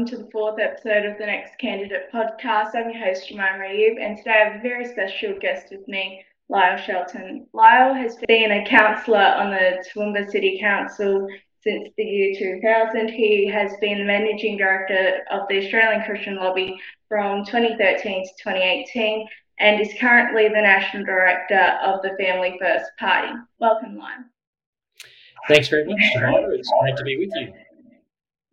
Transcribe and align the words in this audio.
welcome 0.00 0.16
to 0.18 0.24
the 0.24 0.30
fourth 0.30 0.58
episode 0.58 1.04
of 1.04 1.18
the 1.18 1.26
Next 1.26 1.58
Candidate 1.58 2.10
podcast. 2.10 2.74
I'm 2.74 2.88
your 2.88 3.04
host, 3.04 3.28
Jemima 3.28 3.58
Ayoub, 3.58 4.00
and 4.00 4.16
today 4.16 4.30
I 4.30 4.48
have 4.48 4.56
a 4.56 4.62
very 4.62 4.86
special 4.86 5.38
guest 5.38 5.66
with 5.70 5.86
me, 5.88 6.24
Lyle 6.48 6.78
Shelton. 6.78 7.46
Lyle 7.52 7.92
has 7.92 8.16
been 8.26 8.50
a 8.50 8.66
councillor 8.66 9.18
on 9.18 9.50
the 9.50 9.84
Toowoomba 9.92 10.30
City 10.30 10.58
Council 10.58 11.28
since 11.62 11.90
the 11.98 12.02
year 12.02 12.34
2000. 12.62 13.08
He 13.08 13.46
has 13.48 13.72
been 13.82 13.98
the 13.98 14.04
managing 14.04 14.56
director 14.56 15.18
of 15.30 15.42
the 15.50 15.62
Australian 15.62 16.02
Christian 16.04 16.36
Lobby 16.36 16.80
from 17.06 17.44
2013 17.44 18.24
to 18.24 18.30
2018 18.42 19.28
and 19.58 19.82
is 19.82 19.92
currently 20.00 20.48
the 20.48 20.62
national 20.62 21.04
director 21.04 21.78
of 21.84 22.00
the 22.00 22.16
Family 22.18 22.56
First 22.58 22.90
Party. 22.98 23.34
Welcome, 23.58 23.98
Lyle. 23.98 24.24
Thanks 25.46 25.68
very 25.68 25.84
much, 25.84 26.00
Jemima. 26.14 26.48
It's 26.52 26.72
great 26.80 26.96
to 26.96 27.04
be 27.04 27.18
with 27.18 27.32
you. 27.34 27.52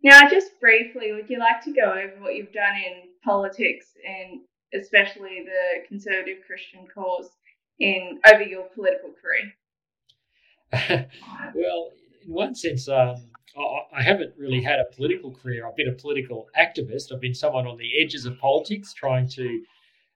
Now, 0.02 0.28
just 0.28 0.60
briefly, 0.60 1.12
would 1.12 1.28
you 1.28 1.38
like 1.38 1.62
to 1.64 1.72
go 1.72 1.90
over 1.90 2.14
what 2.20 2.34
you've 2.34 2.52
done 2.52 2.76
in 2.76 3.08
politics 3.24 3.86
and 4.06 4.40
especially 4.74 5.44
the 5.44 5.86
conservative 5.88 6.38
Christian 6.46 6.86
cause 6.92 7.30
in 7.80 8.20
over 8.26 8.42
your 8.42 8.66
political 8.74 9.10
career? 9.20 9.52
well, 11.54 11.90
in 12.24 12.32
one 12.32 12.54
sense, 12.54 12.88
um, 12.88 13.16
I 13.92 14.02
haven't 14.02 14.34
really 14.38 14.62
had 14.62 14.78
a 14.78 14.94
political 14.94 15.34
career. 15.34 15.66
I've 15.66 15.76
been 15.76 15.88
a 15.88 15.92
political 15.92 16.46
activist. 16.56 17.12
I've 17.12 17.20
been 17.20 17.34
someone 17.34 17.66
on 17.66 17.78
the 17.78 17.90
edges 18.00 18.24
of 18.24 18.38
politics, 18.38 18.92
trying 18.92 19.28
to 19.30 19.62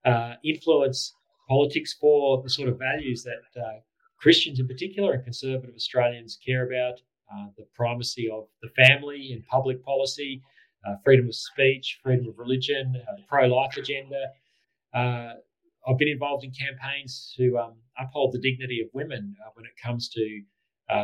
uh, 0.05 0.35
influence 0.45 1.15
politics 1.49 1.95
for 1.95 2.43
the 2.43 2.51
sort 2.51 2.69
of 2.69 2.79
values 2.79 3.25
that 3.25 3.61
uh, 3.61 3.81
Christians 4.19 4.61
in 4.61 4.69
particular 4.69 5.13
and 5.13 5.25
conservative 5.25 5.75
Australians 5.75 6.39
care 6.45 6.67
about 6.67 7.01
uh, 7.35 7.47
the 7.57 7.67
primacy 7.75 8.29
of 8.31 8.47
the 8.63 8.69
family 8.71 9.33
in 9.33 9.43
public 9.51 9.85
policy, 9.85 10.43
uh, 10.87 10.97
freedom 11.05 11.27
of 11.29 11.35
speech, 11.35 12.01
freedom 12.03 12.29
of 12.29 12.39
religion, 12.39 12.95
uh, 13.09 13.17
the 13.17 13.23
pro 13.29 13.47
life 13.47 13.77
agenda. 13.77 14.27
Uh, 14.95 15.35
I've 15.87 15.99
been 15.99 16.09
involved 16.09 16.45
in 16.45 16.53
campaigns 16.53 17.35
to 17.37 17.59
um, 17.59 17.75
uphold 17.99 18.33
the 18.33 18.39
dignity 18.39 18.81
of 18.81 18.89
women 18.93 19.35
uh, 19.45 19.51
when 19.55 19.65
it 19.67 19.73
comes 19.83 20.09
to 20.11 20.43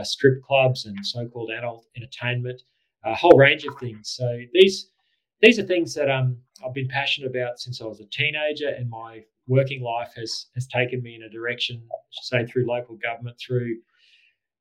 strip 0.02 0.42
clubs 0.42 0.84
and 0.84 0.94
so 1.04 1.26
called 1.26 1.50
adult 1.50 1.86
entertainment, 1.96 2.60
a 3.04 3.14
whole 3.14 3.38
range 3.38 3.64
of 3.64 3.74
things. 3.78 4.10
So 4.10 4.38
these 4.52 4.90
these 5.40 5.58
are 5.58 5.62
things 5.62 5.94
that 5.94 6.10
um, 6.10 6.36
I've 6.64 6.74
been 6.74 6.88
passionate 6.88 7.28
about 7.28 7.60
since 7.60 7.80
I 7.80 7.84
was 7.84 8.00
a 8.00 8.06
teenager, 8.06 8.68
and 8.68 8.90
my 8.90 9.24
working 9.46 9.82
life 9.82 10.12
has 10.16 10.46
has 10.54 10.66
taken 10.66 11.02
me 11.02 11.14
in 11.14 11.22
a 11.22 11.28
direction, 11.28 11.82
say 12.10 12.44
through 12.46 12.66
local 12.66 12.96
government, 12.96 13.38
through 13.38 13.76
uh, 13.76 13.97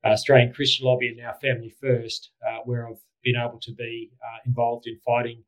Australian 0.06 0.54
Christian 0.54 0.86
Lobby 0.86 1.10
and 1.10 1.18
now 1.18 1.34
Family 1.42 1.74
First, 1.82 2.32
uh, 2.48 2.60
where 2.66 2.88
I've 2.88 3.02
been 3.24 3.36
able 3.36 3.60
to 3.62 3.72
be 3.74 4.12
uh, 4.22 4.40
involved 4.46 4.88
in 4.88 4.98
fighting 5.06 5.44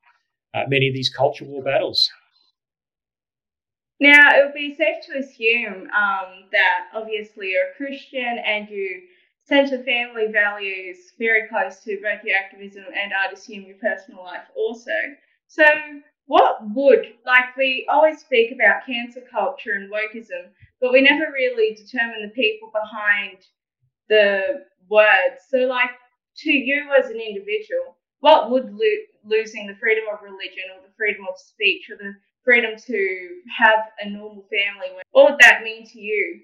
uh, 0.54 0.64
many 0.68 0.88
of 0.88 0.94
these 0.94 1.10
culture 1.10 1.46
war 1.46 1.64
battles. 1.64 2.10
Now, 4.00 4.30
it 4.32 4.46
would 4.46 4.54
be 4.54 4.76
safe 4.76 5.04
to 5.08 5.20
assume 5.20 5.90
um, 5.92 6.48
that 6.52 6.88
obviously 6.94 7.52
you're 7.52 7.72
a 7.72 7.76
Christian 7.76 8.40
and 8.46 8.70
you 8.70 9.02
centre 9.44 9.84
family 9.84 10.28
values 10.32 10.98
very 11.18 11.48
close 11.50 11.84
to 11.84 12.00
both 12.02 12.24
your 12.24 12.38
activism 12.38 12.86
and 12.96 13.12
I'd 13.14 13.34
assume 13.34 13.64
your 13.64 13.78
personal 13.78 14.24
life 14.24 14.48
also. 14.56 14.92
So, 15.48 15.66
what 16.28 16.60
would, 16.76 17.14
like, 17.26 17.58
we 17.58 17.88
always 17.92 18.20
speak 18.20 18.52
about 18.52 18.86
cancel 18.86 19.24
culture 19.30 19.72
and 19.74 19.92
wokeism, 19.92 20.54
but 20.80 20.94
we 20.94 21.02
never 21.02 21.32
really 21.34 21.76
determine 21.76 22.22
the 22.22 22.42
people 22.42 22.72
behind 22.72 23.40
the 24.10 24.66
words. 24.90 25.42
So, 25.50 25.60
like, 25.60 25.92
to 26.38 26.52
you 26.52 26.90
as 26.98 27.10
an 27.10 27.20
individual, 27.20 27.98
what 28.20 28.52
would 28.52 28.72
lo- 28.72 29.06
losing 29.24 29.68
the 29.68 29.76
freedom 29.76 30.06
of 30.12 30.22
religion 30.22 30.64
or 30.76 30.82
the 30.86 30.94
freedom 30.98 31.26
of 31.30 31.38
speech 31.38 31.90
or 31.90 31.98
the 31.98 32.14
freedom 32.44 32.72
to 32.76 33.30
have 33.58 33.80
a 34.00 34.10
normal 34.10 34.44
family, 34.50 34.98
what 35.12 35.30
would 35.30 35.40
that 35.40 35.62
mean 35.64 35.86
to 35.86 36.00
you? 36.00 36.42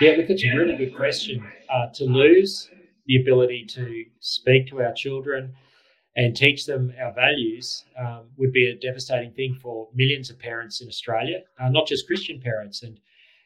Yeah, 0.00 0.12
look, 0.12 0.30
it's 0.30 0.44
a 0.44 0.56
really 0.56 0.76
good 0.76 0.94
question. 0.96 1.44
Uh, 1.68 1.86
to 1.94 2.04
lose 2.04 2.70
the 3.06 3.20
ability 3.20 3.66
to 3.70 4.04
speak 4.20 4.68
to 4.68 4.82
our 4.82 4.92
children 4.92 5.54
and 6.16 6.36
teach 6.36 6.66
them 6.66 6.92
our 7.02 7.12
values 7.12 7.84
um, 7.98 8.26
would 8.36 8.52
be 8.52 8.68
a 8.68 8.76
devastating 8.76 9.32
thing 9.32 9.58
for 9.60 9.88
millions 9.94 10.30
of 10.30 10.38
parents 10.38 10.80
in 10.80 10.88
Australia, 10.88 11.40
uh, 11.60 11.68
not 11.68 11.86
just 11.86 12.06
Christian 12.06 12.40
parents. 12.40 12.82
And, 12.82 13.00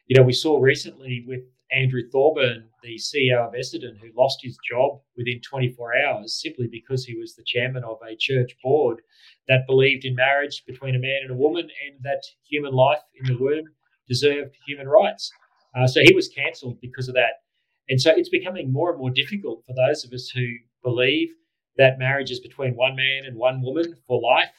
you 0.07 0.17
know, 0.17 0.23
we 0.23 0.33
saw 0.33 0.59
recently 0.59 1.23
with 1.27 1.41
Andrew 1.71 2.03
Thorburn, 2.09 2.69
the 2.81 2.95
CEO 2.95 3.47
of 3.47 3.53
Essendon, 3.53 3.97
who 3.99 4.09
lost 4.15 4.39
his 4.41 4.57
job 4.69 5.01
within 5.17 5.41
24 5.41 5.97
hours 5.97 6.39
simply 6.41 6.67
because 6.67 7.05
he 7.05 7.17
was 7.17 7.35
the 7.35 7.43
chairman 7.45 7.83
of 7.83 7.97
a 8.07 8.15
church 8.15 8.55
board 8.63 9.01
that 9.47 9.67
believed 9.67 10.05
in 10.05 10.15
marriage 10.15 10.63
between 10.65 10.95
a 10.95 10.99
man 10.99 11.19
and 11.23 11.31
a 11.31 11.37
woman 11.37 11.69
and 11.85 12.03
that 12.03 12.23
human 12.49 12.73
life 12.73 13.01
in 13.15 13.25
the 13.25 13.37
womb 13.41 13.65
deserved 14.07 14.55
human 14.65 14.87
rights. 14.87 15.31
Uh, 15.75 15.87
so 15.87 15.99
he 16.01 16.13
was 16.13 16.29
cancelled 16.29 16.79
because 16.81 17.07
of 17.07 17.15
that. 17.15 17.41
And 17.89 18.01
so 18.01 18.11
it's 18.15 18.29
becoming 18.29 18.71
more 18.71 18.91
and 18.91 18.99
more 18.99 19.11
difficult 19.11 19.63
for 19.65 19.73
those 19.73 20.05
of 20.05 20.13
us 20.13 20.29
who 20.29 20.47
believe 20.83 21.29
that 21.77 21.99
marriage 21.99 22.31
is 22.31 22.39
between 22.39 22.75
one 22.75 22.95
man 22.95 23.23
and 23.25 23.35
one 23.35 23.61
woman 23.61 23.95
for 24.07 24.21
life 24.21 24.53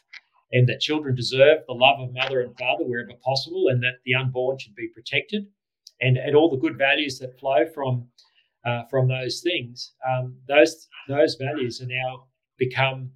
and 0.52 0.68
that 0.68 0.80
children 0.80 1.14
deserve 1.14 1.58
the 1.66 1.74
love 1.74 2.00
of 2.00 2.14
mother 2.14 2.40
and 2.40 2.56
father 2.58 2.84
wherever 2.84 3.12
possible 3.22 3.68
and 3.68 3.82
that 3.82 3.98
the 4.04 4.14
unborn 4.14 4.58
should 4.58 4.74
be 4.74 4.88
protected 4.88 5.46
and, 6.00 6.16
and 6.16 6.36
all 6.36 6.50
the 6.50 6.56
good 6.56 6.78
values 6.78 7.18
that 7.18 7.38
flow 7.38 7.64
from 7.74 8.08
uh, 8.66 8.84
from 8.90 9.08
those 9.08 9.40
things, 9.40 9.92
um, 10.08 10.36
those 10.48 10.88
those 11.08 11.36
values 11.36 11.80
are 11.80 11.86
now 11.86 12.24
become 12.58 13.10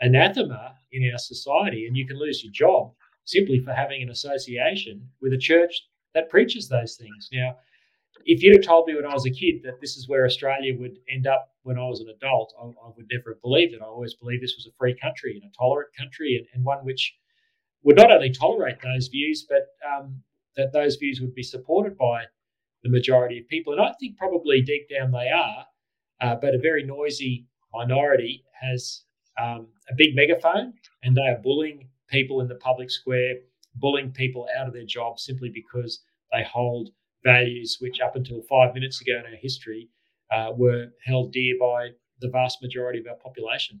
anathema 0.00 0.74
in 0.92 1.10
our 1.10 1.18
society, 1.18 1.86
and 1.86 1.96
you 1.96 2.06
can 2.06 2.18
lose 2.18 2.44
your 2.44 2.52
job 2.52 2.92
simply 3.24 3.58
for 3.58 3.72
having 3.72 4.02
an 4.02 4.10
association 4.10 5.08
with 5.20 5.32
a 5.32 5.38
church 5.38 5.82
that 6.14 6.30
preaches 6.30 6.68
those 6.68 6.96
things. 6.96 7.28
Now, 7.32 7.56
if 8.24 8.42
you'd 8.42 8.56
have 8.56 8.64
told 8.64 8.86
me 8.86 8.94
when 8.94 9.06
I 9.06 9.12
was 9.12 9.26
a 9.26 9.30
kid 9.30 9.62
that 9.64 9.80
this 9.80 9.96
is 9.96 10.08
where 10.08 10.24
Australia 10.24 10.74
would 10.78 10.98
end 11.10 11.26
up 11.26 11.48
when 11.62 11.78
I 11.78 11.86
was 11.86 12.00
an 12.00 12.08
adult, 12.08 12.54
I, 12.60 12.66
I 12.66 12.90
would 12.96 13.06
never 13.10 13.34
have 13.34 13.42
believed 13.42 13.74
it. 13.74 13.80
I 13.82 13.86
always 13.86 14.14
believed 14.14 14.42
this 14.42 14.56
was 14.56 14.66
a 14.66 14.76
free 14.78 14.96
country 15.00 15.40
and 15.40 15.50
a 15.50 15.56
tolerant 15.56 15.90
country, 15.98 16.36
and, 16.36 16.46
and 16.54 16.64
one 16.64 16.84
which 16.84 17.14
would 17.82 17.96
not 17.96 18.10
only 18.10 18.30
tolerate 18.30 18.78
those 18.82 19.08
views, 19.08 19.46
but 19.48 19.66
um, 19.88 20.22
that 20.56 20.72
those 20.72 20.96
views 20.96 21.20
would 21.20 21.34
be 21.34 21.42
supported 21.42 21.96
by 21.96 22.24
the 22.82 22.90
majority 22.90 23.38
of 23.38 23.48
people. 23.48 23.72
And 23.72 23.82
I 23.82 23.92
think 23.98 24.16
probably 24.16 24.62
deep 24.62 24.88
down 24.88 25.10
they 25.10 25.28
are, 25.28 25.66
uh, 26.20 26.36
but 26.36 26.54
a 26.54 26.58
very 26.58 26.84
noisy 26.84 27.46
minority 27.72 28.44
has 28.60 29.02
um, 29.40 29.68
a 29.90 29.94
big 29.96 30.14
megaphone 30.14 30.72
and 31.02 31.16
they 31.16 31.28
are 31.28 31.38
bullying 31.42 31.88
people 32.08 32.40
in 32.40 32.48
the 32.48 32.54
public 32.56 32.90
square, 32.90 33.34
bullying 33.74 34.12
people 34.12 34.46
out 34.58 34.66
of 34.66 34.72
their 34.72 34.86
jobs 34.86 35.24
simply 35.24 35.50
because 35.52 36.00
they 36.32 36.42
hold 36.44 36.90
values 37.24 37.78
which, 37.80 38.00
up 38.00 38.16
until 38.16 38.42
five 38.42 38.74
minutes 38.74 39.00
ago 39.00 39.18
in 39.18 39.26
our 39.26 39.38
history, 39.40 39.90
uh, 40.30 40.52
were 40.56 40.88
held 41.04 41.32
dear 41.32 41.54
by 41.60 41.88
the 42.20 42.28
vast 42.28 42.62
majority 42.62 42.98
of 42.98 43.06
our 43.06 43.16
population. 43.16 43.80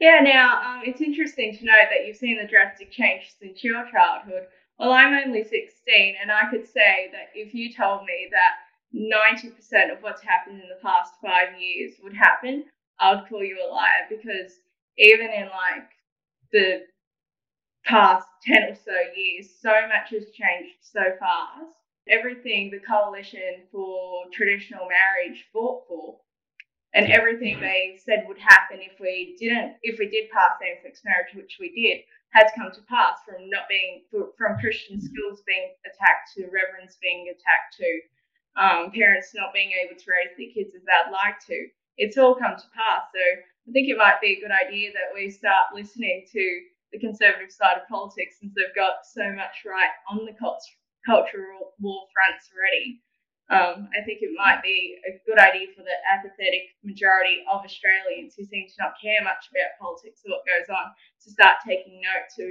Yeah, 0.00 0.20
now 0.22 0.60
um, 0.62 0.82
it's 0.84 1.00
interesting 1.00 1.56
to 1.56 1.64
note 1.64 1.88
that 1.90 2.06
you've 2.06 2.16
seen 2.16 2.38
the 2.40 2.46
drastic 2.46 2.92
change 2.92 3.34
since 3.40 3.64
your 3.64 3.84
childhood. 3.90 4.46
Well, 4.78 4.92
I'm 4.92 5.12
only 5.12 5.42
16, 5.42 6.14
and 6.22 6.30
I 6.30 6.48
could 6.50 6.64
say 6.66 7.10
that 7.12 7.30
if 7.34 7.52
you 7.52 7.72
told 7.72 8.02
me 8.04 8.30
that 8.30 8.58
90% 8.94 9.92
of 9.92 10.02
what's 10.02 10.22
happened 10.22 10.62
in 10.62 10.68
the 10.68 10.80
past 10.80 11.14
five 11.20 11.48
years 11.58 11.94
would 12.02 12.14
happen, 12.14 12.64
I 13.00 13.14
would 13.14 13.28
call 13.28 13.42
you 13.42 13.58
a 13.60 13.68
liar 13.72 14.06
because 14.08 14.52
even 14.96 15.30
in 15.30 15.46
like 15.46 15.90
the 16.52 16.82
past 17.84 18.28
10 18.46 18.62
or 18.70 18.74
so 18.74 18.92
years, 19.16 19.48
so 19.60 19.70
much 19.88 20.10
has 20.10 20.30
changed 20.30 20.76
so 20.80 21.00
fast. 21.18 21.74
Everything 22.08 22.70
the 22.70 22.78
coalition 22.78 23.66
for 23.72 24.24
traditional 24.32 24.88
marriage 24.88 25.44
fought 25.52 25.86
for 25.88 26.18
and 26.94 27.12
everything 27.12 27.60
they 27.60 27.98
said 28.02 28.24
would 28.26 28.38
happen 28.38 28.78
if 28.80 28.98
we 28.98 29.36
didn't 29.38 29.74
if 29.82 29.98
we 29.98 30.08
did 30.08 30.30
pass 30.30 30.52
same-sex 30.58 31.02
marriage 31.04 31.34
which 31.34 31.58
we 31.60 31.68
did 31.74 32.02
has 32.30 32.52
come 32.56 32.70
to 32.72 32.82
pass 32.88 33.24
from 33.24 33.48
not 33.48 33.68
being 33.68 34.04
from 34.10 34.60
Christian 34.60 35.00
schools 35.00 35.42
being 35.46 35.72
attacked 35.88 36.36
to 36.36 36.50
reverends 36.52 36.98
being 37.00 37.32
attacked 37.32 37.76
to 37.80 37.90
um, 38.60 38.90
parents 38.92 39.32
not 39.34 39.54
being 39.54 39.72
able 39.72 39.96
to 39.96 40.10
raise 40.10 40.34
their 40.36 40.52
kids 40.52 40.74
as 40.74 40.82
they'd 40.84 41.12
like 41.12 41.38
to. 41.46 41.58
It's 41.96 42.18
all 42.18 42.34
come 42.34 42.56
to 42.56 42.74
pass. 42.76 43.08
So 43.14 43.22
I 43.22 43.70
think 43.72 43.88
it 43.88 43.98
might 43.98 44.20
be 44.20 44.36
a 44.36 44.40
good 44.40 44.54
idea 44.54 44.92
that 44.92 45.14
we 45.14 45.30
start 45.30 45.74
listening 45.74 46.26
to 46.32 46.44
the 46.92 46.98
conservative 46.98 47.52
side 47.52 47.76
of 47.76 47.88
politics 47.88 48.36
since 48.40 48.52
they've 48.54 48.74
got 48.74 49.04
so 49.04 49.24
much 49.32 49.64
right 49.66 49.92
on 50.08 50.24
the 50.24 50.36
cultural 51.04 51.74
war 51.80 52.06
fronts 52.12 52.48
already 52.52 53.00
um, 53.50 53.88
I 53.96 54.04
think 54.04 54.20
it 54.20 54.36
might 54.36 54.60
be 54.62 55.00
a 55.08 55.16
good 55.24 55.40
idea 55.40 55.72
for 55.74 55.80
the 55.82 55.96
apathetic 56.04 56.76
majority 56.84 57.40
of 57.50 57.64
Australians 57.64 58.34
who 58.36 58.44
seem 58.44 58.68
to 58.68 58.76
not 58.78 59.00
care 59.00 59.24
much 59.24 59.48
about 59.48 59.80
politics 59.80 60.20
or 60.26 60.36
what 60.36 60.44
goes 60.44 60.68
on 60.68 60.92
to 61.24 61.30
start 61.30 61.56
taking 61.66 62.00
note 62.04 62.28
to 62.36 62.46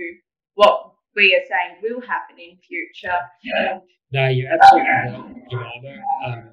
what 0.55 0.93
we 1.15 1.35
are 1.37 1.45
saying 1.45 1.81
will 1.85 2.01
happen 2.01 2.37
in 2.41 2.57
future. 2.65 3.17
Yeah. 3.43 3.79
No, 4.11 4.27
you're 4.27 4.51
absolutely 4.51 4.89
right, 4.89 5.35
Jemima. 5.51 6.01
Um, 6.25 6.49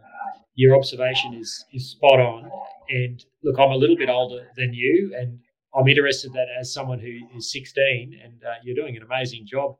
your 0.54 0.76
observation 0.76 1.34
is 1.34 1.64
is 1.72 1.90
spot 1.90 2.20
on. 2.20 2.50
And 2.90 3.24
look, 3.42 3.58
I'm 3.58 3.70
a 3.70 3.76
little 3.76 3.96
bit 3.96 4.08
older 4.08 4.46
than 4.56 4.74
you, 4.74 5.14
and 5.18 5.38
I'm 5.74 5.88
interested 5.88 6.32
that 6.34 6.48
as 6.58 6.72
someone 6.72 6.98
who 6.98 7.18
is 7.36 7.50
16 7.50 8.20
and 8.22 8.44
uh, 8.44 8.54
you're 8.62 8.76
doing 8.76 8.96
an 8.96 9.02
amazing 9.02 9.46
job 9.46 9.76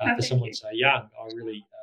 uh, 0.00 0.14
for 0.16 0.22
someone 0.22 0.48
you. 0.48 0.54
so 0.54 0.68
young, 0.72 1.08
I 1.20 1.34
really 1.34 1.64
um, 1.72 1.77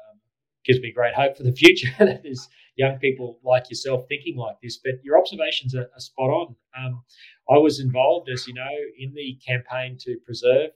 gives 0.65 0.79
me 0.79 0.91
great 0.91 1.13
hope 1.13 1.37
for 1.37 1.43
the 1.43 1.51
future 1.51 1.89
that 1.99 2.23
there's 2.23 2.47
young 2.75 2.97
people 2.97 3.39
like 3.43 3.69
yourself 3.69 4.05
thinking 4.07 4.35
like 4.35 4.55
this. 4.61 4.77
But 4.83 4.95
your 5.03 5.17
observations 5.17 5.75
are, 5.75 5.89
are 5.95 5.99
spot 5.99 6.29
on. 6.29 6.55
Um, 6.77 7.03
I 7.49 7.57
was 7.57 7.79
involved, 7.79 8.29
as 8.29 8.47
you 8.47 8.53
know, 8.53 8.69
in 8.97 9.13
the 9.13 9.39
campaign 9.45 9.97
to 10.01 10.17
preserve 10.25 10.71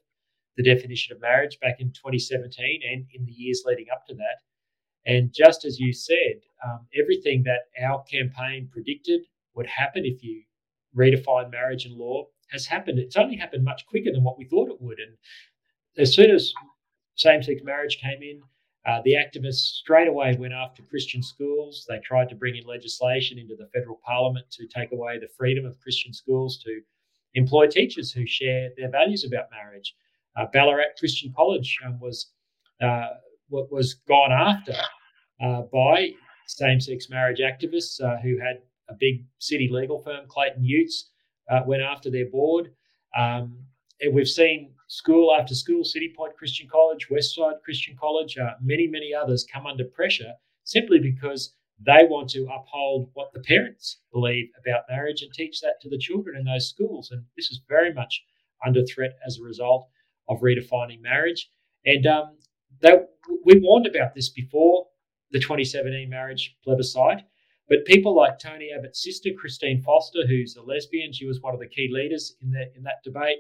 the 0.57 0.63
definition 0.63 1.15
of 1.15 1.21
marriage 1.21 1.57
back 1.61 1.77
in 1.79 1.87
2017 1.91 2.81
and 2.89 3.05
in 3.13 3.25
the 3.25 3.31
years 3.31 3.63
leading 3.65 3.87
up 3.91 4.05
to 4.07 4.15
that. 4.15 4.41
And 5.05 5.33
just 5.33 5.65
as 5.65 5.79
you 5.79 5.93
said, 5.93 6.41
um, 6.65 6.87
everything 6.99 7.43
that 7.43 7.61
our 7.81 8.03
campaign 8.03 8.69
predicted 8.71 9.21
would 9.55 9.67
happen 9.67 10.05
if 10.05 10.23
you 10.23 10.43
redefine 10.97 11.51
marriage 11.51 11.85
and 11.85 11.95
law 11.95 12.25
has 12.51 12.65
happened. 12.65 12.99
It's 12.99 13.15
only 13.15 13.37
happened 13.37 13.63
much 13.63 13.85
quicker 13.87 14.11
than 14.11 14.23
what 14.23 14.37
we 14.37 14.45
thought 14.45 14.69
it 14.69 14.81
would. 14.81 14.99
And 14.99 15.17
as 15.97 16.13
soon 16.13 16.31
as 16.31 16.53
same 17.15 17.41
sex 17.41 17.61
marriage 17.63 17.99
came 18.01 18.21
in, 18.21 18.41
uh, 18.85 19.01
the 19.03 19.13
activists 19.13 19.77
straight 19.81 20.07
away 20.07 20.35
went 20.39 20.53
after 20.53 20.81
Christian 20.83 21.21
schools. 21.21 21.85
They 21.87 21.99
tried 21.99 22.29
to 22.29 22.35
bring 22.35 22.55
in 22.55 22.65
legislation 22.65 23.37
into 23.37 23.55
the 23.55 23.67
federal 23.73 23.99
parliament 24.05 24.45
to 24.51 24.67
take 24.67 24.91
away 24.91 25.19
the 25.19 25.27
freedom 25.37 25.65
of 25.65 25.79
Christian 25.79 26.13
schools 26.13 26.61
to 26.63 26.81
employ 27.33 27.67
teachers 27.67 28.11
who 28.11 28.25
share 28.25 28.69
their 28.77 28.89
values 28.89 29.25
about 29.25 29.51
marriage. 29.51 29.93
Uh, 30.37 30.45
Ballarat 30.53 30.97
Christian 30.97 31.33
College 31.35 31.77
um, 31.85 31.99
was 31.99 32.31
uh, 32.81 33.09
was 33.49 33.95
gone 34.07 34.31
after 34.31 34.75
uh, 35.43 35.63
by 35.73 36.11
same-sex 36.47 37.09
marriage 37.09 37.39
activists 37.39 38.01
uh, 38.01 38.17
who 38.21 38.37
had 38.39 38.61
a 38.89 38.93
big 38.99 39.25
city 39.39 39.69
legal 39.71 40.01
firm, 40.01 40.25
Clayton 40.27 40.63
Utz, 40.63 41.09
uh, 41.51 41.61
went 41.65 41.81
after 41.81 42.09
their 42.09 42.27
board. 42.27 42.71
Um, 43.17 43.57
we've 44.13 44.27
seen 44.27 44.71
school 44.89 45.33
after 45.33 45.55
school, 45.55 45.83
Citipointe 45.83 46.35
Christian 46.35 46.67
College, 46.67 47.07
Westside 47.09 47.61
Christian 47.63 47.95
College, 47.95 48.37
uh, 48.37 48.55
many, 48.61 48.87
many 48.87 49.13
others 49.13 49.45
come 49.51 49.65
under 49.65 49.85
pressure 49.85 50.33
simply 50.63 50.99
because 50.99 51.53
they 51.79 52.05
want 52.09 52.29
to 52.31 52.47
uphold 52.47 53.09
what 53.13 53.31
the 53.33 53.39
parents 53.39 54.01
believe 54.11 54.49
about 54.59 54.83
marriage 54.89 55.21
and 55.21 55.31
teach 55.31 55.61
that 55.61 55.79
to 55.81 55.89
the 55.89 55.97
children 55.97 56.35
in 56.37 56.43
those 56.43 56.67
schools. 56.67 57.11
And 57.11 57.23
this 57.37 57.51
is 57.51 57.61
very 57.69 57.93
much 57.93 58.21
under 58.65 58.83
threat 58.83 59.11
as 59.25 59.37
a 59.37 59.43
result 59.43 59.87
of 60.27 60.41
redefining 60.41 61.01
marriage. 61.01 61.49
And 61.85 62.05
um, 62.07 62.37
that, 62.81 63.09
we 63.45 63.59
warned 63.59 63.87
about 63.87 64.15
this 64.15 64.29
before 64.29 64.87
the 65.31 65.39
2017 65.39 66.09
marriage 66.09 66.57
plebiscite. 66.63 67.21
But 67.69 67.85
people 67.85 68.15
like 68.15 68.39
Tony 68.39 68.71
Abbott's 68.75 69.03
sister, 69.03 69.29
Christine 69.37 69.83
Forster, 69.83 70.25
who's 70.27 70.55
a 70.55 70.63
lesbian, 70.63 71.13
she 71.13 71.27
was 71.27 71.39
one 71.41 71.53
of 71.53 71.59
the 71.59 71.67
key 71.67 71.87
leaders 71.91 72.35
in 72.41 72.49
that 72.51 72.73
in 72.75 72.81
that 72.83 73.03
debate. 73.03 73.37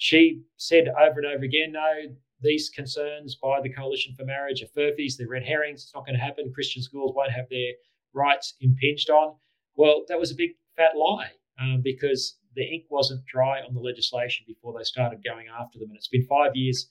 She 0.00 0.40
said 0.56 0.88
over 0.88 1.20
and 1.20 1.26
over 1.26 1.44
again, 1.44 1.72
no, 1.72 2.16
these 2.40 2.70
concerns 2.70 3.34
by 3.34 3.60
the 3.60 3.68
Coalition 3.68 4.14
for 4.14 4.24
Marriage 4.24 4.62
are 4.62 4.80
furphies, 4.80 5.18
they're 5.18 5.28
red 5.28 5.44
herrings, 5.44 5.82
it's 5.82 5.94
not 5.94 6.06
going 6.06 6.16
to 6.16 6.24
happen. 6.24 6.50
Christian 6.54 6.82
schools 6.82 7.12
won't 7.14 7.30
have 7.32 7.50
their 7.50 7.72
rights 8.14 8.54
impinged 8.62 9.10
on. 9.10 9.34
Well, 9.76 10.04
that 10.08 10.18
was 10.18 10.30
a 10.30 10.36
big 10.36 10.52
fat 10.74 10.96
lie 10.96 11.32
um, 11.60 11.82
because 11.84 12.38
the 12.56 12.64
ink 12.64 12.84
wasn't 12.88 13.26
dry 13.26 13.60
on 13.60 13.74
the 13.74 13.80
legislation 13.80 14.46
before 14.48 14.72
they 14.72 14.84
started 14.84 15.22
going 15.22 15.48
after 15.48 15.78
them. 15.78 15.90
And 15.90 15.98
it's 15.98 16.08
been 16.08 16.24
five 16.24 16.56
years 16.56 16.90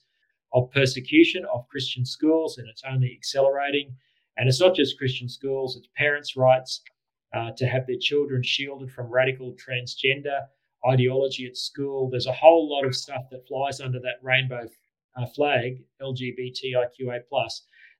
of 0.52 0.70
persecution 0.70 1.44
of 1.52 1.66
Christian 1.66 2.04
schools, 2.04 2.58
and 2.58 2.68
it's 2.68 2.84
only 2.88 3.12
accelerating. 3.12 3.92
And 4.36 4.48
it's 4.48 4.60
not 4.60 4.76
just 4.76 4.98
Christian 4.98 5.28
schools, 5.28 5.76
it's 5.76 5.88
parents' 5.96 6.36
rights 6.36 6.80
uh, 7.34 7.50
to 7.56 7.66
have 7.66 7.88
their 7.88 7.98
children 8.00 8.44
shielded 8.44 8.92
from 8.92 9.10
radical 9.10 9.56
transgender 9.56 10.42
ideology 10.88 11.46
at 11.46 11.56
school. 11.56 12.08
There's 12.10 12.26
a 12.26 12.32
whole 12.32 12.70
lot 12.70 12.86
of 12.86 12.96
stuff 12.96 13.22
that 13.30 13.46
flies 13.46 13.80
under 13.80 13.98
that 14.00 14.16
rainbow 14.22 14.66
uh, 15.16 15.26
flag, 15.26 15.82
LGBTIQA, 16.00 17.20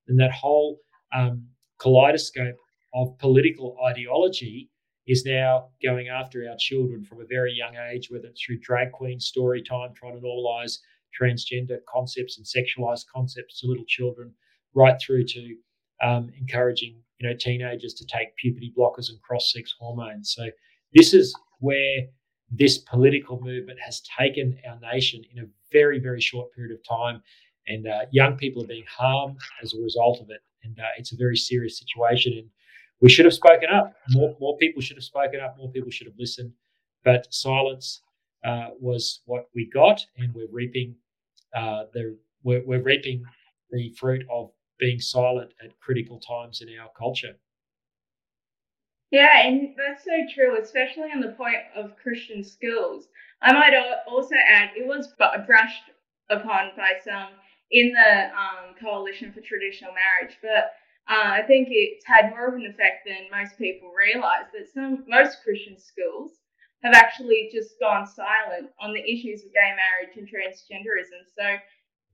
and 0.08 0.18
that 0.18 0.32
whole 0.32 0.78
um, 1.14 1.46
kaleidoscope 1.78 2.56
of 2.94 3.18
political 3.18 3.76
ideology 3.86 4.70
is 5.06 5.24
now 5.24 5.68
going 5.82 6.08
after 6.08 6.48
our 6.48 6.56
children 6.58 7.04
from 7.04 7.20
a 7.20 7.26
very 7.28 7.52
young 7.52 7.74
age, 7.90 8.08
whether 8.10 8.28
it's 8.28 8.42
through 8.44 8.58
drag 8.60 8.92
queen 8.92 9.18
story 9.18 9.62
time, 9.62 9.90
trying 9.94 10.14
to 10.14 10.20
normalize 10.20 10.78
transgender 11.20 11.78
concepts 11.88 12.38
and 12.38 12.46
sexualized 12.46 13.04
concepts 13.12 13.60
to 13.60 13.66
little 13.66 13.84
children, 13.86 14.32
right 14.74 15.00
through 15.00 15.24
to 15.24 15.56
um, 16.02 16.30
encouraging 16.38 16.96
you 17.18 17.28
know 17.28 17.34
teenagers 17.38 17.94
to 17.94 18.06
take 18.06 18.34
puberty 18.36 18.72
blockers 18.76 19.10
and 19.10 19.20
cross-sex 19.22 19.74
hormones. 19.78 20.32
So 20.34 20.46
this 20.94 21.12
is 21.12 21.34
where 21.58 22.06
this 22.50 22.78
political 22.78 23.40
movement 23.40 23.78
has 23.80 24.02
taken 24.18 24.58
our 24.68 24.78
nation 24.92 25.22
in 25.32 25.44
a 25.44 25.46
very 25.72 25.98
very 25.98 26.20
short 26.20 26.52
period 26.52 26.72
of 26.74 26.82
time, 26.86 27.22
and 27.66 27.86
uh, 27.86 28.00
young 28.10 28.36
people 28.36 28.62
are 28.62 28.66
being 28.66 28.84
harmed 28.88 29.38
as 29.62 29.74
a 29.74 29.80
result 29.80 30.20
of 30.20 30.30
it, 30.30 30.40
and 30.64 30.78
uh, 30.78 30.84
it's 30.98 31.12
a 31.12 31.16
very 31.16 31.36
serious 31.36 31.78
situation. 31.78 32.32
And 32.38 32.48
we 33.00 33.08
should 33.08 33.24
have 33.24 33.34
spoken 33.34 33.68
up. 33.70 33.94
More 34.10 34.36
more 34.40 34.56
people 34.58 34.82
should 34.82 34.96
have 34.96 35.04
spoken 35.04 35.40
up. 35.40 35.56
More 35.58 35.70
people 35.70 35.90
should 35.90 36.06
have 36.06 36.18
listened, 36.18 36.52
but 37.04 37.32
silence 37.32 38.02
uh, 38.44 38.68
was 38.80 39.20
what 39.26 39.48
we 39.54 39.70
got, 39.72 40.04
and 40.18 40.34
we're 40.34 40.52
reaping 40.52 40.94
uh, 41.54 41.84
the 41.92 42.16
we're, 42.42 42.64
we're 42.64 42.82
reaping 42.82 43.22
the 43.70 43.90
fruit 43.98 44.24
of 44.30 44.50
being 44.78 44.98
silent 44.98 45.52
at 45.62 45.78
critical 45.80 46.18
times 46.18 46.62
in 46.62 46.68
our 46.78 46.90
culture. 46.98 47.34
Yeah, 49.10 49.44
and 49.44 49.74
that's 49.76 50.04
so 50.04 50.14
true, 50.32 50.56
especially 50.60 51.10
on 51.12 51.20
the 51.20 51.32
point 51.32 51.62
of 51.74 51.96
Christian 51.96 52.44
schools. 52.44 53.08
I 53.42 53.52
might 53.52 53.74
also 54.06 54.36
add 54.48 54.70
it 54.76 54.86
was 54.86 55.12
brushed 55.46 55.90
upon 56.30 56.70
by 56.76 56.92
some 57.04 57.30
in 57.72 57.92
the 57.92 58.30
um, 58.30 58.74
Coalition 58.80 59.32
for 59.32 59.40
Traditional 59.40 59.92
Marriage, 59.94 60.36
but 60.42 60.72
uh, 61.10 61.42
I 61.42 61.42
think 61.42 61.68
it's 61.70 62.06
had 62.06 62.30
more 62.30 62.46
of 62.48 62.54
an 62.54 62.66
effect 62.66 63.06
than 63.06 63.30
most 63.32 63.58
people 63.58 63.90
realise. 63.90 64.46
That 64.52 64.70
some 64.72 65.04
most 65.08 65.42
Christian 65.42 65.76
schools 65.78 66.38
have 66.84 66.94
actually 66.94 67.50
just 67.52 67.80
gone 67.80 68.06
silent 68.06 68.70
on 68.80 68.94
the 68.94 69.02
issues 69.02 69.42
of 69.42 69.52
gay 69.52 69.74
marriage 69.74 70.14
and 70.16 70.28
transgenderism. 70.28 71.26
So, 71.34 71.58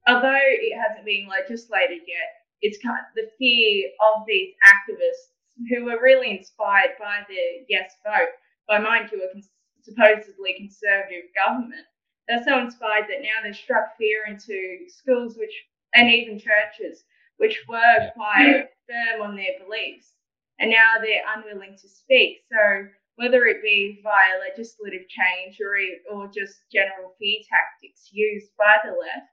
although 0.08 0.40
it 0.40 0.76
hasn't 0.80 1.04
been 1.04 1.28
legislated 1.28 2.08
yet, 2.08 2.30
it's 2.62 2.82
kind 2.82 2.96
of 2.96 3.12
the 3.14 3.28
fear 3.38 3.90
of 4.00 4.24
these 4.26 4.54
activists 4.64 5.35
who 5.70 5.84
were 5.84 6.00
really 6.02 6.36
inspired 6.36 6.90
by 6.98 7.20
the 7.28 7.64
yes 7.68 7.92
vote 8.04 8.30
by, 8.68 8.78
mind 8.78 9.10
you, 9.12 9.22
a 9.22 9.32
cons- 9.32 9.50
supposedly 9.82 10.54
conservative 10.56 11.24
government. 11.34 11.86
They're 12.28 12.42
so 12.44 12.58
inspired 12.58 13.06
that 13.08 13.22
now 13.22 13.42
they've 13.44 13.54
struck 13.54 13.96
fear 13.96 14.24
into 14.26 14.88
schools, 14.88 15.36
which 15.38 15.54
and 15.94 16.10
even 16.10 16.38
churches, 16.38 17.04
which 17.38 17.62
were 17.68 18.10
quite 18.14 18.68
firm 18.88 19.22
on 19.22 19.36
their 19.36 19.58
beliefs, 19.64 20.12
and 20.58 20.70
now 20.70 20.94
they're 21.00 21.22
unwilling 21.36 21.76
to 21.80 21.88
speak. 21.88 22.38
So 22.50 22.88
whether 23.16 23.46
it 23.46 23.62
be 23.62 24.00
via 24.02 24.40
legislative 24.40 25.08
change 25.08 25.58
or 25.60 25.76
or 26.12 26.26
just 26.26 26.60
general 26.72 27.14
fear 27.18 27.40
tactics 27.48 28.10
used 28.12 28.50
by 28.58 28.76
the 28.84 28.90
left, 28.90 29.30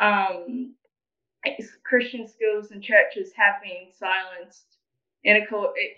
um, 0.00 0.74
Christian 1.84 2.26
schools 2.26 2.70
and 2.70 2.82
churches 2.82 3.32
have 3.36 3.62
been 3.62 3.92
silenced 3.92 4.73
in, 5.24 5.36
a, 5.36 5.44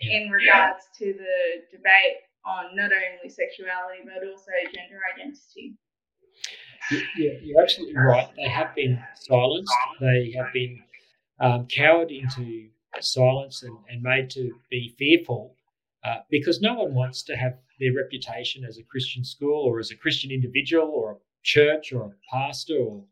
in 0.01 0.29
regards 0.29 0.85
to 0.97 1.13
the 1.13 1.77
debate 1.77 2.17
on 2.45 2.75
not 2.75 2.91
only 2.91 3.29
sexuality 3.29 3.99
but 4.05 4.27
also 4.27 4.51
gender 4.73 4.99
identity. 5.13 5.75
Yeah, 7.17 7.31
you're 7.43 7.61
absolutely 7.61 7.97
right. 7.97 8.29
They 8.37 8.47
have 8.47 8.73
been 8.73 9.01
silenced. 9.15 9.73
They 9.99 10.33
have 10.37 10.53
been 10.53 10.79
um, 11.39 11.67
cowered 11.67 12.11
into 12.11 12.69
silence 13.01 13.63
and, 13.63 13.77
and 13.89 14.01
made 14.01 14.29
to 14.31 14.51
be 14.69 14.95
fearful 14.97 15.55
uh, 16.05 16.17
because 16.29 16.61
no 16.61 16.75
one 16.75 16.93
wants 16.93 17.23
to 17.23 17.35
have 17.35 17.57
their 17.79 17.93
reputation 17.93 18.63
as 18.63 18.77
a 18.77 18.83
Christian 18.83 19.23
school 19.23 19.63
or 19.65 19.79
as 19.79 19.91
a 19.91 19.97
Christian 19.97 20.31
individual 20.31 20.87
or 20.87 21.11
a 21.11 21.17
church 21.43 21.91
or 21.91 22.03
a 22.03 22.35
pastor 22.35 22.77
or 22.77 23.03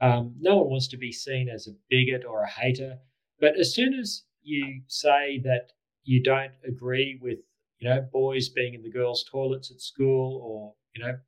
um, 0.00 0.34
no 0.38 0.56
one 0.56 0.70
wants 0.70 0.88
to 0.88 0.98
be 0.98 1.10
seen 1.10 1.48
as 1.48 1.66
a 1.66 1.70
bigot 1.90 2.24
or 2.28 2.42
a 2.42 2.50
hater. 2.50 2.98
But 3.40 3.58
as 3.58 3.74
soon 3.74 3.94
as 3.94 4.24
you 4.46 4.82
say 4.86 5.40
that 5.44 5.72
you 6.04 6.22
don't 6.22 6.52
agree 6.66 7.18
with, 7.20 7.38
you 7.78 7.88
know, 7.88 8.06
boys 8.12 8.48
being 8.48 8.74
in 8.74 8.82
the 8.82 8.90
girls' 8.90 9.24
toilets 9.30 9.70
at 9.70 9.80
school 9.80 10.40
or, 10.42 10.74
you 10.94 11.04
know, 11.04 11.18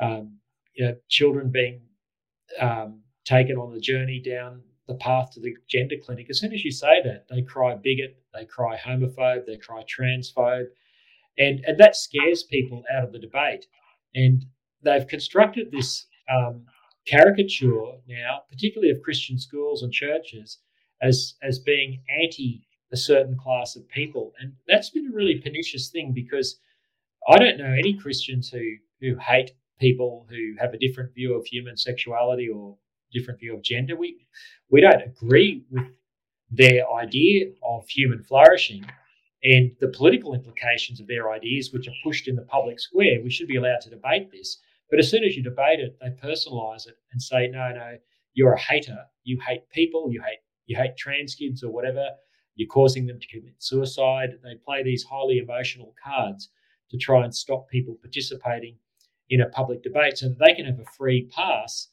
um, 0.00 0.38
you 0.74 0.86
know 0.86 0.94
children 1.08 1.50
being 1.50 1.80
um, 2.60 3.00
taken 3.24 3.56
on 3.56 3.72
the 3.72 3.80
journey 3.80 4.20
down 4.20 4.62
the 4.90 4.96
path 4.96 5.30
to 5.30 5.40
the 5.40 5.54
gender 5.68 5.94
clinic, 6.04 6.26
as 6.28 6.40
soon 6.40 6.52
as 6.52 6.64
you 6.64 6.72
say 6.72 7.00
that, 7.04 7.26
they 7.30 7.42
cry 7.42 7.76
bigot, 7.76 8.16
they 8.34 8.44
cry 8.44 8.76
homophobe, 8.76 9.46
they 9.46 9.56
cry 9.56 9.84
transphobe. 9.84 10.66
And, 11.38 11.60
and 11.64 11.78
that 11.78 11.94
scares 11.94 12.42
people 12.42 12.82
out 12.92 13.04
of 13.04 13.12
the 13.12 13.18
debate. 13.20 13.66
And 14.14 14.44
they've 14.82 15.06
constructed 15.06 15.70
this 15.70 16.06
um, 16.28 16.64
caricature 17.06 17.92
now, 18.08 18.40
particularly 18.50 18.90
of 18.90 19.00
Christian 19.02 19.38
schools 19.38 19.84
and 19.84 19.92
churches, 19.92 20.58
as 21.02 21.34
as 21.42 21.58
being 21.58 22.02
anti 22.22 22.62
a 22.92 22.96
certain 22.96 23.36
class 23.36 23.76
of 23.76 23.88
people, 23.88 24.32
and 24.40 24.52
that's 24.66 24.90
been 24.90 25.06
a 25.06 25.14
really 25.14 25.40
pernicious 25.40 25.88
thing 25.90 26.12
because 26.12 26.58
I 27.28 27.38
don't 27.38 27.58
know 27.58 27.72
any 27.72 27.94
Christians 27.94 28.50
who 28.50 28.76
who 29.00 29.16
hate 29.16 29.52
people 29.78 30.26
who 30.28 30.54
have 30.58 30.74
a 30.74 30.78
different 30.78 31.14
view 31.14 31.34
of 31.34 31.46
human 31.46 31.76
sexuality 31.76 32.48
or 32.48 32.76
different 33.12 33.40
view 33.40 33.54
of 33.54 33.62
gender. 33.62 33.96
We 33.96 34.26
we 34.70 34.80
don't 34.80 35.02
agree 35.02 35.64
with 35.70 35.86
their 36.50 36.90
idea 36.92 37.52
of 37.62 37.88
human 37.88 38.22
flourishing 38.24 38.84
and 39.42 39.70
the 39.80 39.88
political 39.88 40.34
implications 40.34 41.00
of 41.00 41.06
their 41.06 41.32
ideas, 41.32 41.72
which 41.72 41.88
are 41.88 41.94
pushed 42.04 42.28
in 42.28 42.36
the 42.36 42.42
public 42.42 42.78
square. 42.78 43.20
We 43.22 43.30
should 43.30 43.48
be 43.48 43.56
allowed 43.56 43.80
to 43.82 43.90
debate 43.90 44.30
this. 44.30 44.58
But 44.90 44.98
as 44.98 45.10
soon 45.10 45.24
as 45.24 45.36
you 45.36 45.42
debate 45.42 45.80
it, 45.80 45.96
they 46.00 46.10
personalise 46.10 46.86
it 46.86 46.96
and 47.12 47.22
say, 47.22 47.46
no, 47.46 47.70
no, 47.72 47.96
you're 48.34 48.52
a 48.52 48.60
hater. 48.60 48.98
You 49.24 49.40
hate 49.46 49.70
people. 49.70 50.10
You 50.10 50.20
hate 50.22 50.40
you 50.70 50.76
hate 50.76 50.96
trans 50.96 51.34
kids 51.34 51.64
or 51.64 51.72
whatever. 51.72 52.06
You're 52.54 52.68
causing 52.68 53.04
them 53.04 53.18
to 53.18 53.26
commit 53.26 53.54
suicide. 53.58 54.30
They 54.44 54.54
play 54.64 54.84
these 54.84 55.02
highly 55.02 55.38
emotional 55.38 55.94
cards 56.02 56.48
to 56.92 56.96
try 56.96 57.24
and 57.24 57.34
stop 57.34 57.68
people 57.68 57.98
participating 58.00 58.76
in 59.30 59.40
a 59.40 59.48
public 59.48 59.82
debate 59.82 60.18
so 60.18 60.28
that 60.28 60.38
they 60.38 60.54
can 60.54 60.66
have 60.66 60.78
a 60.78 60.90
free 60.96 61.28
pass 61.34 61.88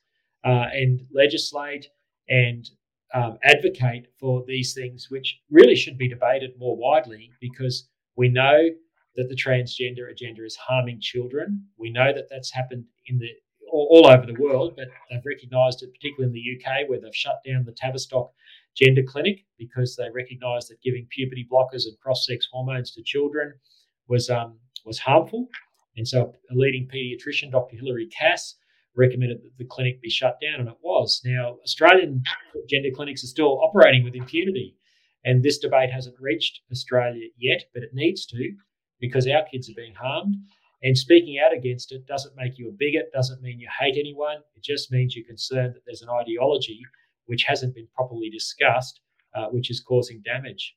uh, 0.45 0.67
and 0.73 1.01
legislate 1.11 1.87
and 2.29 2.69
um, 3.15 3.39
advocate 3.43 4.13
for 4.19 4.43
these 4.47 4.75
things, 4.75 5.07
which 5.09 5.39
really 5.49 5.75
should 5.75 5.97
be 5.97 6.07
debated 6.07 6.51
more 6.59 6.77
widely 6.77 7.31
because 7.41 7.89
we 8.15 8.29
know 8.29 8.69
that 9.15 9.27
the 9.27 9.35
transgender 9.35 10.11
agenda 10.11 10.45
is 10.45 10.55
harming 10.55 11.01
children. 11.01 11.65
We 11.77 11.89
know 11.89 12.13
that 12.13 12.27
that's 12.29 12.51
happened 12.51 12.85
in 13.07 13.17
the 13.17 13.29
all, 13.71 13.87
all 13.91 14.07
over 14.11 14.25
the 14.25 14.39
world, 14.41 14.73
but 14.75 14.87
they've 15.09 15.25
recognised 15.25 15.83
it, 15.83 15.93
particularly 15.93 16.27
in 16.27 16.33
the 16.33 16.69
UK, 16.69 16.89
where 16.89 16.99
they've 16.99 17.15
shut 17.15 17.41
down 17.45 17.65
the 17.65 17.71
Tavistock 17.71 18.31
Gender 18.77 19.03
Clinic 19.03 19.45
because 19.57 19.95
they 19.95 20.09
recognised 20.13 20.69
that 20.69 20.81
giving 20.83 21.07
puberty 21.09 21.47
blockers 21.51 21.85
and 21.85 21.99
cross-sex 21.99 22.47
hormones 22.51 22.91
to 22.91 23.01
children 23.03 23.53
was 24.07 24.29
um, 24.29 24.59
was 24.85 24.99
harmful. 24.99 25.47
And 25.95 26.07
so, 26.07 26.33
a 26.51 26.55
leading 26.55 26.87
paediatrician, 26.87 27.51
Dr. 27.51 27.75
Hilary 27.75 28.07
Cass, 28.07 28.55
recommended 28.95 29.39
that 29.43 29.57
the 29.57 29.65
clinic 29.65 30.01
be 30.01 30.09
shut 30.09 30.37
down, 30.41 30.59
and 30.59 30.69
it 30.69 30.77
was. 30.81 31.21
Now, 31.25 31.57
Australian 31.63 32.23
gender 32.69 32.89
clinics 32.95 33.23
are 33.23 33.27
still 33.27 33.59
operating 33.61 34.03
with 34.03 34.15
impunity, 34.15 34.75
and 35.25 35.41
this 35.41 35.57
debate 35.57 35.91
hasn't 35.91 36.15
reached 36.19 36.61
Australia 36.71 37.27
yet, 37.37 37.63
but 37.73 37.83
it 37.83 37.93
needs 37.93 38.25
to 38.27 38.51
because 38.99 39.27
our 39.27 39.43
kids 39.51 39.69
are 39.69 39.75
being 39.75 39.95
harmed. 39.95 40.35
And 40.83 40.95
speaking 40.95 41.39
out 41.43 41.55
against 41.55 41.91
it 41.91 42.05
doesn't 42.05 42.35
make 42.35 42.57
you 42.57 42.69
a 42.69 42.71
bigot, 42.71 43.11
doesn't 43.11 43.41
mean 43.41 43.59
you 43.59 43.67
hate 43.79 43.97
anyone. 43.97 44.37
It 44.55 44.63
just 44.63 44.91
means 44.91 45.15
you're 45.15 45.25
concerned 45.25 45.73
that 45.73 45.81
there's 45.85 46.03
an 46.03 46.09
ideology 46.09 46.81
which 47.27 47.43
hasn't 47.43 47.75
been 47.75 47.87
properly 47.95 48.29
discussed, 48.29 49.01
uh, 49.35 49.47
which 49.47 49.69
is 49.69 49.79
causing 49.79 50.21
damage. 50.21 50.75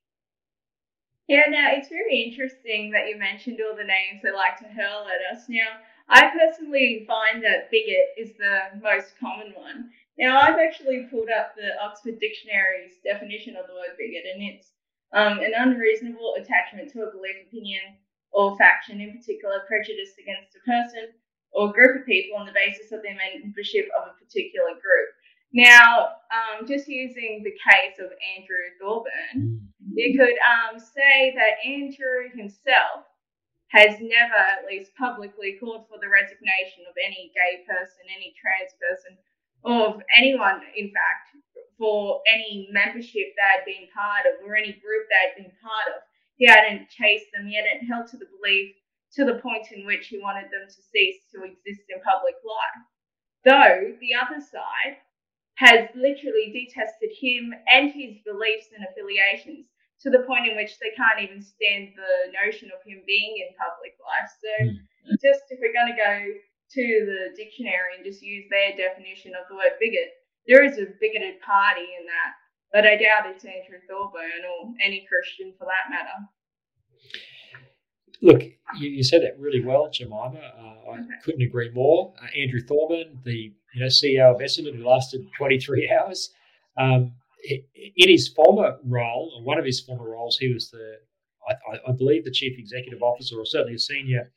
Yeah, 1.29 1.47
now 1.49 1.71
it's 1.71 1.89
very 1.89 2.23
interesting 2.23 2.91
that 2.91 3.09
you 3.09 3.17
mentioned 3.17 3.59
all 3.63 3.77
the 3.77 3.85
names 3.85 4.21
they 4.23 4.33
like 4.33 4.59
to 4.59 4.67
hurl 4.67 5.07
at 5.07 5.23
us. 5.35 5.47
Now, 5.49 5.79
I 6.09 6.31
personally 6.35 7.05
find 7.07 7.43
that 7.45 7.71
bigot 7.71 8.19
is 8.19 8.37
the 8.37 8.81
most 8.83 9.15
common 9.19 9.55
one. 9.55 9.91
Now, 10.19 10.41
I've 10.41 10.59
actually 10.59 11.07
pulled 11.09 11.31
up 11.31 11.55
the 11.55 11.79
Oxford 11.81 12.19
Dictionary's 12.19 12.99
definition 13.05 13.55
of 13.55 13.71
the 13.71 13.75
word 13.75 13.95
bigot, 13.97 14.27
and 14.27 14.43
it's 14.43 14.75
um, 15.15 15.39
an 15.39 15.55
unreasonable 15.57 16.35
attachment 16.37 16.91
to 16.93 17.07
a 17.07 17.11
belief, 17.15 17.47
opinion, 17.47 17.95
or 18.33 18.59
faction, 18.59 19.01
in 19.01 19.17
particular, 19.17 19.63
prejudice 19.67 20.19
against 20.19 20.59
a 20.59 20.67
person 20.67 21.15
or 21.53 21.73
group 21.73 22.01
of 22.01 22.07
people 22.07 22.39
on 22.39 22.47
the 22.47 22.55
basis 22.55 22.93
of 22.93 23.03
their 23.03 23.17
membership 23.17 23.89
of 23.99 24.11
a 24.11 24.19
particular 24.19 24.75
group. 24.79 25.11
Now, 25.53 26.21
um, 26.31 26.67
just 26.67 26.87
using 26.87 27.43
the 27.43 27.51
case 27.51 27.99
of 27.99 28.15
Andrew 28.39 28.71
Thorburn, 28.79 29.67
you 29.95 30.17
could 30.17 30.39
um, 30.47 30.79
say 30.79 31.35
that 31.35 31.59
Andrew 31.67 32.31
himself 32.35 33.11
has 33.75 33.99
never, 33.99 34.39
at 34.39 34.67
least 34.67 34.95
publicly, 34.95 35.59
called 35.59 35.87
for 35.91 35.99
the 35.99 36.11
resignation 36.11 36.87
of 36.87 36.95
any 37.03 37.35
gay 37.35 37.67
person, 37.67 38.07
any 38.15 38.35
trans 38.39 38.75
person, 38.79 39.19
or 39.63 39.95
of 39.95 40.03
anyone, 40.19 40.63
in 40.79 40.91
fact, 40.95 41.35
for 41.79 42.21
any 42.31 42.69
membership 42.71 43.35
they 43.35 43.51
had 43.51 43.67
been 43.67 43.91
part 43.95 44.27
of 44.27 44.47
or 44.47 44.55
any 44.55 44.79
group 44.79 45.07
they 45.11 45.23
had 45.27 45.35
been 45.35 45.55
part 45.59 45.87
of. 45.97 46.03
He 46.37 46.47
hadn't 46.47 46.91
chased 46.91 47.27
them, 47.35 47.47
he 47.47 47.59
hadn't 47.59 47.87
held 47.87 48.07
to 48.11 48.19
the 48.19 48.31
belief 48.39 48.75
to 49.19 49.25
the 49.25 49.43
point 49.43 49.67
in 49.73 49.87
which 49.87 50.07
he 50.07 50.23
wanted 50.23 50.47
them 50.51 50.67
to 50.67 50.81
cease 50.93 51.27
to 51.35 51.43
exist 51.43 51.91
in 51.91 51.99
public 52.03 52.39
life. 52.47 52.83
Though 53.43 53.97
the 53.99 54.15
other 54.15 54.39
side 54.39 55.03
has 55.61 55.93
literally 55.93 56.49
detested 56.57 57.13
him 57.13 57.53
and 57.69 57.93
his 57.93 58.17
beliefs 58.25 58.73
and 58.73 58.81
affiliations 58.89 59.69
to 60.01 60.09
the 60.09 60.25
point 60.25 60.49
in 60.49 60.57
which 60.57 60.81
they 60.81 60.89
can't 60.97 61.21
even 61.21 61.45
stand 61.45 61.93
the 61.93 62.33
notion 62.33 62.73
of 62.73 62.81
him 62.81 63.05
being 63.05 63.45
in 63.45 63.53
public 63.61 63.93
life. 64.01 64.33
So, 64.41 64.53
mm. 64.65 65.21
just 65.21 65.45
if 65.53 65.61
we're 65.61 65.77
going 65.77 65.93
to 65.93 66.01
go 66.01 66.17
to 66.81 66.85
the 67.05 67.37
dictionary 67.37 68.01
and 68.01 68.09
just 68.09 68.25
use 68.25 68.49
their 68.49 68.73
definition 68.73 69.37
of 69.37 69.45
the 69.53 69.61
word 69.61 69.77
bigot, 69.77 70.17
there 70.49 70.65
is 70.65 70.81
a 70.81 70.97
bigoted 70.97 71.45
party 71.45 71.85
in 71.85 72.09
that, 72.09 72.33
but 72.73 72.89
I 72.89 72.97
doubt 72.97 73.29
it's 73.29 73.45
Andrew 73.45 73.85
Thorburn 73.85 74.41
or 74.49 74.73
any 74.81 75.05
Christian 75.05 75.53
for 75.61 75.69
that 75.69 75.93
matter. 75.93 76.25
Look, 78.23 78.43
you, 78.79 78.91
you 78.91 79.03
said 79.03 79.23
that 79.23 79.39
really 79.39 79.65
well, 79.65 79.89
Jemima. 79.91 80.39
Uh, 80.39 80.91
I 80.91 80.99
okay. 80.99 81.09
couldn't 81.25 81.43
agree 81.43 81.71
more. 81.71 82.13
Uh, 82.23 82.27
Andrew 82.39 82.61
Thorburn, 82.61 83.19
the 83.25 83.53
you 83.75 83.81
know 83.81 83.87
CEO 83.87 84.35
of 84.35 84.41
Essendon, 84.41 84.77
who 84.77 84.87
lasted 84.87 85.27
23 85.39 85.91
hours, 86.01 86.31
um, 86.77 87.13
in 87.45 88.09
his 88.09 88.29
former 88.29 88.79
role, 88.85 89.33
or 89.37 89.43
one 89.43 89.59
of 89.59 89.65
his 89.65 89.81
former 89.81 90.11
roles, 90.11 90.37
he 90.39 90.53
was 90.53 90.71
the, 90.71 90.97
I, 91.49 91.91
I 91.91 91.93
believe, 91.93 92.25
the 92.25 92.31
chief 92.31 92.59
executive 92.59 93.03
officer, 93.03 93.39
or 93.39 93.47
certainly 93.47 93.75
a 93.75 93.79
senior 93.79 94.31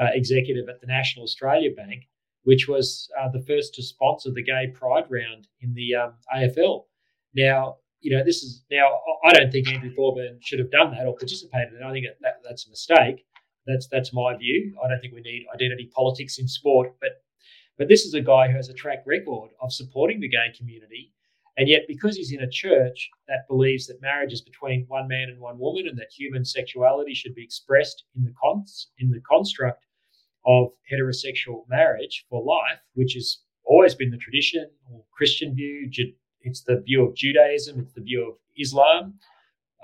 uh, 0.00 0.08
executive 0.12 0.68
at 0.68 0.80
the 0.80 0.86
National 0.86 1.24
Australia 1.24 1.70
Bank, 1.76 2.04
which 2.44 2.68
was 2.68 3.10
uh, 3.20 3.28
the 3.28 3.42
first 3.42 3.74
to 3.74 3.82
sponsor 3.82 4.30
the 4.30 4.42
Gay 4.42 4.68
Pride 4.74 5.04
round 5.10 5.48
in 5.60 5.74
the 5.74 5.94
um, 5.94 6.14
AFL. 6.34 6.84
Now, 7.34 7.76
you 8.00 8.16
know, 8.16 8.24
this 8.24 8.42
is 8.42 8.64
now. 8.70 9.00
I 9.24 9.32
don't 9.32 9.50
think 9.50 9.68
Andrew 9.68 9.94
Thorburn 9.94 10.38
should 10.40 10.58
have 10.58 10.70
done 10.70 10.92
that 10.92 11.06
or 11.06 11.16
participated 11.16 11.74
in 11.74 11.82
it. 11.82 11.86
I 11.86 11.92
think 11.92 12.06
that, 12.20 12.40
that's 12.44 12.66
a 12.66 12.70
mistake. 12.70 13.24
That's 13.66 13.88
that's 13.88 14.12
my 14.12 14.36
view. 14.36 14.76
I 14.82 14.88
don't 14.88 15.00
think 15.00 15.14
we 15.14 15.20
need 15.20 15.46
identity 15.54 15.90
politics 15.94 16.38
in 16.38 16.48
sport, 16.48 16.94
but 17.00 17.22
but 17.76 17.88
this 17.88 18.04
is 18.04 18.14
a 18.14 18.20
guy 18.20 18.48
who 18.48 18.56
has 18.56 18.68
a 18.68 18.74
track 18.74 19.04
record 19.06 19.50
of 19.60 19.72
supporting 19.72 20.20
the 20.20 20.28
gay 20.28 20.52
community 20.56 21.12
and 21.58 21.68
yet, 21.68 21.86
because 21.88 22.16
he's 22.16 22.30
in 22.30 22.40
a 22.40 22.48
church 22.48 23.10
that 23.26 23.48
believes 23.48 23.88
that 23.88 24.00
marriage 24.00 24.32
is 24.32 24.40
between 24.40 24.84
one 24.86 25.08
man 25.08 25.28
and 25.28 25.40
one 25.40 25.58
woman 25.58 25.88
and 25.88 25.98
that 25.98 26.12
human 26.16 26.44
sexuality 26.44 27.14
should 27.14 27.34
be 27.34 27.42
expressed 27.42 28.04
in 28.14 28.22
the, 28.22 28.32
cons- 28.40 28.90
in 28.98 29.10
the 29.10 29.20
construct 29.28 29.84
of 30.46 30.68
heterosexual 30.90 31.68
marriage 31.68 32.24
for 32.30 32.44
life, 32.44 32.78
which 32.94 33.14
has 33.14 33.38
always 33.64 33.96
been 33.96 34.12
the 34.12 34.16
tradition 34.18 34.70
or 34.88 35.02
Christian 35.10 35.52
view, 35.56 35.90
it's 36.42 36.62
the 36.62 36.80
view 36.80 37.04
of 37.04 37.14
Judaism, 37.14 37.80
it's 37.80 37.92
the 37.92 38.00
view 38.00 38.28
of 38.28 38.34
Islam, 38.58 39.14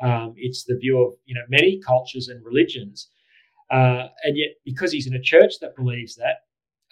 um, 0.03 0.35
it's 0.37 0.65
the 0.65 0.77
view 0.77 1.03
of 1.03 1.15
you 1.25 1.35
know 1.35 1.45
many 1.49 1.81
cultures 1.81 2.29
and 2.29 2.45
religions. 2.45 3.09
Uh, 3.71 4.09
and 4.25 4.37
yet, 4.37 4.51
because 4.65 4.93
he's 4.93 5.07
in 5.07 5.15
a 5.15 5.21
church 5.21 5.55
that 5.61 5.75
believes 5.75 6.17
that, 6.17 6.43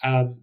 um, 0.03 0.37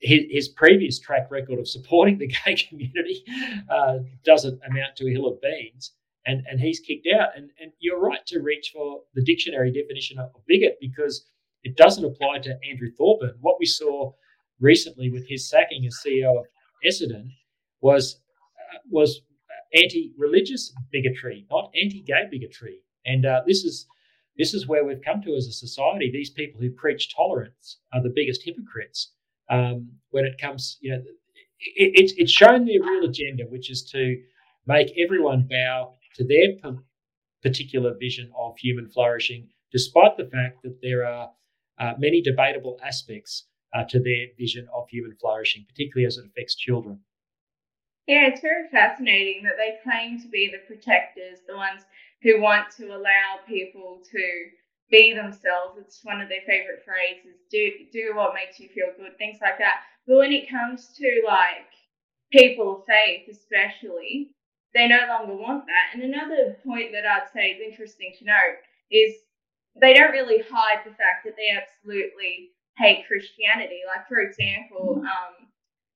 his, 0.00 0.20
his, 0.30 0.48
previous 0.48 0.98
track 0.98 1.30
record 1.30 1.58
of 1.58 1.68
supporting 1.68 2.18
the 2.18 2.26
gay 2.44 2.54
community 2.54 3.24
uh, 3.70 3.98
doesn't 4.24 4.60
amount 4.68 4.96
to 4.96 5.06
a 5.06 5.12
hill 5.12 5.26
of 5.26 5.40
beans. 5.40 5.92
And, 6.26 6.44
and 6.50 6.58
he's 6.58 6.80
kicked 6.80 7.06
out. 7.14 7.28
And, 7.36 7.50
and 7.60 7.70
you're 7.78 8.00
right 8.00 8.24
to 8.26 8.40
reach 8.40 8.72
for 8.74 9.02
the 9.14 9.22
dictionary 9.22 9.70
definition 9.70 10.18
of 10.18 10.30
bigot 10.48 10.76
because 10.80 11.26
it 11.62 11.76
doesn't 11.76 12.04
apply 12.04 12.38
to 12.40 12.58
Andrew 12.68 12.90
Thorburn. 12.90 13.34
What 13.40 13.56
we 13.60 13.66
saw 13.66 14.12
recently 14.60 15.10
with 15.10 15.28
his 15.28 15.48
sacking 15.48 15.86
as 15.86 16.00
CEO 16.04 16.38
of 16.38 16.46
Essendon 16.84 17.30
was 17.80 18.20
was 18.90 19.20
anti-religious 19.74 20.72
bigotry, 20.92 21.46
not 21.50 21.70
anti-gay 21.80 22.24
bigotry. 22.30 22.78
And 23.04 23.26
uh, 23.26 23.42
this 23.46 23.64
is 23.64 23.86
this 24.38 24.52
is 24.52 24.66
where 24.66 24.84
we've 24.84 25.02
come 25.02 25.22
to 25.22 25.34
as 25.34 25.46
a 25.46 25.52
society. 25.52 26.10
These 26.10 26.30
people 26.30 26.60
who 26.60 26.70
preach 26.70 27.14
tolerance 27.14 27.78
are 27.92 28.02
the 28.02 28.12
biggest 28.14 28.42
hypocrites 28.44 29.12
um, 29.48 29.88
when 30.10 30.26
it 30.26 30.38
comes, 30.38 30.76
you 30.80 30.90
know, 30.90 31.02
it, 31.60 31.92
it's 31.94 32.12
it's 32.16 32.32
shown 32.32 32.64
their 32.64 32.82
real 32.82 33.08
agenda, 33.08 33.44
which 33.44 33.70
is 33.70 33.82
to 33.92 34.16
make 34.66 34.92
everyone 34.98 35.46
bow 35.48 35.94
to 36.16 36.24
their 36.24 36.72
particular 37.42 37.94
vision 37.98 38.30
of 38.36 38.58
human 38.58 38.88
flourishing, 38.88 39.48
despite 39.72 40.16
the 40.16 40.24
fact 40.24 40.62
that 40.62 40.80
there 40.82 41.06
are 41.06 41.30
uh, 41.78 41.92
many 41.98 42.20
debatable 42.20 42.78
aspects 42.84 43.46
uh, 43.74 43.84
to 43.84 44.00
their 44.00 44.26
vision 44.38 44.66
of 44.74 44.88
human 44.88 45.14
flourishing, 45.20 45.64
particularly 45.68 46.06
as 46.06 46.16
it 46.16 46.26
affects 46.26 46.56
children. 46.56 47.00
Yeah, 48.06 48.26
it's 48.28 48.40
very 48.40 48.68
fascinating 48.68 49.42
that 49.44 49.56
they 49.56 49.78
claim 49.82 50.20
to 50.22 50.28
be 50.28 50.50
the 50.50 50.58
protectors, 50.66 51.40
the 51.46 51.56
ones 51.56 51.82
who 52.22 52.40
want 52.40 52.70
to 52.76 52.94
allow 52.94 53.38
people 53.48 54.00
to 54.10 54.50
be 54.90 55.12
themselves. 55.14 55.78
It's 55.78 56.04
one 56.04 56.20
of 56.20 56.28
their 56.28 56.42
favorite 56.46 56.82
phrases. 56.84 57.40
Do 57.50 57.70
do 57.92 58.12
what 58.14 58.34
makes 58.34 58.60
you 58.60 58.68
feel 58.68 58.92
good, 58.96 59.18
things 59.18 59.38
like 59.40 59.58
that. 59.58 59.82
But 60.06 60.18
when 60.18 60.32
it 60.32 60.48
comes 60.50 60.88
to 60.98 61.22
like 61.26 61.66
people 62.32 62.78
of 62.78 62.86
faith, 62.86 63.28
especially, 63.30 64.30
they 64.74 64.86
no 64.88 65.06
longer 65.08 65.34
want 65.34 65.66
that. 65.66 65.90
And 65.94 66.02
another 66.02 66.56
point 66.64 66.92
that 66.92 67.06
I'd 67.06 67.30
say 67.32 67.50
is 67.50 67.60
interesting 67.72 68.12
to 68.18 68.24
note 68.24 68.58
is 68.90 69.14
they 69.80 69.94
don't 69.94 70.12
really 70.12 70.42
hide 70.50 70.82
the 70.84 70.94
fact 70.94 71.24
that 71.24 71.34
they 71.36 71.50
absolutely 71.50 72.52
hate 72.78 73.06
Christianity. 73.08 73.80
Like 73.86 74.06
for 74.08 74.18
example, 74.20 75.02
um, 75.02 75.45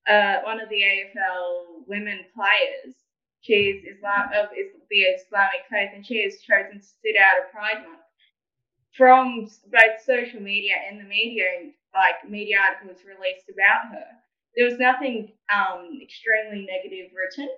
uh, 0.07 0.41
one 0.43 0.59
of 0.59 0.69
the 0.69 0.81
AFL 0.81 1.87
women 1.87 2.25
players, 2.33 2.95
she's 3.41 3.83
Islam 3.85 4.29
of 4.33 4.49
the 4.89 4.97
Islamic 4.97 5.65
faith, 5.69 5.91
and 5.93 6.05
she 6.05 6.23
has 6.23 6.41
chosen 6.41 6.79
to 6.79 6.85
sit 6.85 7.15
out 7.17 7.45
a 7.47 7.51
Pride 7.51 7.85
Month. 7.85 7.99
From 8.97 9.47
both 9.71 10.03
social 10.05 10.41
media 10.41 10.75
and 10.89 10.99
the 10.99 11.05
media, 11.05 11.71
like 11.93 12.29
media 12.29 12.57
articles 12.59 13.03
released 13.07 13.47
about 13.47 13.93
her, 13.93 14.07
there 14.55 14.65
was 14.65 14.79
nothing 14.79 15.31
um, 15.53 15.99
extremely 16.01 16.67
negative 16.67 17.11
written. 17.15 17.49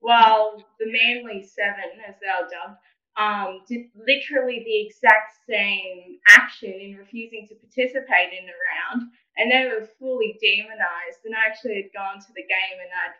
While 0.00 0.64
the 0.80 0.86
Manly 0.86 1.42
Seven, 1.42 2.00
as 2.06 2.14
they 2.20 2.26
are 2.26 2.48
dubbed, 2.48 2.78
um, 3.16 3.62
did 3.68 3.86
literally 3.94 4.62
the 4.64 4.86
exact 4.86 5.38
same 5.48 6.18
action 6.28 6.72
in 6.72 6.96
refusing 6.96 7.46
to 7.48 7.54
participate 7.54 8.34
in 8.34 8.46
the 8.46 8.58
round, 8.58 9.10
and 9.36 9.50
they 9.50 9.70
were 9.70 9.86
fully 9.98 10.38
demonized. 10.40 11.22
And 11.24 11.34
I 11.34 11.46
actually 11.46 11.76
had 11.76 11.94
gone 11.94 12.18
to 12.20 12.32
the 12.34 12.42
game 12.42 12.78
and 12.82 12.90
I'd 12.90 13.16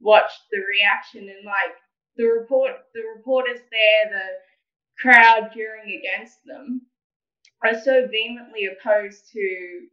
watched 0.00 0.42
the 0.50 0.58
reaction 0.58 1.28
and 1.28 1.44
like 1.44 1.74
the 2.16 2.24
report, 2.24 2.72
the 2.94 3.02
reporters 3.16 3.60
there, 3.70 4.10
the 4.10 4.28
crowd 5.00 5.50
cheering 5.54 5.98
against 5.98 6.38
them, 6.44 6.82
are 7.64 7.78
so 7.80 8.06
vehemently 8.10 8.66
opposed 8.66 9.30
to 9.32 9.86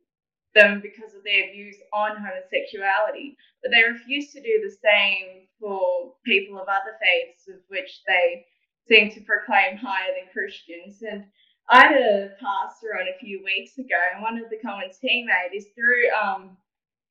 them 0.56 0.82
because 0.82 1.14
of 1.14 1.24
their 1.24 1.52
views 1.52 1.78
on 1.94 2.18
homosexuality, 2.18 3.38
but 3.62 3.72
they 3.72 3.84
refuse 3.84 4.32
to 4.32 4.42
do 4.42 4.62
the 4.64 4.76
same 4.84 5.46
for 5.60 6.14
people 6.26 6.58
of 6.58 6.68
other 6.68 6.98
faiths, 6.98 7.48
of 7.48 7.62
which 7.68 8.02
they 8.08 8.46
seem 8.90 9.12
to 9.12 9.22
proclaim 9.22 9.78
higher 9.78 10.12
than 10.18 10.34
Christians. 10.34 11.02
And 11.06 11.24
I 11.70 11.86
had 11.86 12.02
a 12.02 12.34
pastor 12.42 12.98
on 13.00 13.08
a 13.08 13.20
few 13.20 13.44
weeks 13.46 13.78
ago, 13.78 14.02
and 14.14 14.24
one 14.24 14.38
of 14.42 14.50
the 14.50 14.58
comments 14.58 14.98
he 15.00 15.24
made 15.24 15.56
is 15.56 15.68
through 15.78 16.10
um, 16.18 16.58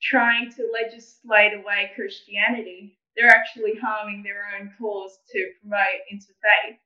trying 0.02 0.50
to 0.50 0.66
legislate 0.74 1.54
away 1.54 1.92
Christianity, 1.94 2.98
they're 3.16 3.30
actually 3.30 3.78
harming 3.78 4.22
their 4.22 4.42
own 4.58 4.74
cause 4.78 5.18
to 5.30 5.38
promote 5.62 6.02
interfaith. 6.10 6.78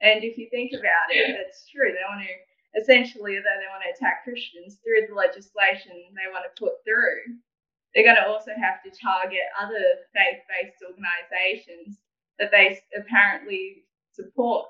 And 0.00 0.22
if 0.22 0.36
you 0.36 0.48
think 0.52 0.72
about 0.72 1.08
it, 1.08 1.36
that's 1.36 1.64
true. 1.72 1.88
They 1.88 2.04
want 2.04 2.20
to 2.20 2.34
essentially, 2.76 3.40
though 3.40 3.56
they 3.56 3.72
want 3.72 3.80
to 3.88 3.96
attack 3.96 4.24
Christians 4.24 4.76
through 4.84 5.08
the 5.08 5.16
legislation 5.16 5.96
they 6.12 6.28
want 6.28 6.44
to 6.44 6.60
put 6.60 6.84
through, 6.84 7.40
they're 7.94 8.04
going 8.04 8.20
to 8.20 8.28
also 8.28 8.52
have 8.52 8.84
to 8.84 8.92
target 8.92 9.48
other 9.56 10.04
faith-based 10.12 10.84
organisations 10.84 11.96
that 12.36 12.52
they 12.52 12.76
apparently 12.92 13.85
support. 14.16 14.66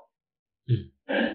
Mm. 0.69 1.33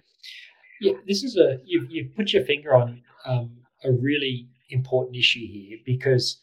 Yeah, 0.81 0.93
this 1.07 1.23
is 1.23 1.37
a 1.37 1.59
you've 1.65 1.89
you've 1.89 2.15
put 2.15 2.33
your 2.33 2.45
finger 2.45 2.75
on 2.75 3.01
um, 3.25 3.51
a 3.83 3.91
really 3.91 4.49
important 4.69 5.15
issue 5.15 5.45
here 5.45 5.77
because 5.85 6.41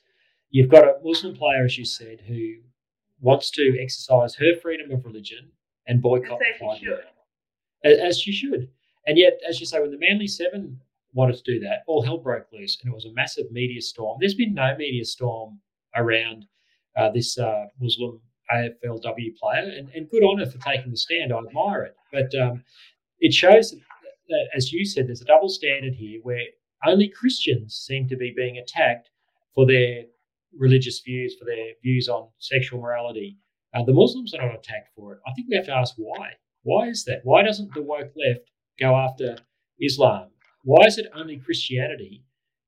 you've 0.51 0.71
got 0.71 0.85
a 0.85 0.95
Muslim 1.05 1.35
player, 1.37 1.65
as 1.65 1.79
you 1.79 1.85
said, 1.85 2.21
who 2.27 2.55
wants 3.21 3.51
to 3.53 3.77
exercise 3.81 4.35
her 4.37 4.57
freedom 4.63 4.91
of 4.91 5.05
religion 5.05 5.51
and 5.87 6.01
boycott 6.03 6.39
the 6.39 6.77
she 6.79 6.89
as 7.85 8.21
she 8.21 8.33
should. 8.33 8.69
And 9.07 9.19
yet, 9.19 9.41
as 9.49 9.61
you 9.61 9.67
say, 9.67 9.81
when 9.81 9.91
the 9.91 9.99
Manly 9.99 10.27
Seven 10.27 10.81
wanted 11.13 11.37
to 11.37 11.53
do 11.53 11.61
that, 11.61 11.83
all 11.87 12.03
hell 12.03 12.19
broke 12.19 12.47
loose, 12.53 12.79
and 12.83 12.91
it 12.91 12.95
was 12.95 13.07
a 13.07 13.13
massive 13.13 13.51
media 13.51 13.81
storm. 13.81 14.19
There's 14.21 14.35
been 14.35 14.55
no 14.55 14.75
media 14.77 15.05
storm 15.05 15.61
around 15.97 16.47
uh, 16.97 17.11
this 17.11 17.39
uh, 17.39 17.67
Muslim 17.81 18.21
AFLW 18.55 19.37
player, 19.37 19.73
and, 19.77 19.89
and 19.95 20.09
good 20.09 20.23
on 20.23 20.39
her 20.39 20.47
for 20.47 20.59
taking 20.59 20.91
the 20.91 20.97
stand. 20.97 21.33
I 21.33 21.39
admire 21.39 21.83
it. 21.85 21.97
But 22.13 22.35
um, 22.41 22.65
it 23.21 23.33
shows 23.33 23.71
that, 23.71 23.81
that, 24.29 24.49
as 24.55 24.73
you 24.73 24.85
said, 24.85 25.07
there's 25.07 25.23
a 25.23 25.27
double 25.27 25.49
standard 25.49 25.95
here 25.95 26.21
where 26.23 26.45
only 26.87 27.09
Christians 27.09 27.75
seem 27.75 28.09
to 28.09 28.17
be 28.17 28.33
being 28.37 28.59
attacked 28.59 29.11
for 29.55 29.67
their 29.67 30.05
religious 30.59 31.01
views, 31.01 31.37
for 31.39 31.45
their 31.45 31.73
views 31.83 32.09
on 32.09 32.29
sexual 32.39 32.81
morality. 32.81 33.39
Uh, 33.75 33.85
the 33.85 33.93
Muslims 33.93 34.35
are 34.35 34.45
not 34.45 34.55
attacked 34.55 34.91
for 34.97 35.15
it. 35.15 35.21
I 35.27 35.33
think 35.33 35.49
we 35.49 35.57
have 35.57 35.67
to 35.67 35.75
ask 35.75 35.95
why. 35.97 36.31
Why 36.63 36.89
is 36.89 37.05
that? 37.05 37.21
Why 37.25 37.43
doesn't 37.43 37.73
the 37.75 37.83
woke 37.83 38.13
left 38.17 38.51
go 38.79 38.97
after 38.97 39.37
Islam? 39.81 40.31
Why 40.65 40.87
is 40.87 40.99
it 40.99 41.07
only 41.15 41.39
Christianity 41.39 42.25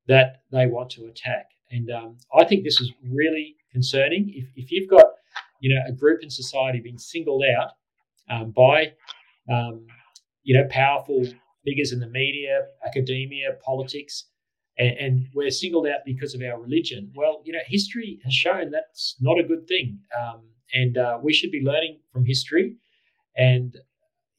that 0.07 0.41
they 0.51 0.65
want 0.67 0.89
to 0.91 1.05
attack? 1.05 1.49
And 1.71 1.91
um, 1.91 2.17
I 2.35 2.43
think 2.45 2.63
this 2.63 2.79
is 2.79 2.91
really 3.07 3.55
concerning. 3.71 4.31
If, 4.35 4.47
if 4.55 4.71
you've 4.71 4.89
got 4.89 5.05
you 5.63 5.73
know, 5.73 5.81
a 5.87 5.93
group 5.93 6.21
in 6.21 6.29
society 6.29 6.81
being 6.81 6.97
singled 6.97 7.41
out 7.57 7.71
um, 8.29 8.51
by, 8.51 8.91
um, 9.49 9.87
you 10.43 10.53
know, 10.53 10.67
powerful 10.69 11.25
figures 11.63 11.93
in 11.93 12.01
the 12.01 12.09
media, 12.09 12.63
academia, 12.85 13.51
politics, 13.63 14.25
and, 14.77 14.97
and, 14.99 15.27
we're 15.33 15.49
singled 15.49 15.87
out 15.87 15.99
because 16.05 16.35
of 16.35 16.41
our 16.41 16.59
religion. 16.59 17.13
Well, 17.15 17.41
you 17.45 17.53
know, 17.53 17.59
history 17.65 18.19
has 18.25 18.33
shown 18.33 18.71
that's 18.71 19.15
not 19.21 19.39
a 19.39 19.43
good 19.43 19.65
thing, 19.65 19.99
um, 20.19 20.41
and 20.73 20.97
uh, 20.97 21.19
we 21.23 21.31
should 21.31 21.51
be 21.51 21.61
learning 21.61 21.99
from 22.11 22.25
history. 22.25 22.75
And 23.37 23.73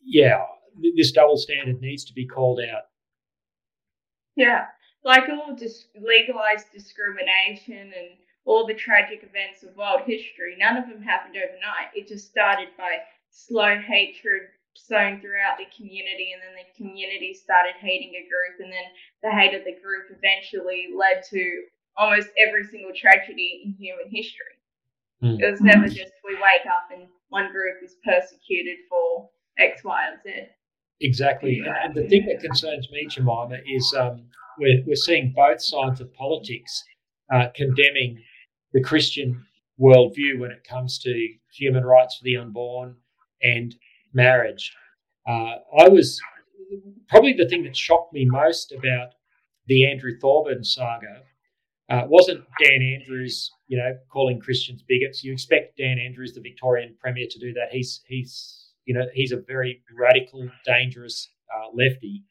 yeah, 0.04 0.44
this 0.94 1.12
double 1.12 1.38
standard 1.38 1.80
needs 1.80 2.04
to 2.04 2.12
be 2.12 2.26
called 2.26 2.60
out. 2.60 2.82
Yeah, 4.36 4.66
like 5.04 5.24
all 5.30 5.54
dis- 5.56 5.86
legalized 5.98 6.66
discrimination 6.70 7.94
and 7.96 8.18
all 8.44 8.66
the 8.66 8.74
tragic 8.74 9.24
events 9.24 9.62
of 9.62 9.76
world 9.76 10.02
history, 10.06 10.56
none 10.58 10.76
of 10.76 10.88
them 10.88 11.02
happened 11.02 11.36
overnight. 11.36 11.94
It 11.94 12.08
just 12.08 12.28
started 12.30 12.68
by 12.76 12.98
slow 13.30 13.76
hatred 13.78 14.52
sown 14.76 15.20
throughout 15.20 15.56
the 15.56 15.70
community, 15.76 16.34
and 16.34 16.42
then 16.42 16.54
the 16.58 16.76
community 16.76 17.32
started 17.32 17.74
hating 17.80 18.12
a 18.14 18.28
group, 18.28 18.58
and 18.58 18.72
then 18.72 18.88
the 19.22 19.30
hate 19.30 19.54
of 19.54 19.64
the 19.64 19.78
group 19.80 20.10
eventually 20.10 20.88
led 20.94 21.22
to 21.30 21.64
almost 21.96 22.28
every 22.38 22.64
single 22.64 22.92
tragedy 22.94 23.62
in 23.64 23.72
human 23.78 24.10
history. 24.10 24.58
Mm. 25.22 25.40
It 25.40 25.50
was 25.50 25.60
never 25.60 25.86
just 25.86 26.12
we 26.24 26.34
wake 26.34 26.66
up 26.66 26.90
and 26.92 27.06
one 27.28 27.50
group 27.52 27.82
is 27.82 27.96
persecuted 28.04 28.78
for 28.88 29.30
X, 29.58 29.84
Y, 29.84 30.08
and 30.10 30.20
Z. 30.22 30.50
Exactly. 31.00 31.62
And 31.82 31.94
the 31.94 32.06
thing 32.08 32.26
that 32.26 32.40
concerns 32.40 32.88
me, 32.90 33.06
Jemima, 33.06 33.58
is 33.66 33.94
um, 33.98 34.24
we're, 34.58 34.82
we're 34.86 34.96
seeing 34.96 35.32
both 35.34 35.60
sides 35.62 36.00
of 36.00 36.12
politics 36.14 36.84
uh, 37.32 37.46
condemning 37.54 38.22
the 38.74 38.82
Christian 38.82 39.46
worldview 39.80 40.38
when 40.38 40.50
it 40.50 40.66
comes 40.68 40.98
to 40.98 41.28
human 41.50 41.84
rights 41.84 42.18
for 42.18 42.24
the 42.24 42.36
unborn 42.36 42.96
and 43.42 43.74
marriage. 44.12 44.74
Uh, 45.26 45.56
I 45.78 45.88
was 45.88 46.20
probably 47.08 47.32
the 47.32 47.48
thing 47.48 47.64
that 47.64 47.76
shocked 47.76 48.12
me 48.12 48.26
most 48.26 48.72
about 48.72 49.14
the 49.66 49.90
Andrew 49.90 50.12
Thorburn 50.20 50.62
saga 50.62 51.22
uh, 51.90 52.02
wasn't 52.06 52.44
Dan 52.62 52.82
Andrews, 52.82 53.50
you 53.68 53.76
know, 53.76 53.96
calling 54.10 54.40
Christians 54.40 54.82
bigots. 54.82 55.22
You 55.22 55.32
expect 55.32 55.76
Dan 55.76 55.98
Andrews, 55.98 56.34
the 56.34 56.40
Victorian 56.40 56.96
Premier, 56.98 57.26
to 57.30 57.38
do 57.38 57.52
that. 57.54 57.68
He's 57.70 58.00
he's 58.06 58.72
you 58.86 58.94
know 58.94 59.04
he's 59.12 59.32
a 59.32 59.42
very 59.46 59.82
radical, 59.96 60.48
dangerous 60.64 61.28
uh, 61.54 61.68
lefty. 61.74 62.24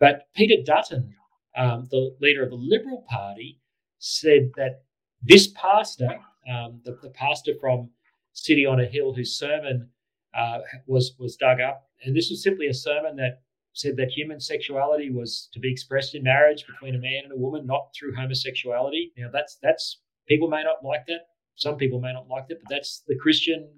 But 0.00 0.28
Peter 0.34 0.62
Dutton, 0.64 1.14
um, 1.56 1.88
the 1.90 2.14
leader 2.20 2.42
of 2.42 2.50
the 2.50 2.56
Liberal 2.56 3.06
Party, 3.08 3.60
said 3.98 4.50
that 4.56 4.82
this 5.24 5.48
pastor, 5.48 6.18
um, 6.52 6.80
the, 6.84 6.98
the, 7.02 7.10
pastor 7.10 7.52
from 7.60 7.88
City 8.32 8.66
on 8.66 8.80
a 8.80 8.86
Hill, 8.86 9.14
whose 9.14 9.38
sermon 9.38 9.88
uh, 10.36 10.58
was 10.86 11.14
was 11.18 11.36
dug 11.36 11.60
up, 11.60 11.88
and 12.04 12.14
this 12.14 12.30
was 12.30 12.42
simply 12.42 12.66
a 12.68 12.74
sermon 12.74 13.16
that 13.16 13.42
said 13.72 13.96
that 13.96 14.08
human 14.08 14.40
sexuality 14.40 15.10
was 15.10 15.48
to 15.52 15.58
be 15.58 15.70
expressed 15.70 16.14
in 16.14 16.22
marriage 16.22 16.64
between 16.66 16.94
a 16.94 16.98
man 16.98 17.22
and 17.24 17.32
a 17.32 17.36
woman, 17.36 17.66
not 17.66 17.88
through 17.98 18.14
homosexuality. 18.14 19.12
Now 19.16 19.30
that's 19.32 19.58
that's 19.62 20.00
people 20.28 20.48
may 20.48 20.62
not 20.62 20.84
like 20.84 21.06
that. 21.06 21.26
Some 21.56 21.76
people 21.76 22.00
may 22.00 22.12
not 22.12 22.28
like 22.28 22.48
that, 22.48 22.58
but 22.62 22.74
that's 22.74 23.02
the 23.06 23.16
Christian, 23.16 23.68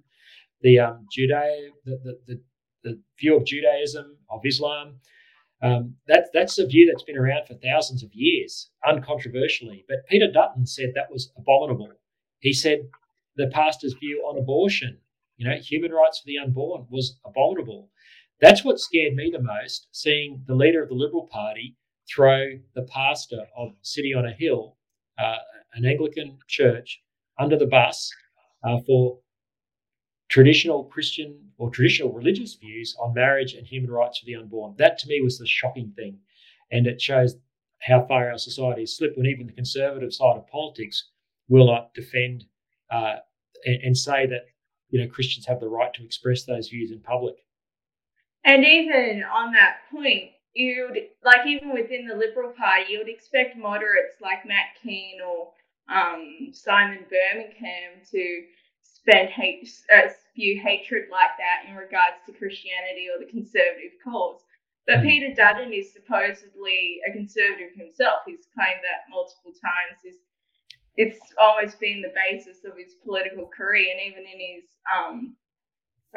the 0.62 0.78
um, 0.80 1.06
Judeo, 1.16 1.68
the, 1.84 2.00
the, 2.04 2.18
the 2.26 2.40
the 2.82 3.00
view 3.18 3.36
of 3.36 3.44
Judaism 3.44 4.16
of 4.30 4.40
Islam. 4.44 4.96
Um, 5.62 5.94
that, 6.06 6.28
that's 6.34 6.58
a 6.58 6.66
view 6.66 6.90
that's 6.90 7.04
been 7.04 7.16
around 7.16 7.46
for 7.46 7.54
thousands 7.54 8.02
of 8.02 8.10
years, 8.12 8.70
uncontroversially. 8.86 9.84
But 9.88 10.06
Peter 10.08 10.30
Dutton 10.30 10.66
said 10.66 10.92
that 10.94 11.10
was 11.10 11.32
abominable. 11.36 11.90
He 12.40 12.52
said 12.52 12.80
the 13.36 13.48
pastor's 13.48 13.94
view 13.94 14.24
on 14.28 14.38
abortion, 14.38 14.98
you 15.36 15.48
know, 15.48 15.56
human 15.56 15.92
rights 15.92 16.18
for 16.18 16.26
the 16.26 16.38
unborn, 16.38 16.86
was 16.90 17.18
abominable. 17.24 17.90
That's 18.40 18.64
what 18.64 18.78
scared 18.78 19.14
me 19.14 19.30
the 19.32 19.42
most, 19.42 19.88
seeing 19.92 20.42
the 20.46 20.54
leader 20.54 20.82
of 20.82 20.88
the 20.90 20.94
Liberal 20.94 21.26
Party 21.26 21.76
throw 22.14 22.58
the 22.74 22.82
pastor 22.84 23.46
of 23.56 23.72
City 23.82 24.14
on 24.14 24.26
a 24.26 24.32
Hill, 24.32 24.76
uh, 25.18 25.36
an 25.74 25.86
Anglican 25.86 26.38
church, 26.46 27.02
under 27.38 27.56
the 27.56 27.66
bus 27.66 28.10
uh, 28.62 28.78
for 28.86 29.18
traditional 30.28 30.84
Christian 30.84 31.38
or 31.58 31.70
traditional 31.70 32.12
religious 32.12 32.54
views 32.54 32.96
on 33.00 33.14
marriage 33.14 33.54
and 33.54 33.66
human 33.66 33.90
rights 33.90 34.18
for 34.18 34.26
the 34.26 34.36
unborn. 34.36 34.74
That 34.78 34.98
to 34.98 35.08
me 35.08 35.20
was 35.20 35.38
the 35.38 35.46
shocking 35.46 35.92
thing. 35.96 36.18
And 36.70 36.86
it 36.86 37.00
shows 37.00 37.36
how 37.80 38.04
far 38.06 38.30
our 38.30 38.38
society 38.38 38.82
has 38.82 38.96
slipped 38.96 39.16
when 39.16 39.26
even 39.26 39.46
the 39.46 39.52
conservative 39.52 40.12
side 40.12 40.36
of 40.36 40.48
politics 40.48 41.10
will 41.48 41.66
not 41.66 41.94
defend 41.94 42.44
uh, 42.90 43.16
and, 43.64 43.82
and 43.82 43.96
say 43.96 44.26
that 44.26 44.46
you 44.90 45.00
know 45.00 45.08
Christians 45.08 45.46
have 45.46 45.60
the 45.60 45.68
right 45.68 45.92
to 45.94 46.04
express 46.04 46.44
those 46.44 46.68
views 46.68 46.90
in 46.90 47.00
public. 47.00 47.36
And 48.44 48.64
even 48.64 49.22
on 49.24 49.52
that 49.52 49.78
point, 49.90 50.30
you 50.54 50.88
would 50.88 50.98
like 51.24 51.46
even 51.46 51.72
within 51.72 52.06
the 52.06 52.16
Liberal 52.16 52.52
Party, 52.52 52.92
you 52.92 52.98
would 52.98 53.08
expect 53.08 53.56
moderates 53.56 54.20
like 54.20 54.46
Matt 54.46 54.74
Kean 54.82 55.18
or 55.20 55.50
um, 55.88 56.48
Simon 56.52 57.04
Birmingham 57.10 58.00
to 58.10 58.42
spend 59.06 59.30
hate, 59.30 59.70
uh, 59.94 60.10
spew 60.10 60.58
hatred 60.58 61.06
like 61.10 61.38
that 61.38 61.70
in 61.70 61.76
regards 61.78 62.18
to 62.26 62.34
Christianity 62.34 63.06
or 63.06 63.22
the 63.22 63.30
conservative 63.30 63.94
cause. 64.02 64.42
But 64.86 65.00
hmm. 65.00 65.06
Peter 65.06 65.30
Dutton 65.34 65.72
is 65.72 65.94
supposedly 65.94 66.98
a 67.06 67.12
conservative 67.14 67.78
himself. 67.78 68.26
He's 68.26 68.50
claimed 68.50 68.82
that 68.82 69.06
multiple 69.06 69.54
times. 69.54 70.02
He's, 70.02 70.18
it's 70.98 71.22
almost 71.38 71.78
been 71.78 72.02
the 72.02 72.14
basis 72.14 72.66
of 72.66 72.74
his 72.74 72.98
political 73.04 73.46
career, 73.46 73.86
and 73.94 74.02
even 74.02 74.26
in 74.26 74.38
his 74.42 74.66
um, 74.90 75.36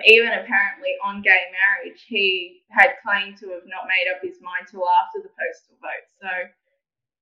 even 0.06 0.32
apparently 0.32 0.96
on 1.04 1.22
gay 1.22 1.52
marriage, 1.52 2.06
he 2.08 2.64
had 2.72 2.96
claimed 3.04 3.38
to 3.38 3.52
have 3.52 3.68
not 3.68 3.90
made 3.92 4.08
up 4.08 4.24
his 4.24 4.40
mind 4.40 4.72
till 4.72 4.88
after 5.04 5.20
the 5.20 5.34
postal 5.36 5.76
vote. 5.84 6.08
So 6.22 6.32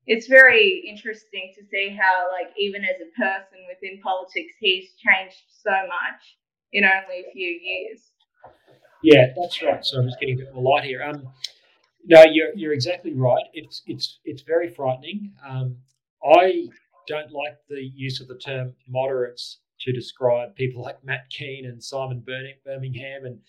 it's 0.07 0.27
very 0.27 0.83
interesting 0.89 1.53
to 1.55 1.65
see 1.69 1.95
how, 1.99 2.27
like, 2.31 2.53
even 2.57 2.83
as 2.83 2.95
a 3.01 3.11
person 3.19 3.59
within 3.67 3.99
politics, 4.01 4.53
he's 4.59 4.93
changed 4.95 5.43
so 5.49 5.71
much 5.71 6.37
in 6.71 6.83
only 6.85 7.25
a 7.27 7.31
few 7.33 7.49
years. 7.49 8.11
Yeah, 9.03 9.27
that's 9.39 9.61
right. 9.61 9.85
So 9.85 9.99
I'm 9.99 10.07
just 10.07 10.19
getting 10.19 10.41
a 10.41 10.45
bit 10.45 10.55
more 10.55 10.75
light 10.75 10.85
here. 10.85 11.03
Um, 11.03 11.27
no, 12.05 12.23
you're 12.23 12.53
you're 12.55 12.73
exactly 12.73 13.13
right. 13.13 13.43
It's 13.53 13.83
it's 13.85 14.19
it's 14.23 14.41
very 14.41 14.69
frightening. 14.69 15.33
Um, 15.47 15.77
I 16.23 16.67
don't 17.07 17.31
like 17.31 17.57
the 17.69 17.91
use 17.93 18.21
of 18.21 18.27
the 18.27 18.37
term 18.37 18.73
moderates 18.87 19.59
to 19.81 19.91
describe 19.91 20.55
people 20.55 20.81
like 20.81 21.03
Matt 21.03 21.29
Kean 21.29 21.65
and 21.65 21.83
Simon 21.83 22.23
Birmingham, 22.65 23.25
and, 23.25 23.39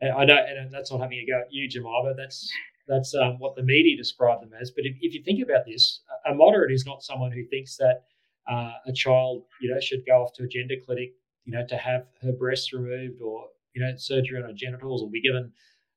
and 0.00 0.12
I 0.12 0.24
know, 0.24 0.36
and 0.36 0.72
that's 0.72 0.90
not 0.90 1.00
having 1.00 1.18
a 1.18 1.26
go 1.26 1.40
at 1.40 1.52
you, 1.52 1.68
Jemima. 1.68 2.14
That's 2.16 2.50
that's 2.86 3.14
um, 3.14 3.38
what 3.38 3.56
the 3.56 3.62
media 3.62 3.96
describe 3.96 4.40
them 4.40 4.50
as. 4.60 4.70
But 4.70 4.84
if, 4.84 4.96
if, 5.00 5.14
you 5.14 5.22
think 5.22 5.42
about 5.42 5.64
this, 5.66 6.00
a 6.26 6.34
moderate 6.34 6.72
is 6.72 6.84
not 6.86 7.02
someone 7.02 7.32
who 7.32 7.44
thinks 7.46 7.76
that 7.76 8.02
uh, 8.50 8.72
a 8.86 8.92
child, 8.92 9.44
you 9.60 9.70
know, 9.70 9.80
should 9.80 10.04
go 10.06 10.22
off 10.22 10.32
to 10.34 10.44
a 10.44 10.48
gender 10.48 10.74
clinic, 10.84 11.12
you 11.44 11.52
know, 11.52 11.66
to 11.68 11.76
have 11.76 12.06
her 12.22 12.32
breasts 12.32 12.72
removed 12.72 13.20
or 13.22 13.46
you 13.74 13.82
know 13.82 13.92
surgery 13.96 14.38
on 14.38 14.48
her 14.48 14.54
genitals 14.54 15.02
or 15.02 15.10
be 15.10 15.22
given, 15.22 15.52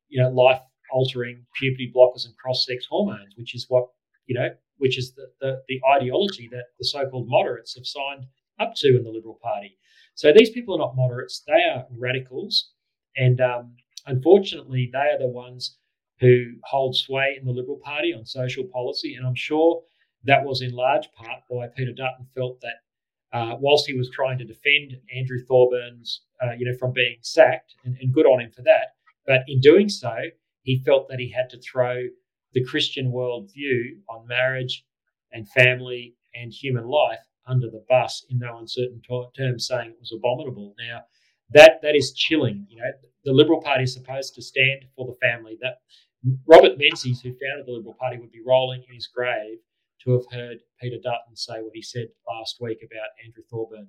you 0.08 0.22
know, 0.22 0.30
life 0.30 0.62
altering 0.92 1.46
puberty 1.56 1.92
blockers 1.94 2.26
and 2.26 2.38
cross 2.38 2.66
sex 2.66 2.86
hormones, 2.90 3.36
which 3.36 3.54
is 3.54 3.66
what 3.68 3.88
you 4.28 4.36
know, 4.36 4.50
which 4.78 4.98
is 4.98 5.14
the, 5.14 5.28
the, 5.42 5.62
the 5.68 5.82
ideology 5.96 6.50
that 6.52 6.66
the 6.80 6.86
so-called 6.86 7.28
moderates 7.30 7.76
have 7.76 7.86
signed 7.86 8.26
up 8.60 8.74
to 8.76 8.98
in 8.98 9.04
the 9.04 9.10
Liberal 9.10 9.40
Party. 9.42 9.78
So 10.16 10.34
these 10.36 10.50
people 10.50 10.76
are 10.76 10.80
not 10.80 10.96
moderates; 10.96 11.44
they 11.46 11.64
are 11.64 11.86
radicals, 11.98 12.72
and 13.16 13.42
um, 13.42 13.76
unfortunately, 14.06 14.90
they 14.92 15.00
are 15.00 15.20
the 15.20 15.28
ones 15.28 15.78
who 16.20 16.54
hold 16.64 16.96
sway 16.96 17.38
in 17.40 17.46
the 17.46 17.52
Liberal 17.52 17.80
Party 17.84 18.14
on 18.14 18.26
social 18.26 18.64
policy. 18.66 19.16
And 19.16 19.26
I'm 19.26 19.36
sure 19.36 19.82
that 20.24 20.44
was 20.44 20.62
in 20.62 20.72
large 20.72 21.12
part 21.14 21.42
why 21.48 21.68
Peter 21.68 21.94
Dutton 21.94 22.26
felt 22.36 22.60
that 22.62 22.82
uh, 23.34 23.56
whilst 23.60 23.88
he 23.88 23.94
was 23.94 24.10
trying 24.10 24.38
to 24.38 24.46
defend 24.46 24.98
Andrew 25.16 25.40
Thorburns, 25.50 26.20
uh, 26.42 26.54
you 26.58 26.66
know, 26.66 26.78
from 26.78 26.94
being 26.94 27.18
sacked, 27.22 27.76
and, 27.84 27.98
and 28.02 28.14
good 28.14 28.26
on 28.26 28.40
him 28.40 28.52
for 28.52 28.62
that, 28.64 28.96
but 29.26 29.42
in 29.48 29.60
doing 29.60 29.90
so, 29.90 30.16
he 30.64 30.82
felt 30.86 31.08
that 31.10 31.20
he 31.20 31.30
had 31.30 31.50
to 31.50 31.60
throw 31.60 32.04
the 32.54 32.64
Christian 32.64 33.12
worldview 33.12 34.00
on 34.10 34.28
marriage 34.28 34.86
and 35.32 35.48
family 35.50 36.16
and 36.34 36.54
human 36.54 36.88
life 36.88 37.20
under 37.46 37.68
the 37.68 37.84
bus 37.90 38.26
in 38.30 38.40
no 38.40 38.58
uncertain 38.58 39.02
terms, 39.36 39.68
saying 39.68 39.92
it 39.92 40.00
was 40.00 40.14
abominable. 40.14 40.74
Now, 40.80 41.02
that 41.52 41.82
that 41.82 41.96
is 41.96 42.14
chilling. 42.14 42.66
You 42.70 42.78
know, 42.78 42.92
the 43.24 43.34
Liberal 43.34 43.62
Party 43.62 43.84
is 43.84 43.94
supposed 43.94 44.36
to 44.36 44.42
stand 44.42 44.86
for 44.96 45.06
the 45.06 45.16
family. 45.22 45.58
That 45.62 45.80
Robert 46.48 46.78
Menzies, 46.78 47.22
who 47.22 47.30
founded 47.30 47.68
the 47.68 47.72
Liberal 47.72 47.96
Party, 48.00 48.18
would 48.18 48.32
be 48.32 48.42
rolling 48.46 48.84
in 48.88 48.96
his 48.96 49.08
grave 49.08 49.60
to 50.04 50.12
have 50.12 50.26
heard 50.32 50.60
Peter 50.82 50.98
Dutton 51.02 51.36
say 51.36 51.62
what 51.62 51.74
he 51.74 51.82
said 51.82 52.08
last 52.28 52.58
week 52.60 52.80
about 52.84 53.10
Andrew 53.24 53.44
Thorburn. 53.50 53.88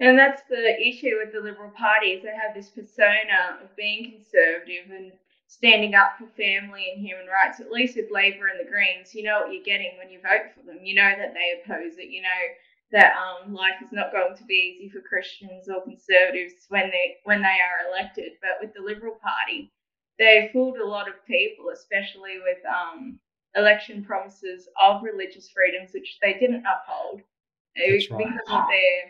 And 0.00 0.18
that's 0.18 0.42
the 0.48 0.80
issue 0.80 1.18
with 1.22 1.32
the 1.32 1.40
Liberal 1.40 1.70
Party 1.70 2.16
is 2.16 2.22
they 2.22 2.32
have 2.32 2.54
this 2.54 2.70
persona 2.70 3.60
of 3.62 3.74
being 3.76 4.12
conservative 4.12 4.90
and 4.90 5.12
standing 5.46 5.94
up 5.94 6.16
for 6.16 6.26
family 6.38 6.88
and 6.94 7.04
human 7.04 7.26
rights, 7.26 7.60
at 7.60 7.70
least 7.70 7.96
with 7.96 8.10
Labor 8.10 8.46
and 8.46 8.58
the 8.58 8.70
Greens, 8.70 9.14
you 9.14 9.24
know 9.24 9.40
what 9.40 9.52
you're 9.52 9.66
getting 9.66 9.92
when 9.98 10.08
you 10.08 10.20
vote 10.22 10.54
for 10.54 10.64
them. 10.64 10.78
You 10.82 10.94
know 10.94 11.12
that 11.18 11.34
they 11.34 11.60
oppose 11.60 11.98
it. 11.98 12.08
You 12.08 12.22
know 12.22 12.42
that 12.92 13.12
um, 13.18 13.52
life 13.52 13.82
is 13.82 13.92
not 13.92 14.12
going 14.12 14.36
to 14.36 14.44
be 14.44 14.78
easy 14.78 14.88
for 14.88 15.02
Christians 15.02 15.68
or 15.68 15.82
conservatives 15.82 16.66
when 16.68 16.88
they 16.90 17.16
when 17.24 17.42
they 17.42 17.58
are 17.60 17.90
elected. 17.90 18.32
But 18.40 18.62
with 18.62 18.72
the 18.74 18.82
Liberal 18.82 19.18
Party, 19.20 19.70
they 20.20 20.50
fooled 20.52 20.76
a 20.76 20.86
lot 20.86 21.08
of 21.08 21.14
people, 21.26 21.70
especially 21.72 22.38
with 22.44 22.60
um, 22.68 23.18
election 23.56 24.04
promises 24.04 24.68
of 24.80 25.02
religious 25.02 25.48
freedoms, 25.48 25.90
which 25.92 26.18
they 26.22 26.34
didn't 26.34 26.62
uphold 26.68 27.22
That's 27.74 28.06
because 28.06 28.20
right. 28.20 28.36
of 28.46 28.68
their 28.68 29.00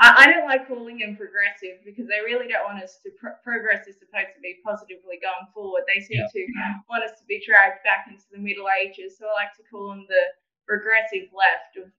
I, 0.00 0.24
I 0.24 0.32
don't 0.32 0.48
like 0.48 0.64
calling 0.64 0.98
them 0.98 1.16
progressive 1.16 1.84
because 1.84 2.08
they 2.08 2.24
really 2.24 2.48
don't 2.48 2.64
want 2.64 2.82
us 2.82 2.96
to. 3.04 3.12
Pro- 3.20 3.36
progress 3.44 3.84
is 3.84 4.00
supposed 4.00 4.32
to 4.32 4.40
be 4.40 4.56
positively 4.64 5.20
going 5.20 5.48
forward. 5.52 5.84
They 5.84 6.00
seem 6.00 6.24
yeah. 6.24 6.32
to 6.32 6.40
want 6.88 7.04
us 7.04 7.20
to 7.20 7.24
be 7.28 7.44
dragged 7.44 7.84
back 7.84 8.08
into 8.08 8.24
the 8.32 8.40
Middle 8.40 8.64
Ages. 8.80 9.20
So 9.20 9.28
I 9.28 9.44
like 9.44 9.54
to 9.60 9.68
call 9.68 9.92
them 9.92 10.08
the 10.08 10.24
progressive 10.64 11.28
left, 11.36 11.76
of 11.76 11.92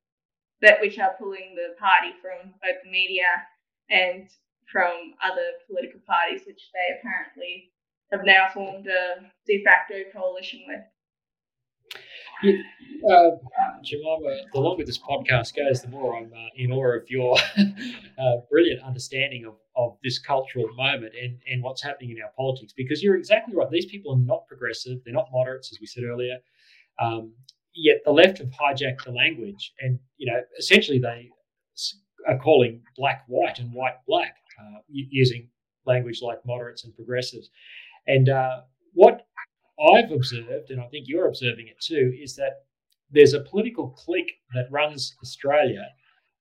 that 0.65 0.82
which 0.82 0.97
are 0.97 1.13
pulling 1.21 1.54
the 1.54 1.78
party 1.78 2.17
from 2.17 2.58
both 2.58 2.82
the 2.82 2.89
media 2.89 3.30
and 3.93 4.26
from 4.65 5.13
other 5.21 5.62
political 5.69 6.02
parties, 6.10 6.41
which 6.50 6.74
they 6.74 6.97
apparently 6.97 7.69
have 8.12 8.21
now 8.26 8.47
formed 8.54 8.88
a 8.88 9.32
de 9.45 9.63
facto 9.63 9.95
coalition 10.13 10.62
with. 10.67 10.82
Yeah, 12.43 12.54
uh, 13.12 13.32
Jemima, 13.84 14.45
the 14.54 14.60
longer 14.60 14.84
this 14.84 14.97
podcast 14.97 15.56
goes, 15.56 15.82
the 15.82 15.89
more 15.89 16.17
I'm 16.17 16.32
uh, 16.34 16.47
in 16.56 16.71
awe 16.71 16.95
of 16.95 17.10
your 17.10 17.38
uh, 17.58 18.38
brilliant 18.50 18.82
understanding 18.82 19.45
of, 19.45 19.56
of 19.76 19.97
this 20.04 20.17
cultural 20.17 20.67
moment 20.76 21.13
and, 21.21 21.38
and 21.50 21.62
what's 21.62 21.84
happening 21.84 22.12
in 22.12 22.21
our 22.24 22.32
politics. 22.36 22.74
Because 22.76 23.04
you're 23.04 23.15
exactly 23.15 23.56
right. 23.56 23.69
These 23.69 23.86
people 23.86 24.13
are 24.13 24.19
not 24.19 24.47
progressive. 24.47 25.00
They're 25.04 25.13
not 25.13 25.28
moderates, 25.32 25.71
as 25.71 25.80
we 25.80 25.86
said 25.86 26.04
earlier. 26.04 26.38
Um, 27.00 27.34
yet 27.76 27.97
the 28.06 28.12
left 28.12 28.39
have 28.39 28.50
hijacked 28.50 29.04
the 29.06 29.12
language, 29.12 29.74
and 29.80 30.00
you 30.17 30.32
know, 30.32 30.41
essentially 30.58 31.00
they 31.00 31.30
are 32.28 32.38
calling 32.38 32.82
black 32.97 33.24
white 33.28 33.60
and 33.60 33.74
white 33.74 33.97
black, 34.08 34.36
uh, 34.60 34.80
using 34.88 35.47
language 35.86 36.21
like 36.21 36.39
moderates 36.45 36.84
and 36.84 36.95
progressives. 36.95 37.50
And 38.08 38.30
uh, 38.30 38.62
what 38.94 39.26
I've 39.96 40.12
observed, 40.12 40.70
and 40.70 40.82
I 40.82 40.88
think 40.88 41.08
you're 41.08 41.28
observing 41.28 41.68
it 41.68 41.80
too, 41.80 42.14
is 42.20 42.36
that 42.36 42.66
there's 43.12 43.34
a 43.34 43.42
political 43.42 43.90
clique 43.90 44.32
that 44.54 44.68
runs 44.72 45.16
Australia, 45.22 45.86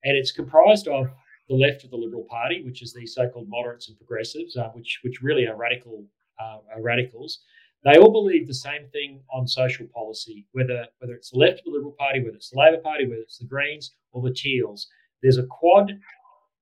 and 0.05 0.17
it's 0.17 0.33
comprised 0.33 0.89
of 0.89 1.07
the 1.49 1.55
left 1.57 1.85
of 1.85 1.91
the 1.91 1.97
Liberal 1.97 2.27
Party, 2.31 2.63
which 2.65 2.81
is 2.83 2.93
these 2.93 3.15
so-called 3.15 3.49
moderates 3.49 3.89
and 3.89 3.97
progressives, 3.97 4.57
uh, 4.57 4.69
which 4.69 5.01
which 5.03 5.21
really 5.21 5.47
are 5.47 5.57
radical 5.57 6.05
uh, 6.41 6.59
are 6.75 6.83
radicals. 6.83 7.41
They 7.83 7.97
all 7.99 8.13
believe 8.13 8.47
the 8.47 8.55
same 8.55 8.89
thing 8.93 9.23
on 9.33 9.47
social 9.47 9.87
policy, 9.89 10.47
whether 10.53 10.87
whether 10.99 11.15
it's 11.15 11.31
the 11.31 11.39
left 11.39 11.59
of 11.61 11.65
the 11.65 11.71
Liberal 11.71 11.97
Party, 11.99 12.21
whether 12.21 12.37
it's 12.37 12.51
the 12.51 12.59
Labor 12.59 12.83
Party, 12.83 13.07
whether 13.07 13.23
it's 13.23 13.39
the 13.39 13.47
Greens 13.47 13.95
or 14.13 14.23
the 14.23 14.35
Teals. 14.35 14.87
There's 15.23 15.39
a 15.39 15.47
quad, 15.47 15.91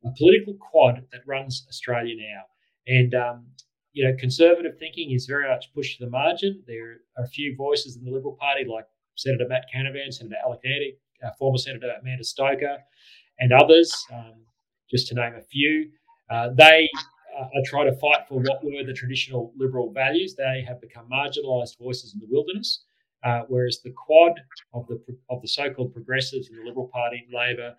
a 0.05 0.11
political 0.17 0.55
quad 0.55 1.05
that 1.13 1.21
runs 1.27 1.67
Australia 1.69 2.15
now, 2.17 2.43
and 2.87 3.15
um, 3.15 3.47
you 3.99 4.05
know, 4.05 4.15
conservative 4.17 4.79
thinking 4.79 5.11
is 5.11 5.27
very 5.27 5.49
much 5.49 5.75
pushed 5.75 5.99
to 5.99 6.05
the 6.05 6.11
margin. 6.11 6.63
There 6.69 7.01
are 7.17 7.25
a 7.25 7.27
few 7.27 7.57
voices 7.57 7.97
in 7.97 8.05
the 8.05 8.13
Liberal 8.13 8.37
Party, 8.41 8.65
like 8.65 8.85
Senator 9.17 9.45
Matt 9.49 9.65
Canavan, 9.75 10.13
Senator 10.13 10.37
Alex 10.45 10.63
Antic, 10.65 11.01
uh, 11.25 11.31
former 11.37 11.59
Senator 11.59 11.91
Amanda 12.01 12.23
Stoker, 12.23 12.79
and 13.41 13.53
others, 13.53 13.93
um, 14.15 14.35
just 14.89 15.09
to 15.09 15.17
name 15.17 15.35
a 15.35 15.43
few. 15.43 15.91
Uh, 16.31 16.51
they 16.57 16.89
uh, 17.37 17.49
trying 17.65 17.91
to 17.93 17.99
fight 17.99 18.21
for 18.29 18.39
what 18.39 18.63
were 18.63 18.85
the 18.87 18.93
traditional 18.93 19.53
liberal 19.57 19.93
values. 19.93 20.37
They 20.37 20.65
have 20.69 20.81
become 20.81 21.09
marginalised 21.11 21.77
voices 21.81 22.15
in 22.15 22.21
the 22.21 22.29
wilderness, 22.31 22.85
uh, 23.25 23.43
whereas 23.49 23.81
the 23.83 23.95
quad 24.07 24.35
of 24.75 24.87
the 24.87 25.03
of 25.29 25.43
the 25.43 25.49
so-called 25.49 25.93
progressives 25.93 26.51
in 26.51 26.57
the 26.57 26.63
Liberal 26.63 26.87
Party, 26.87 27.27
Labor, 27.35 27.75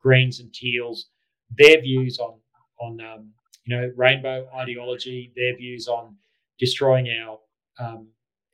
Greens, 0.00 0.40
and 0.40 0.50
Teals, 0.50 1.10
their 1.58 1.78
views 1.82 2.18
on 2.18 2.40
on 2.80 3.00
um, 3.02 3.32
you 3.68 3.76
know, 3.76 3.92
rainbow 3.96 4.48
ideology, 4.56 5.30
their 5.36 5.54
views 5.54 5.88
on 5.88 6.16
destroying 6.58 7.06
our 7.20 7.38
um, 7.78 8.08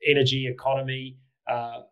energy 0.05 0.45
economy. 0.47 1.17
Uh, 1.49 1.83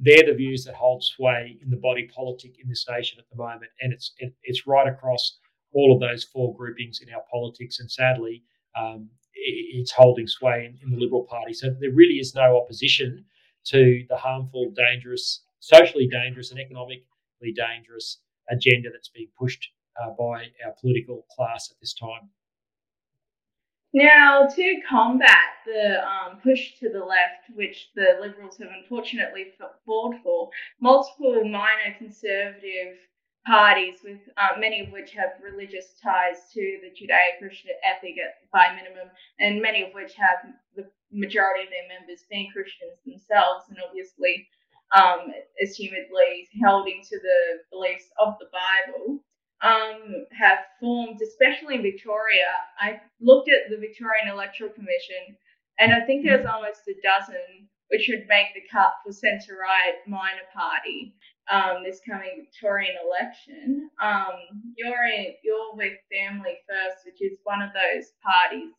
they're 0.00 0.26
the 0.26 0.34
views 0.34 0.64
that 0.64 0.76
hold 0.76 1.02
sway 1.02 1.58
in 1.60 1.70
the 1.70 1.76
body 1.76 2.08
politic 2.14 2.52
in 2.62 2.68
this 2.68 2.86
nation 2.88 3.18
at 3.18 3.28
the 3.30 3.36
moment, 3.36 3.70
and 3.80 3.92
it's 3.92 4.12
it, 4.18 4.32
it's 4.44 4.66
right 4.66 4.86
across 4.86 5.38
all 5.72 5.92
of 5.92 6.00
those 6.00 6.22
four 6.22 6.54
groupings 6.56 7.00
in 7.00 7.12
our 7.12 7.22
politics. 7.30 7.80
And 7.80 7.90
sadly, 7.90 8.44
um, 8.78 9.08
it, 9.34 9.80
it's 9.80 9.90
holding 9.90 10.28
sway 10.28 10.66
in, 10.66 10.78
in 10.82 10.90
the 10.90 11.02
Liberal 11.02 11.24
Party. 11.24 11.54
So 11.54 11.74
there 11.80 11.92
really 11.92 12.20
is 12.20 12.34
no 12.36 12.60
opposition 12.60 13.24
to 13.66 14.04
the 14.08 14.16
harmful, 14.16 14.72
dangerous, 14.76 15.42
socially 15.58 16.06
dangerous, 16.06 16.52
and 16.52 16.60
economically 16.60 17.52
dangerous 17.56 18.18
agenda 18.50 18.88
that's 18.92 19.08
being 19.08 19.28
pushed 19.36 19.68
uh, 20.00 20.10
by 20.10 20.46
our 20.64 20.74
political 20.80 21.26
class 21.34 21.70
at 21.72 21.80
this 21.80 21.92
time. 21.92 22.30
Now, 23.94 24.46
to 24.46 24.80
combat 24.88 25.64
the 25.64 26.06
um, 26.06 26.40
push 26.42 26.78
to 26.80 26.90
the 26.90 27.00
left, 27.00 27.48
which 27.54 27.90
the 27.94 28.18
Liberals 28.20 28.58
have 28.58 28.68
unfortunately 28.68 29.54
fought 29.86 30.14
for, 30.22 30.50
multiple 30.80 31.42
minor 31.44 31.96
conservative 31.96 32.98
parties, 33.46 34.00
with 34.04 34.20
uh, 34.36 34.58
many 34.58 34.80
of 34.80 34.92
which 34.92 35.12
have 35.12 35.40
religious 35.42 35.98
ties 36.02 36.52
to 36.52 36.60
the 36.82 36.90
Judeo-Christian 36.90 37.70
ethic 37.82 38.16
at, 38.18 38.50
by 38.52 38.74
minimum, 38.76 39.08
and 39.40 39.62
many 39.62 39.82
of 39.82 39.94
which 39.94 40.12
have 40.14 40.52
the 40.76 40.86
majority 41.10 41.64
of 41.64 41.70
their 41.70 41.88
members 41.88 42.24
being 42.30 42.50
Christians 42.52 43.00
themselves, 43.06 43.64
and 43.70 43.78
obviously 43.88 44.46
um, 44.94 45.32
assumedly 45.64 46.44
holding 46.62 47.02
to 47.08 47.18
the 47.18 47.64
beliefs 47.70 48.10
of 48.20 48.34
the 48.38 48.48
Bible 48.52 49.24
um, 49.62 50.26
have 50.32 50.58
formed, 50.80 51.20
especially 51.22 51.76
in 51.76 51.82
Victoria. 51.82 52.46
I 52.78 53.00
looked 53.20 53.48
at 53.48 53.70
the 53.70 53.76
Victorian 53.76 54.28
Electoral 54.28 54.70
Commission, 54.70 55.36
and 55.78 55.92
I 55.92 56.04
think 56.06 56.24
there's 56.24 56.46
almost 56.46 56.82
a 56.88 56.94
dozen 57.02 57.68
which 57.88 58.06
would 58.08 58.26
make 58.28 58.52
the 58.54 58.62
cut 58.70 58.92
for 59.04 59.12
centre 59.12 59.56
right 59.60 59.94
minor 60.06 60.44
party 60.54 61.14
um, 61.50 61.82
this 61.84 62.00
coming 62.06 62.44
Victorian 62.44 62.94
election. 63.04 63.90
Um, 64.02 64.74
you're 64.76 65.04
in, 65.06 65.32
you're 65.42 65.74
with 65.74 65.94
Family 66.12 66.58
First, 66.68 67.06
which 67.06 67.22
is 67.22 67.38
one 67.44 67.62
of 67.62 67.70
those 67.72 68.12
parties 68.22 68.72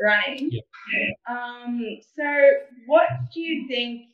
running. 0.00 0.50
Yep. 0.50 0.64
Um, 1.28 1.98
so, 2.16 2.24
what 2.86 3.08
do 3.32 3.40
you 3.40 3.68
think 3.68 4.10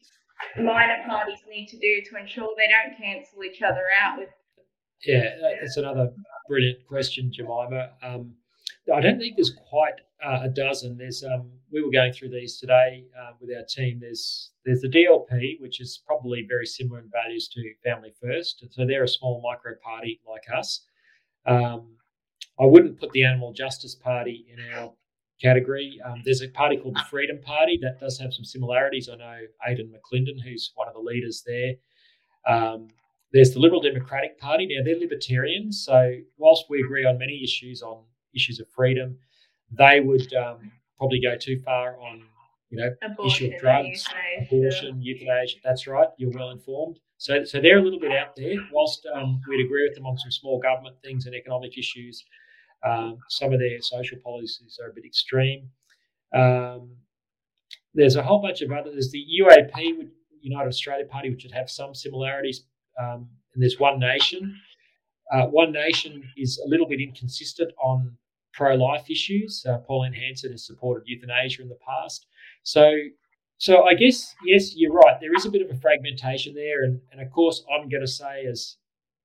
minor 0.56 1.02
parties 1.06 1.40
need 1.48 1.68
to 1.68 1.78
do 1.78 2.02
to 2.10 2.20
ensure 2.20 2.48
they 2.56 2.68
don't 2.68 2.96
cancel 2.98 3.44
each 3.44 3.62
other 3.62 3.84
out 4.02 4.18
with 4.18 4.28
yeah, 5.06 5.30
that's 5.60 5.76
another 5.76 6.12
brilliant 6.48 6.86
question, 6.86 7.32
Jemima. 7.32 7.90
Um, 8.02 8.34
I 8.92 9.00
don't 9.00 9.18
think 9.18 9.36
there's 9.36 9.56
quite 9.68 9.94
uh, 10.24 10.40
a 10.42 10.48
dozen. 10.48 10.96
There's 10.96 11.24
um, 11.24 11.50
we 11.72 11.82
were 11.82 11.90
going 11.90 12.12
through 12.12 12.30
these 12.30 12.58
today 12.58 13.04
uh, 13.18 13.32
with 13.40 13.50
our 13.56 13.64
team. 13.64 13.98
There's 14.00 14.50
there's 14.64 14.80
the 14.80 14.88
DLP, 14.88 15.60
which 15.60 15.80
is 15.80 16.02
probably 16.06 16.44
very 16.48 16.66
similar 16.66 17.00
in 17.00 17.10
values 17.10 17.48
to 17.48 17.62
Family 17.82 18.12
First. 18.22 18.64
So 18.70 18.86
they're 18.86 19.04
a 19.04 19.08
small 19.08 19.40
micro 19.42 19.72
party 19.82 20.20
like 20.28 20.44
us. 20.54 20.86
Um, 21.46 21.96
I 22.60 22.64
wouldn't 22.64 23.00
put 23.00 23.10
the 23.12 23.24
Animal 23.24 23.52
Justice 23.52 23.94
Party 23.94 24.46
in 24.52 24.58
our 24.74 24.92
category. 25.40 26.00
Um, 26.04 26.22
there's 26.24 26.42
a 26.42 26.48
party 26.48 26.76
called 26.76 26.94
the 26.94 27.04
Freedom 27.10 27.40
Party 27.40 27.78
that 27.82 28.00
does 28.00 28.18
have 28.18 28.32
some 28.32 28.44
similarities. 28.44 29.08
I 29.08 29.16
know 29.16 29.38
Aidan 29.66 29.92
McLindon, 29.92 30.40
who's 30.42 30.72
one 30.74 30.88
of 30.88 30.94
the 30.94 31.00
leaders 31.00 31.42
there. 31.46 31.74
Um, 32.46 32.88
there's 33.34 33.52
the 33.52 33.58
Liberal 33.58 33.82
Democratic 33.82 34.38
Party. 34.38 34.66
Now, 34.66 34.84
they're 34.84 34.98
libertarians. 34.98 35.84
So, 35.84 36.12
whilst 36.38 36.66
we 36.70 36.80
agree 36.80 37.04
on 37.04 37.18
many 37.18 37.42
issues, 37.42 37.82
on 37.82 38.04
issues 38.34 38.60
of 38.60 38.68
freedom, 38.68 39.18
they 39.72 40.00
would 40.00 40.32
um, 40.34 40.70
probably 40.96 41.20
go 41.20 41.36
too 41.36 41.58
far 41.58 41.98
on, 42.00 42.22
you 42.70 42.78
know, 42.78 42.90
abortion, 43.02 43.46
issue 43.46 43.54
of 43.56 43.60
drugs, 43.60 44.06
abortion, 44.40 45.02
euthanasia. 45.02 45.58
That's 45.64 45.88
right. 45.88 46.06
You're 46.16 46.30
well 46.30 46.50
informed. 46.50 47.00
So, 47.18 47.42
so 47.44 47.60
they're 47.60 47.78
a 47.78 47.82
little 47.82 47.98
bit 47.98 48.12
out 48.12 48.36
there. 48.36 48.54
Whilst 48.72 49.04
um, 49.12 49.40
we'd 49.48 49.64
agree 49.64 49.84
with 49.88 49.96
them 49.96 50.06
on 50.06 50.16
some 50.16 50.30
small 50.30 50.60
government 50.60 50.96
things 51.02 51.26
and 51.26 51.34
economic 51.34 51.76
issues, 51.76 52.24
um, 52.86 53.18
some 53.28 53.52
of 53.52 53.58
their 53.58 53.80
social 53.80 54.18
policies 54.22 54.78
are 54.80 54.90
a 54.90 54.94
bit 54.94 55.04
extreme. 55.04 55.70
Um, 56.32 56.90
there's 57.94 58.14
a 58.14 58.22
whole 58.22 58.40
bunch 58.40 58.60
of 58.60 58.70
other. 58.70 58.92
There's 58.92 59.10
the 59.10 59.24
UAP, 59.42 60.08
United 60.40 60.68
Australia 60.68 61.06
Party, 61.06 61.30
which 61.30 61.42
would 61.44 61.52
have 61.52 61.70
some 61.70 61.94
similarities, 61.94 62.64
um, 63.00 63.28
and 63.54 63.62
there's 63.62 63.78
One 63.78 63.98
Nation. 63.98 64.58
Uh, 65.32 65.46
One 65.46 65.72
Nation 65.72 66.22
is 66.36 66.60
a 66.64 66.68
little 66.68 66.86
bit 66.86 67.00
inconsistent 67.00 67.72
on 67.82 68.16
pro-life 68.52 69.10
issues. 69.10 69.64
Uh, 69.68 69.78
Pauline 69.78 70.12
Hanson 70.12 70.52
has 70.52 70.66
supported 70.66 71.04
euthanasia 71.06 71.62
in 71.62 71.68
the 71.68 71.78
past, 71.86 72.26
so 72.62 72.94
so 73.58 73.84
I 73.84 73.94
guess 73.94 74.34
yes, 74.44 74.74
you're 74.76 74.92
right. 74.92 75.16
There 75.20 75.34
is 75.34 75.46
a 75.46 75.50
bit 75.50 75.62
of 75.62 75.70
a 75.70 75.80
fragmentation 75.80 76.54
there, 76.54 76.84
and 76.84 77.00
and 77.12 77.20
of 77.20 77.30
course 77.30 77.64
I'm 77.72 77.88
going 77.88 78.02
to 78.02 78.06
say 78.06 78.46
as 78.46 78.76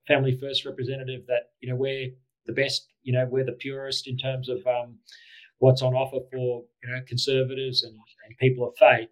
Family 0.07 0.37
First 0.37 0.65
representative 0.65 1.25
that 1.27 1.51
you 1.61 1.69
know 1.69 1.75
we're 1.75 2.11
the 2.45 2.53
best, 2.53 2.87
you 3.03 3.13
know 3.13 3.27
we're 3.29 3.45
the 3.45 3.53
purest 3.53 4.07
in 4.07 4.17
terms 4.17 4.49
of 4.49 4.65
um, 4.67 4.97
what's 5.59 5.81
on 5.81 5.93
offer 5.93 6.19
for 6.31 6.63
you 6.83 6.89
know 6.89 7.01
conservatives 7.07 7.83
and, 7.83 7.93
and 7.93 8.37
people 8.37 8.67
of 8.67 8.75
faith. 8.77 9.09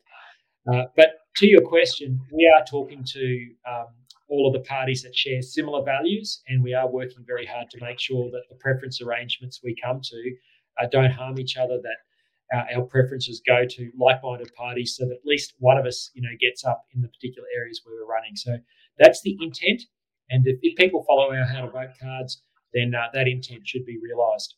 Uh, 0.72 0.86
but 0.96 1.20
to 1.38 1.48
your 1.48 1.62
question, 1.62 2.20
we 2.32 2.52
are 2.56 2.66
talking 2.66 3.04
to 3.04 3.48
um, 3.70 3.88
all 4.30 4.48
of 4.48 4.54
the 4.54 4.68
parties 4.68 5.04
that 5.04 5.16
share 5.16 5.42
similar 5.42 5.84
values, 5.84 6.42
and 6.48 6.64
we 6.64 6.74
are 6.74 6.90
working 6.90 7.24
very 7.26 7.46
hard 7.46 7.70
to 7.72 7.82
make 7.82 8.00
sure 8.00 8.30
that 8.32 8.44
the 8.50 8.56
preference 8.56 9.02
arrangements 9.02 9.62
we 9.64 9.76
come 9.84 10.02
to 10.04 10.36
uh, 10.82 10.88
don't 10.92 11.12
harm 11.12 11.40
each 11.40 11.58
other. 11.58 11.80
That 11.82 11.98
our, 12.54 12.68
our 12.76 12.86
preferences 12.86 13.42
go 13.46 13.66
to 13.66 13.92
like-minded 13.98 14.54
parties, 14.56 14.96
so 14.96 15.06
that 15.06 15.16
at 15.16 15.26
least 15.26 15.54
one 15.60 15.78
of 15.78 15.86
us, 15.86 16.12
you 16.14 16.22
know, 16.22 16.36
gets 16.40 16.66
up 16.66 16.86
in 16.94 17.02
the 17.02 17.08
particular 17.08 17.48
areas 17.56 17.82
where 17.84 17.96
we're 17.96 18.14
running. 18.14 18.36
So 18.36 18.58
that's 19.00 19.22
the 19.22 19.38
intent. 19.42 19.84
And 20.30 20.46
if, 20.46 20.60
if 20.62 20.76
people 20.78 21.04
follow 21.08 21.32
our 21.32 21.46
how 21.46 21.62
to 21.62 21.72
vote 21.72 21.92
cards, 22.02 22.42
then 22.74 22.94
uh, 22.94 23.08
that 23.14 23.28
intent 23.28 23.66
should 23.66 23.86
be 23.86 23.98
realised. 23.98 24.56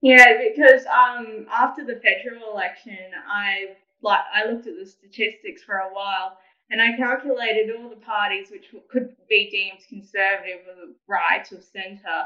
Yeah, 0.00 0.34
because 0.50 0.84
um, 0.86 1.46
after 1.48 1.84
the 1.84 2.00
federal 2.02 2.50
election, 2.52 2.98
I 3.30 3.76
like 4.02 4.18
I 4.34 4.50
looked 4.50 4.66
at 4.66 4.74
the 4.76 4.84
statistics 4.84 5.62
for 5.62 5.76
a 5.76 5.94
while, 5.94 6.38
and 6.72 6.80
I 6.80 6.96
calculated 6.96 7.70
all 7.76 7.90
the 7.90 8.00
parties 8.00 8.48
which 8.50 8.72
could 8.90 9.14
be 9.28 9.50
deemed 9.50 9.84
conservative 9.90 10.64
or 10.66 10.96
right 11.06 11.46
or 11.52 11.60
centre. 11.60 12.24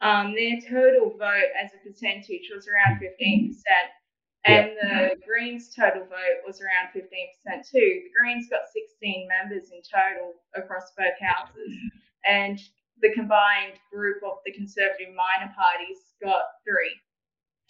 Um, 0.00 0.36
their 0.38 0.62
total 0.62 1.18
vote 1.18 1.50
as 1.60 1.74
a 1.74 1.82
percentage 1.82 2.46
was 2.54 2.68
around 2.68 3.02
15%, 3.02 3.50
and 4.44 4.70
the 4.80 5.16
Greens' 5.26 5.74
total 5.74 6.04
vote 6.04 6.46
was 6.46 6.60
around 6.62 6.94
15% 6.94 7.02
too. 7.68 8.06
The 8.06 8.10
Greens 8.22 8.46
got 8.48 8.70
16 8.72 9.26
members 9.26 9.70
in 9.72 9.82
total 9.82 10.34
across 10.54 10.92
both 10.96 11.18
houses, 11.20 11.74
and 12.24 12.60
the 13.02 13.12
combined 13.14 13.82
group 13.92 14.22
of 14.22 14.38
the 14.46 14.52
Conservative 14.52 15.10
minor 15.10 15.52
parties 15.58 15.98
got 16.22 16.42
three. 16.62 16.94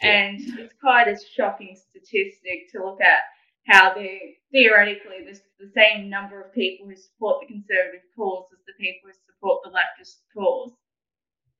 And 0.03 0.38
it's 0.61 0.75
quite 0.79 1.09
a 1.09 1.17
shocking 1.35 1.75
statistic 1.75 2.71
to 2.73 2.85
look 2.85 3.01
at 3.01 3.25
how 3.69 3.95
they 3.95 4.39
theoretically 4.53 5.25
there's 5.25 5.43
the 5.61 5.71
same 5.77 6.09
number 6.09 6.41
of 6.41 6.53
people 6.53 6.87
who 6.87 6.97
support 6.97 7.41
the 7.41 7.47
conservative 7.47 8.03
cause 8.17 8.47
as 8.53 8.59
the 8.67 8.73
people 8.83 9.09
who 9.09 9.13
support 9.27 9.61
the 9.63 9.71
leftist 9.71 10.17
cause, 10.35 10.73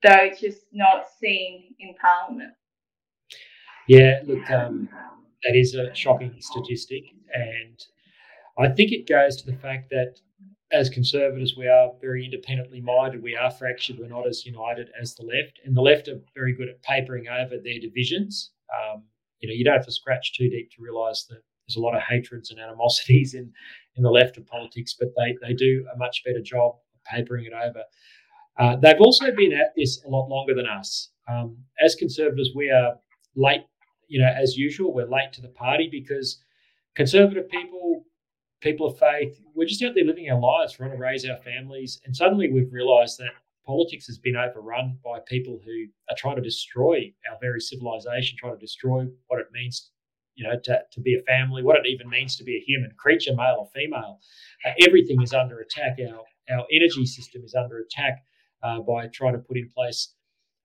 though 0.03 0.25
it's 0.25 0.41
just 0.41 0.63
not 0.73 1.07
seen 1.21 1.75
in 1.79 1.95
Parliament. 2.01 2.53
Yeah, 3.87 4.21
look, 4.27 4.51
um, 4.51 4.89
that 5.43 5.57
is 5.57 5.75
a 5.75 5.95
shocking 5.95 6.35
statistic, 6.41 7.05
and 7.33 7.79
I 8.59 8.69
think 8.69 8.93
it 8.93 9.09
goes 9.09 9.37
to 9.37 9.51
the 9.51 9.57
fact 9.57 9.91
that 9.91 10.17
as 10.71 10.91
conservatives, 10.91 11.57
we 11.57 11.67
are 11.67 11.93
very 12.01 12.25
independently 12.25 12.81
minded. 12.81 13.23
We 13.23 13.35
are 13.35 13.51
fractured. 13.51 13.99
We're 13.99 14.09
not 14.09 14.27
as 14.27 14.45
united 14.45 14.91
as 15.01 15.15
the 15.15 15.23
left, 15.23 15.61
and 15.65 15.75
the 15.75 15.81
left 15.81 16.09
are 16.09 16.21
very 16.35 16.55
good 16.55 16.69
at 16.69 16.83
papering 16.83 17.29
over 17.29 17.57
their 17.57 17.81
divisions. 17.81 18.51
Um, 18.75 19.05
you 19.41 19.49
know, 19.49 19.55
you 19.55 19.65
don't 19.65 19.77
have 19.77 19.87
to 19.87 19.93
scratch 19.93 20.37
too 20.37 20.51
deep 20.51 20.71
to 20.73 20.83
realise 20.83 21.25
that 21.31 21.43
there's 21.69 21.77
a 21.77 21.81
lot 21.81 21.95
of 21.95 22.03
hatreds 22.03 22.51
and 22.51 22.59
animosities 22.59 23.35
in, 23.35 23.53
in 23.97 24.03
the 24.03 24.11
left 24.11 24.39
of 24.39 24.47
politics, 24.47 24.97
but 24.99 25.09
they, 25.17 25.37
they 25.47 25.55
do 25.55 25.87
a 25.95 25.99
much 25.99 26.23
better 26.25 26.41
job 26.41 26.77
of 26.95 27.05
papering 27.05 27.45
it 27.45 27.53
over. 27.53 27.83
Uh, 28.59 28.77
they've 28.77 29.01
also 29.01 29.31
been 29.37 29.53
at 29.53 29.75
this 29.77 30.03
a 30.05 30.09
lot 30.09 30.29
longer 30.29 30.55
than 30.55 30.67
us. 30.67 31.11
Um, 31.29 31.57
as 31.85 31.95
conservatives, 31.95 32.51
we 32.55 32.71
are 32.71 32.95
late, 33.37 33.61
you 34.09 34.21
know, 34.21 34.33
as 34.35 34.57
usual, 34.57 34.95
we're 34.95 35.09
late 35.09 35.33
to 35.35 35.43
the 35.43 35.49
party 35.49 35.89
because 35.91 36.43
conservative 36.97 37.49
people, 37.51 38.05
people 38.63 38.87
of 38.87 38.99
faith, 38.99 39.39
we're 39.55 39.69
just 39.69 39.83
out 39.83 39.93
there 39.95 40.05
living 40.05 40.31
our 40.31 40.41
lives, 40.41 40.73
trying 40.73 40.91
to 40.91 40.97
raise 40.97 41.29
our 41.29 41.37
families. 41.37 42.01
And 42.07 42.17
suddenly 42.17 42.51
we've 42.51 42.73
realized 42.73 43.19
that 43.19 43.31
politics 43.67 44.07
has 44.07 44.19
been 44.19 44.35
overrun 44.35 44.99
by 45.05 45.19
people 45.27 45.61
who 45.65 45.85
are 46.11 46.17
trying 46.17 46.37
to 46.37 46.43
destroy 46.43 47.13
our 47.31 47.37
very 47.41 47.61
civilization, 47.61 48.39
trying 48.39 48.55
to 48.55 48.61
destroy 48.61 49.07
what 49.27 49.41
it 49.41 49.49
means 49.53 49.91
you 50.39 50.47
know, 50.47 50.55
to, 50.63 50.79
to 50.93 51.01
be 51.01 51.17
a 51.17 51.23
family, 51.23 51.65
what 51.65 51.77
it 51.77 51.87
even 51.87 52.09
means 52.09 52.37
to 52.37 52.45
be 52.45 52.57
a 52.57 52.61
human 52.61 52.93
creature, 52.97 53.35
male 53.35 53.57
or 53.59 53.69
female. 53.75 54.21
Uh, 54.65 54.71
everything 54.87 55.21
is 55.21 55.35
under 55.35 55.59
attack. 55.59 55.99
Our, 56.01 56.57
our 56.57 56.67
energy 56.73 57.05
system 57.07 57.43
is 57.45 57.57
under 57.57 57.81
attack 57.81 58.23
uh, 58.63 58.81
by 58.81 59.09
trying 59.09 59.33
to 59.33 59.41
put 59.41 59.57
in 59.57 59.69
place 59.69 60.15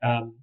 um, 0.03 0.35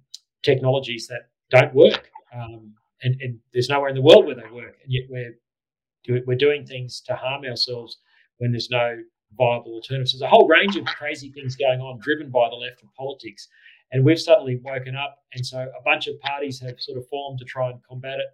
technologies 0.43 1.07
that 1.07 1.29
don't 1.49 1.73
work. 1.73 2.09
Um, 2.35 2.73
and, 3.03 3.19
and, 3.21 3.39
there's 3.53 3.69
nowhere 3.69 3.89
in 3.89 3.95
the 3.95 4.01
world 4.01 4.25
where 4.25 4.35
they 4.35 4.51
work. 4.51 4.75
And 4.83 4.91
yet 4.91 5.03
we're, 5.09 6.23
we're 6.27 6.37
doing 6.37 6.65
things 6.65 7.01
to 7.07 7.15
harm 7.15 7.45
ourselves 7.45 7.97
when 8.37 8.51
there's 8.51 8.69
no 8.69 8.97
viable 9.37 9.73
alternatives. 9.73 10.11
There's 10.11 10.21
a 10.21 10.27
whole 10.27 10.47
range 10.47 10.75
of 10.75 10.85
crazy 10.85 11.31
things 11.31 11.55
going 11.55 11.79
on 11.79 11.99
driven 12.01 12.29
by 12.29 12.49
the 12.49 12.55
left 12.55 12.83
of 12.83 12.93
politics. 12.95 13.47
And 13.93 14.03
we've 14.03 14.19
suddenly 14.19 14.59
woken 14.61 14.95
up. 14.95 15.19
And 15.33 15.45
so 15.45 15.59
a 15.59 15.83
bunch 15.83 16.07
of 16.07 16.19
parties 16.19 16.59
have 16.59 16.79
sort 16.79 16.97
of 16.97 17.07
formed 17.07 17.39
to 17.39 17.45
try 17.45 17.69
and 17.69 17.79
combat 17.83 18.19
it. 18.19 18.27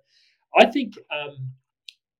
I 0.57 0.65
think 0.65 0.95
um, 1.11 1.51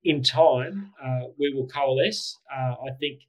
in 0.04 0.24
time 0.24 0.92
uh, 1.04 1.28
we 1.38 1.54
will 1.54 1.68
coalesce. 1.68 2.38
Uh, 2.54 2.76
I 2.88 2.92
think 3.00 3.22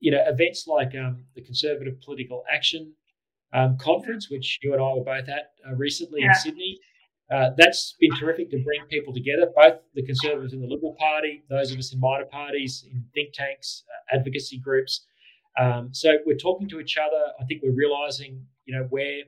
you 0.00 0.10
know 0.10 0.22
events 0.26 0.66
like 0.66 0.94
um, 0.94 1.24
the 1.34 1.42
Conservative 1.42 2.00
Political 2.00 2.44
Action 2.52 2.94
um, 3.52 3.76
Conference, 3.78 4.30
which 4.30 4.58
you 4.62 4.72
and 4.72 4.82
I 4.82 4.94
were 4.94 5.04
both 5.04 5.28
at 5.28 5.52
uh, 5.68 5.74
recently 5.74 6.20
yeah. 6.22 6.28
in 6.28 6.34
Sydney. 6.34 6.78
uh, 7.30 7.50
that's 7.56 7.94
been 8.00 8.14
terrific 8.16 8.50
to 8.50 8.62
bring 8.62 8.80
people 8.88 9.12
together, 9.12 9.50
both 9.54 9.78
the 9.94 10.02
Conservatives 10.02 10.52
and 10.52 10.62
the 10.62 10.66
Liberal 10.66 10.96
Party, 10.98 11.44
those 11.48 11.72
of 11.72 11.78
us 11.78 11.92
in 11.92 12.00
minor 12.00 12.26
parties, 12.26 12.84
in 12.90 13.04
think 13.14 13.32
tanks, 13.32 13.84
uh, 13.88 14.16
advocacy 14.16 14.58
groups. 14.58 15.06
Um, 15.58 15.90
so 15.92 16.16
we're 16.26 16.36
talking 16.36 16.68
to 16.70 16.80
each 16.80 16.96
other. 16.96 17.32
I 17.40 17.44
think 17.44 17.62
we're 17.62 17.72
realising, 17.74 18.46
you 18.64 18.74
know, 18.74 18.86
where 18.90 19.22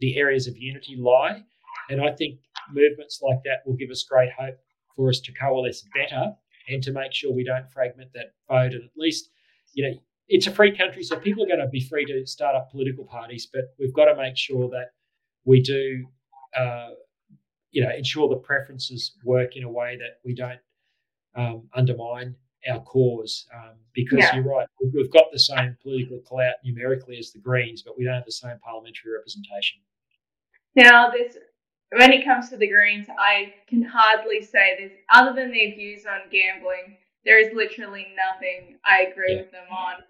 the 0.00 0.16
areas 0.18 0.46
of 0.46 0.56
unity 0.56 0.96
lie, 0.96 1.42
and 1.90 2.00
I 2.00 2.12
think 2.12 2.40
movements 2.72 3.20
like 3.22 3.38
that 3.44 3.58
will 3.66 3.76
give 3.76 3.90
us 3.90 4.04
great 4.08 4.30
hope 4.38 4.58
for 4.94 5.08
us 5.08 5.20
to 5.20 5.32
coalesce 5.32 5.84
better 5.94 6.32
and 6.68 6.82
to 6.82 6.92
make 6.92 7.12
sure 7.12 7.32
we 7.32 7.44
don't 7.44 7.70
fragment 7.70 8.10
that 8.14 8.34
vote. 8.48 8.72
And 8.72 8.84
at 8.84 8.90
least, 8.96 9.30
you 9.74 9.88
know, 9.88 9.98
it's 10.28 10.46
a 10.46 10.50
free 10.50 10.76
country, 10.76 11.02
so 11.02 11.18
people 11.18 11.42
are 11.44 11.46
going 11.46 11.60
to 11.60 11.68
be 11.68 11.80
free 11.80 12.04
to 12.04 12.26
start 12.26 12.54
up 12.54 12.70
political 12.70 13.04
parties, 13.04 13.48
but 13.50 13.74
we've 13.78 13.94
got 13.94 14.06
to 14.06 14.16
make 14.16 14.36
sure 14.36 14.68
that 14.70 14.90
we 15.44 15.60
do. 15.62 16.06
Uh, 16.56 16.90
you 17.70 17.82
know, 17.82 17.90
ensure 17.94 18.28
the 18.28 18.36
preferences 18.36 19.12
work 19.24 19.56
in 19.56 19.62
a 19.62 19.70
way 19.70 19.96
that 19.96 20.20
we 20.24 20.34
don't 20.34 20.58
um, 21.36 21.68
undermine 21.74 22.34
our 22.70 22.80
cause. 22.80 23.46
Um, 23.54 23.76
because 23.94 24.18
yeah. 24.18 24.36
you're 24.36 24.44
right, 24.44 24.66
we've 24.92 25.12
got 25.12 25.24
the 25.32 25.38
same 25.38 25.76
political 25.82 26.18
clout 26.20 26.54
numerically 26.64 27.18
as 27.18 27.30
the 27.30 27.38
Greens, 27.38 27.82
but 27.82 27.98
we 27.98 28.04
don't 28.04 28.14
have 28.14 28.24
the 28.24 28.32
same 28.32 28.58
parliamentary 28.64 29.12
representation. 29.12 29.80
Now, 30.74 31.10
this 31.10 31.36
when 31.92 32.12
it 32.12 32.24
comes 32.24 32.50
to 32.50 32.56
the 32.56 32.68
Greens, 32.68 33.06
I 33.18 33.54
can 33.66 33.82
hardly 33.82 34.42
say 34.42 34.76
this 34.78 34.92
other 35.12 35.34
than 35.34 35.50
their 35.50 35.74
views 35.74 36.04
on 36.06 36.30
gambling. 36.30 36.96
There 37.24 37.38
is 37.38 37.54
literally 37.54 38.08
nothing 38.16 38.78
I 38.84 39.10
agree 39.10 39.34
yeah. 39.34 39.40
with 39.42 39.52
them 39.52 39.66
on. 39.70 40.02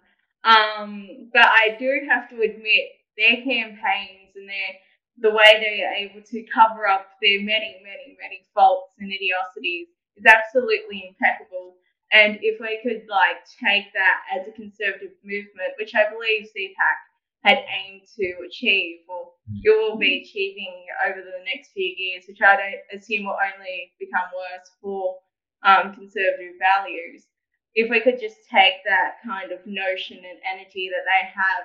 Um, 0.43 1.29
but 1.33 1.45
I 1.45 1.75
do 1.79 2.01
have 2.09 2.29
to 2.29 2.35
admit 2.41 2.91
their 3.17 3.43
campaigns 3.43 4.35
and 4.35 4.47
their 4.47 4.79
the 5.21 5.31
way 5.31 5.59
they 5.59 5.83
are 5.83 5.93
able 5.93 6.23
to 6.23 6.47
cover 6.47 6.87
up 6.87 7.11
their 7.21 7.43
many, 7.43 7.75
many, 7.83 8.15
many 8.21 8.47
faults 8.55 8.95
and 8.99 9.11
idiocies 9.11 9.87
is 10.15 10.25
absolutely 10.25 11.11
impeccable. 11.11 11.75
And 12.11 12.39
if 12.41 12.59
we 12.59 12.79
could 12.81 13.03
like 13.07 13.43
take 13.59 13.91
that 13.93 14.23
as 14.31 14.47
a 14.47 14.55
conservative 14.55 15.13
movement, 15.23 15.75
which 15.77 15.93
I 15.93 16.09
believe 16.09 16.47
CPAC 16.55 16.97
had 17.43 17.63
aimed 17.71 18.03
to 18.19 18.27
achieve, 18.45 19.07
or 19.07 19.31
you 19.47 19.71
will 19.79 19.97
be 19.97 20.21
achieving 20.21 20.85
over 21.07 21.21
the 21.21 21.43
next 21.45 21.71
few 21.71 21.87
years, 21.95 22.25
which 22.27 22.41
I 22.41 22.57
don't 22.57 22.99
assume 22.99 23.25
will 23.25 23.39
only 23.39 23.93
become 23.99 24.27
worse 24.35 24.67
for 24.81 25.15
um, 25.63 25.95
conservative 25.95 26.59
values. 26.59 27.27
If 27.75 27.89
we 27.89 28.01
could 28.01 28.19
just 28.19 28.43
take 28.51 28.83
that 28.83 29.23
kind 29.23 29.51
of 29.51 29.63
notion 29.65 30.17
and 30.19 30.39
energy 30.43 30.91
that 30.91 31.07
they 31.07 31.31
have 31.31 31.63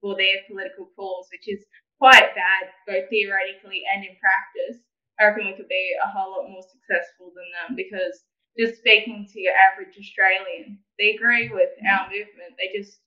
for 0.00 0.14
their 0.14 0.46
political 0.46 0.86
cause, 0.94 1.26
which 1.32 1.48
is 1.48 1.64
quite 1.98 2.36
bad, 2.36 2.70
both 2.86 3.08
theoretically 3.10 3.82
and 3.90 4.04
in 4.04 4.14
practice, 4.20 4.84
I 5.18 5.26
reckon 5.26 5.46
we 5.46 5.56
could 5.56 5.68
be 5.68 5.96
a 6.04 6.12
whole 6.12 6.38
lot 6.38 6.50
more 6.50 6.62
successful 6.62 7.32
than 7.34 7.48
them 7.56 7.70
because 7.74 8.22
just 8.58 8.78
speaking 8.78 9.26
to 9.32 9.40
your 9.40 9.56
average 9.56 9.96
Australian, 9.96 10.78
they 10.98 11.16
agree 11.16 11.48
with 11.48 11.72
our 11.88 12.08
movement. 12.08 12.56
They 12.60 12.72
just 12.76 13.00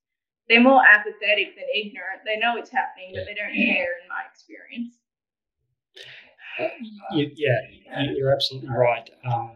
they're 0.50 0.62
more 0.62 0.82
apathetic 0.84 1.56
than 1.56 1.66
ignorant. 1.76 2.22
They 2.26 2.38
know 2.38 2.58
it's 2.58 2.72
happening, 2.72 3.14
but 3.14 3.26
they 3.26 3.36
don't 3.36 3.54
care. 3.54 4.00
In 4.02 4.10
my 4.10 4.24
experience. 4.32 4.96
Uh, 6.60 6.68
you, 7.16 7.32
yeah, 7.36 8.02
you're 8.12 8.34
absolutely 8.34 8.70
right. 8.70 9.10
Um, 9.26 9.52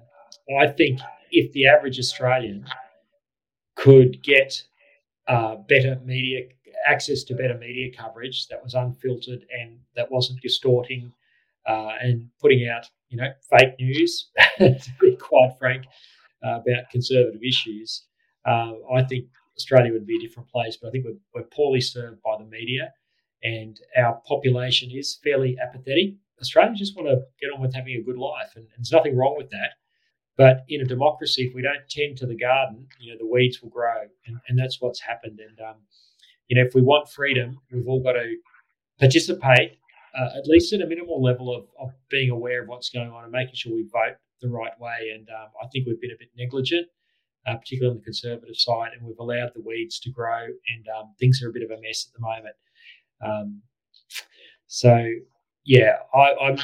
I 0.59 0.67
think 0.67 0.99
if 1.31 1.51
the 1.53 1.67
average 1.67 1.99
Australian 1.99 2.65
could 3.75 4.21
get 4.23 4.63
uh, 5.27 5.55
better 5.67 5.99
media 6.05 6.41
access 6.85 7.23
to 7.23 7.35
better 7.35 7.57
media 7.57 7.91
coverage 7.97 8.47
that 8.47 8.61
was 8.63 8.73
unfiltered 8.73 9.45
and 9.57 9.79
that 9.95 10.11
wasn't 10.11 10.41
distorting 10.41 11.11
uh, 11.65 11.91
and 12.01 12.27
putting 12.41 12.67
out, 12.67 12.85
you 13.09 13.17
know, 13.17 13.29
fake 13.49 13.73
news, 13.79 14.29
to 14.57 14.91
be 14.99 15.15
quite 15.15 15.51
frank, 15.57 15.85
uh, 16.45 16.59
about 16.59 16.89
conservative 16.91 17.41
issues. 17.41 18.03
Uh, 18.45 18.73
I 18.93 19.03
think 19.03 19.25
Australia 19.57 19.93
would 19.93 20.07
be 20.07 20.17
a 20.17 20.19
different 20.19 20.49
place, 20.49 20.77
but 20.81 20.87
I 20.87 20.91
think 20.91 21.05
we're, 21.05 21.17
we're 21.33 21.47
poorly 21.47 21.81
served 21.81 22.21
by 22.23 22.37
the 22.37 22.45
media 22.45 22.93
and 23.43 23.79
our 23.97 24.21
population 24.25 24.89
is 24.91 25.19
fairly 25.23 25.57
apathetic. 25.61 26.15
Australians 26.39 26.79
just 26.79 26.95
want 26.95 27.09
to 27.09 27.21
get 27.39 27.53
on 27.53 27.61
with 27.61 27.73
having 27.73 27.95
a 27.95 28.01
good 28.01 28.17
life, 28.17 28.53
and, 28.55 28.65
and 28.65 28.77
there's 28.77 28.91
nothing 28.91 29.15
wrong 29.15 29.35
with 29.37 29.49
that. 29.51 29.71
But 30.35 30.63
in 30.67 30.81
a 30.81 30.85
democracy, 30.85 31.43
if 31.43 31.53
we 31.53 31.61
don't 31.61 31.87
tend 31.89 32.17
to 32.17 32.25
the 32.25 32.35
garden, 32.35 32.87
you 32.99 33.11
know, 33.11 33.17
the 33.19 33.27
weeds 33.27 33.61
will 33.61 33.69
grow, 33.69 34.01
and, 34.25 34.37
and 34.47 34.57
that's 34.57 34.81
what's 34.81 34.99
happened. 34.99 35.39
And 35.39 35.59
um, 35.59 35.75
you 36.47 36.55
know, 36.55 36.65
if 36.65 36.73
we 36.73 36.81
want 36.81 37.09
freedom, 37.09 37.59
we've 37.71 37.87
all 37.87 38.01
got 38.01 38.13
to 38.13 38.35
participate, 38.99 39.77
uh, 40.17 40.29
at 40.37 40.47
least 40.47 40.73
at 40.73 40.81
a 40.81 40.87
minimal 40.87 41.21
level 41.21 41.55
of, 41.55 41.65
of 41.79 41.91
being 42.09 42.29
aware 42.29 42.63
of 42.63 42.69
what's 42.69 42.89
going 42.89 43.11
on 43.11 43.23
and 43.23 43.31
making 43.31 43.55
sure 43.55 43.73
we 43.73 43.83
vote 43.83 44.17
the 44.41 44.49
right 44.49 44.77
way. 44.79 45.11
And 45.13 45.27
um, 45.29 45.49
I 45.61 45.67
think 45.67 45.85
we've 45.85 46.01
been 46.01 46.11
a 46.11 46.19
bit 46.19 46.29
negligent, 46.37 46.87
uh, 47.47 47.55
particularly 47.55 47.91
on 47.91 47.97
the 47.97 48.03
Conservative 48.03 48.55
side, 48.55 48.91
and 48.97 49.05
we've 49.05 49.19
allowed 49.19 49.51
the 49.55 49.61
weeds 49.61 49.99
to 50.01 50.11
grow, 50.11 50.43
and 50.43 50.87
um, 50.97 51.13
things 51.19 51.41
are 51.41 51.49
a 51.49 51.53
bit 51.53 51.63
of 51.63 51.71
a 51.71 51.81
mess 51.81 52.07
at 52.07 52.13
the 52.13 52.25
moment. 52.25 52.55
Um, 53.25 53.61
so, 54.67 55.07
yeah, 55.65 55.97
I, 56.13 56.33
I'm 56.41 56.57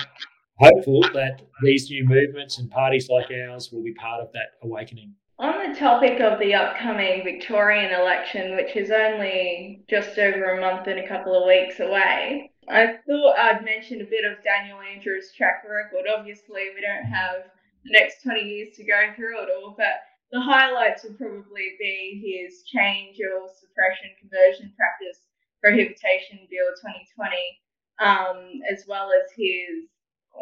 hopeful 0.60 1.02
that 1.14 1.42
these 1.64 1.90
new 1.90 2.06
movements 2.06 2.60
and 2.60 2.70
parties 2.70 3.10
like 3.10 3.32
ours 3.32 3.72
will 3.72 3.84
be 3.84 3.94
part 3.94 4.22
of 4.22 4.32
that 4.34 4.52
awakening. 4.64 5.14
On 5.40 5.72
the 5.72 5.80
topic 5.80 6.20
of 6.20 6.38
the 6.40 6.54
upcoming 6.54 7.24
Victorian 7.24 7.94
election, 7.94 8.58
which 8.58 8.76
is 8.76 8.92
only 8.92 9.86
just 9.90 10.18
over 10.20 10.58
a 10.58 10.62
month 10.62 10.88
and 10.88 11.00
a 11.00 11.08
couple 11.08 11.34
of 11.34 11.48
weeks 11.48 11.80
away, 11.80 12.52
I 12.68 12.98
thought 13.08 13.40
I'd 13.40 13.64
mention 13.64 14.02
a 14.02 14.06
bit 14.06 14.26
of 14.26 14.44
Daniel 14.44 14.80
Andrews' 14.82 15.32
track 15.36 15.64
record. 15.64 16.06
Obviously, 16.14 16.70
we 16.76 16.82
don't 16.82 17.10
have 17.10 17.46
the 17.86 17.92
next 17.92 18.22
20 18.24 18.42
years 18.42 18.76
to 18.76 18.84
go 18.84 19.14
through 19.16 19.42
it 19.44 19.50
all, 19.50 19.76
but 19.78 20.02
the 20.32 20.42
highlights 20.42 21.04
would 21.04 21.18
probably 21.18 21.76
be 21.80 22.22
his 22.22 22.64
change 22.64 23.18
or 23.20 23.50
suppression 23.50 24.12
conversion 24.20 24.74
practice 24.78 25.22
prohibition 25.62 26.48
bill 26.50 26.70
2020, 26.80 27.36
um, 28.00 28.62
as 28.72 28.86
well 28.88 29.10
as 29.12 29.32
his 29.36 29.90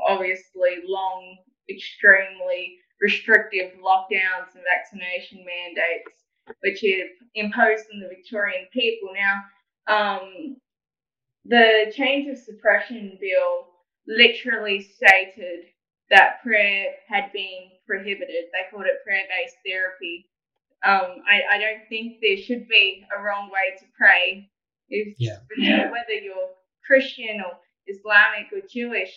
obviously 0.07 0.83
long, 0.85 1.37
extremely 1.69 2.77
restrictive 3.01 3.71
lockdowns 3.81 4.53
and 4.55 4.63
vaccination 4.67 5.45
mandates, 5.45 6.11
which 6.61 6.79
he 6.79 7.07
imposed 7.35 7.85
on 7.93 7.99
the 8.01 8.09
Victorian 8.09 8.67
people. 8.73 9.09
Now, 9.15 9.41
um, 9.87 10.57
the 11.45 11.91
change 11.95 12.29
of 12.29 12.37
suppression 12.37 13.17
bill 13.21 13.67
literally 14.07 14.81
stated 14.81 15.65
that 16.09 16.41
prayer 16.43 16.87
had 17.07 17.31
been 17.31 17.69
prohibited. 17.87 18.51
They 18.51 18.69
called 18.69 18.85
it 18.85 19.03
prayer 19.03 19.23
based 19.31 19.57
therapy. 19.65 20.29
Um, 20.85 21.23
I, 21.25 21.55
I 21.55 21.57
don't 21.57 21.87
think 21.89 22.19
there 22.21 22.37
should 22.37 22.67
be 22.67 23.03
a 23.17 23.21
wrong 23.23 23.49
way 23.49 23.73
to 23.79 23.85
pray. 23.97 24.49
If, 24.89 25.15
yeah. 25.57 25.89
Whether 25.91 26.19
you're 26.21 26.53
Christian 26.85 27.41
or 27.41 27.57
Islamic 27.87 28.53
or 28.53 28.61
Jewish, 28.69 29.11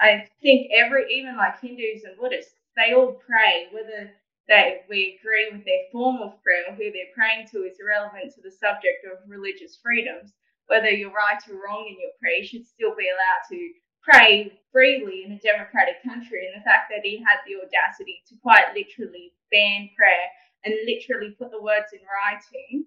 I 0.00 0.28
think 0.40 0.70
every, 0.72 1.12
even 1.12 1.36
like 1.36 1.60
Hindus 1.60 2.04
and 2.04 2.16
Buddhists, 2.18 2.54
they 2.76 2.94
all 2.94 3.20
pray, 3.26 3.68
whether 3.72 4.10
that 4.48 4.84
we 4.88 5.18
agree 5.20 5.50
with 5.52 5.64
their 5.64 5.84
form 5.92 6.22
of 6.22 6.42
prayer 6.42 6.64
or 6.68 6.74
who 6.74 6.90
they're 6.90 7.14
praying 7.14 7.48
to 7.52 7.64
is 7.64 7.78
irrelevant 7.80 8.32
to 8.34 8.40
the 8.42 8.50
subject 8.50 9.04
of 9.06 9.28
religious 9.28 9.78
freedoms. 9.82 10.32
Whether 10.66 10.90
you're 10.90 11.12
right 11.12 11.40
or 11.50 11.60
wrong 11.60 11.86
in 11.88 12.00
your 12.00 12.14
prayer, 12.20 12.40
you 12.40 12.46
should 12.46 12.66
still 12.66 12.94
be 12.96 13.10
allowed 13.10 13.44
to 13.50 13.58
pray 14.02 14.52
freely 14.72 15.24
in 15.24 15.32
a 15.32 15.38
democratic 15.38 16.02
country. 16.02 16.48
And 16.48 16.60
the 16.60 16.64
fact 16.64 16.90
that 16.90 17.04
he 17.04 17.18
had 17.18 17.38
the 17.46 17.60
audacity 17.60 18.22
to 18.28 18.34
quite 18.42 18.74
literally 18.74 19.32
ban 19.50 19.90
prayer 19.96 20.28
and 20.64 20.74
literally 20.86 21.36
put 21.38 21.50
the 21.50 21.62
words 21.62 21.92
in 21.92 22.00
writing 22.08 22.86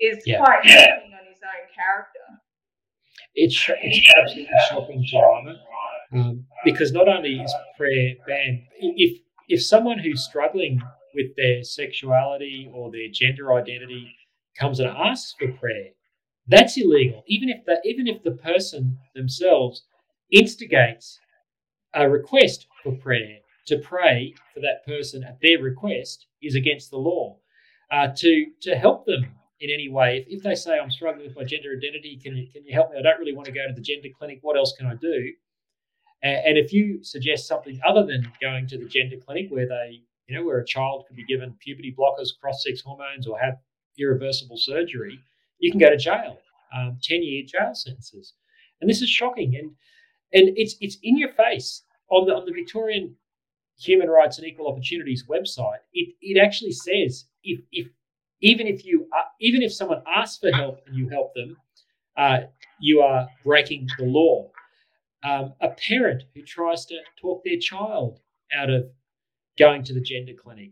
is 0.00 0.22
yeah. 0.26 0.38
quite 0.38 0.64
shocking 0.64 1.12
on 1.14 1.26
his 1.28 1.42
own 1.42 1.66
character. 1.74 2.26
It's, 3.34 3.54
it's 3.82 4.14
absolutely 4.16 4.48
shocking, 4.68 5.04
Jemima. 5.04 5.56
Um, 6.12 6.46
because 6.64 6.92
not 6.92 7.08
only 7.08 7.34
is 7.34 7.54
prayer 7.76 8.14
banned, 8.26 8.62
if 8.80 9.20
if 9.48 9.62
someone 9.62 9.98
who's 9.98 10.24
struggling 10.24 10.80
with 11.14 11.26
their 11.36 11.62
sexuality 11.62 12.70
or 12.72 12.90
their 12.90 13.08
gender 13.12 13.52
identity 13.54 14.14
comes 14.58 14.80
and 14.80 14.88
asks 14.88 15.34
for 15.38 15.52
prayer, 15.52 15.90
that's 16.46 16.78
illegal. 16.78 17.22
Even 17.26 17.50
if 17.50 17.64
the 17.66 17.78
even 17.84 18.06
if 18.06 18.22
the 18.22 18.32
person 18.32 18.96
themselves 19.14 19.84
instigates 20.30 21.18
a 21.94 22.08
request 22.08 22.66
for 22.82 22.92
prayer 22.92 23.38
to 23.66 23.78
pray 23.78 24.34
for 24.54 24.60
that 24.60 24.84
person 24.86 25.24
at 25.24 25.38
their 25.40 25.58
request 25.58 26.26
is 26.42 26.54
against 26.54 26.90
the 26.90 26.96
law. 26.96 27.36
Uh, 27.90 28.08
to 28.14 28.46
to 28.60 28.76
help 28.76 29.06
them 29.06 29.24
in 29.60 29.70
any 29.70 29.88
way, 29.88 30.18
if, 30.18 30.38
if 30.38 30.42
they 30.42 30.54
say 30.54 30.78
I'm 30.78 30.90
struggling 30.90 31.26
with 31.26 31.36
my 31.36 31.44
gender 31.44 31.70
identity, 31.74 32.20
can 32.22 32.36
you 32.36 32.48
can 32.52 32.64
you 32.66 32.74
help 32.74 32.90
me? 32.90 32.98
I 32.98 33.02
don't 33.02 33.18
really 33.18 33.34
want 33.34 33.46
to 33.46 33.52
go 33.52 33.66
to 33.66 33.74
the 33.74 33.80
gender 33.80 34.08
clinic. 34.16 34.40
What 34.42 34.56
else 34.56 34.74
can 34.76 34.86
I 34.86 34.94
do? 34.94 35.32
And 36.20 36.58
if 36.58 36.72
you 36.72 37.02
suggest 37.04 37.46
something 37.46 37.80
other 37.86 38.04
than 38.04 38.32
going 38.40 38.66
to 38.68 38.78
the 38.78 38.86
gender 38.86 39.16
clinic 39.24 39.46
where 39.50 39.68
they, 39.68 40.02
you 40.26 40.36
know, 40.36 40.44
where 40.44 40.58
a 40.58 40.66
child 40.66 41.04
could 41.06 41.16
be 41.16 41.24
given 41.24 41.54
puberty 41.60 41.94
blockers, 41.96 42.30
cross 42.40 42.64
sex 42.64 42.80
hormones, 42.80 43.28
or 43.28 43.38
have 43.38 43.58
irreversible 43.96 44.56
surgery, 44.56 45.20
you 45.60 45.70
can 45.70 45.78
go 45.78 45.88
to 45.88 45.96
jail, 45.96 46.38
um, 46.76 46.98
10 47.02 47.22
year 47.22 47.44
jail 47.46 47.72
sentences. 47.72 48.34
And 48.80 48.90
this 48.90 49.00
is 49.00 49.08
shocking. 49.08 49.54
And 49.54 49.70
and 50.32 50.50
it's 50.56 50.76
it's 50.80 50.98
in 51.02 51.16
your 51.16 51.32
face. 51.32 51.82
on 52.10 52.26
the 52.26 52.34
on 52.34 52.44
the 52.46 52.52
Victorian 52.52 53.14
Human 53.78 54.08
Rights 54.08 54.38
and 54.38 54.46
Equal 54.46 54.68
Opportunities 54.68 55.24
website, 55.28 55.78
it, 55.92 56.14
it 56.20 56.40
actually 56.40 56.72
says 56.72 57.26
if 57.44 57.60
if 57.72 57.88
even 58.40 58.66
if 58.66 58.84
you 58.84 59.06
uh, 59.16 59.28
even 59.40 59.62
if 59.62 59.72
someone 59.72 60.02
asks 60.06 60.38
for 60.38 60.52
help 60.52 60.80
and 60.86 60.96
you 60.96 61.08
help 61.08 61.34
them, 61.34 61.56
uh, 62.16 62.38
you 62.80 63.00
are 63.00 63.28
breaking 63.44 63.88
the 63.98 64.04
law. 64.04 64.50
Um, 65.24 65.54
a 65.60 65.70
parent 65.70 66.22
who 66.34 66.42
tries 66.42 66.86
to 66.86 66.96
talk 67.20 67.42
their 67.44 67.58
child 67.58 68.20
out 68.54 68.70
of 68.70 68.84
going 69.58 69.82
to 69.82 69.92
the 69.92 70.00
gender 70.00 70.32
clinic 70.32 70.70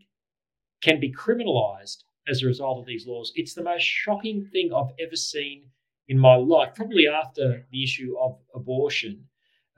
can 0.83 1.01
be 1.01 1.13
criminalised 1.13 2.05
as 2.29 2.43
a 2.43 2.47
result 2.47 2.79
of 2.79 2.87
these 2.87 3.07
laws. 3.07 3.33
It's 3.35 3.55
the 3.55 3.63
most 3.63 3.83
shocking 3.83 4.49
thing 4.53 4.73
I've 4.73 4.95
ever 5.05 5.17
seen 5.17 5.65
in 6.09 6.19
my 6.19 6.37
life, 6.37 6.75
probably 6.75 7.09
after 7.09 7.67
the 7.73 7.83
issue 7.83 8.15
of 8.21 8.39
abortion. 8.55 9.25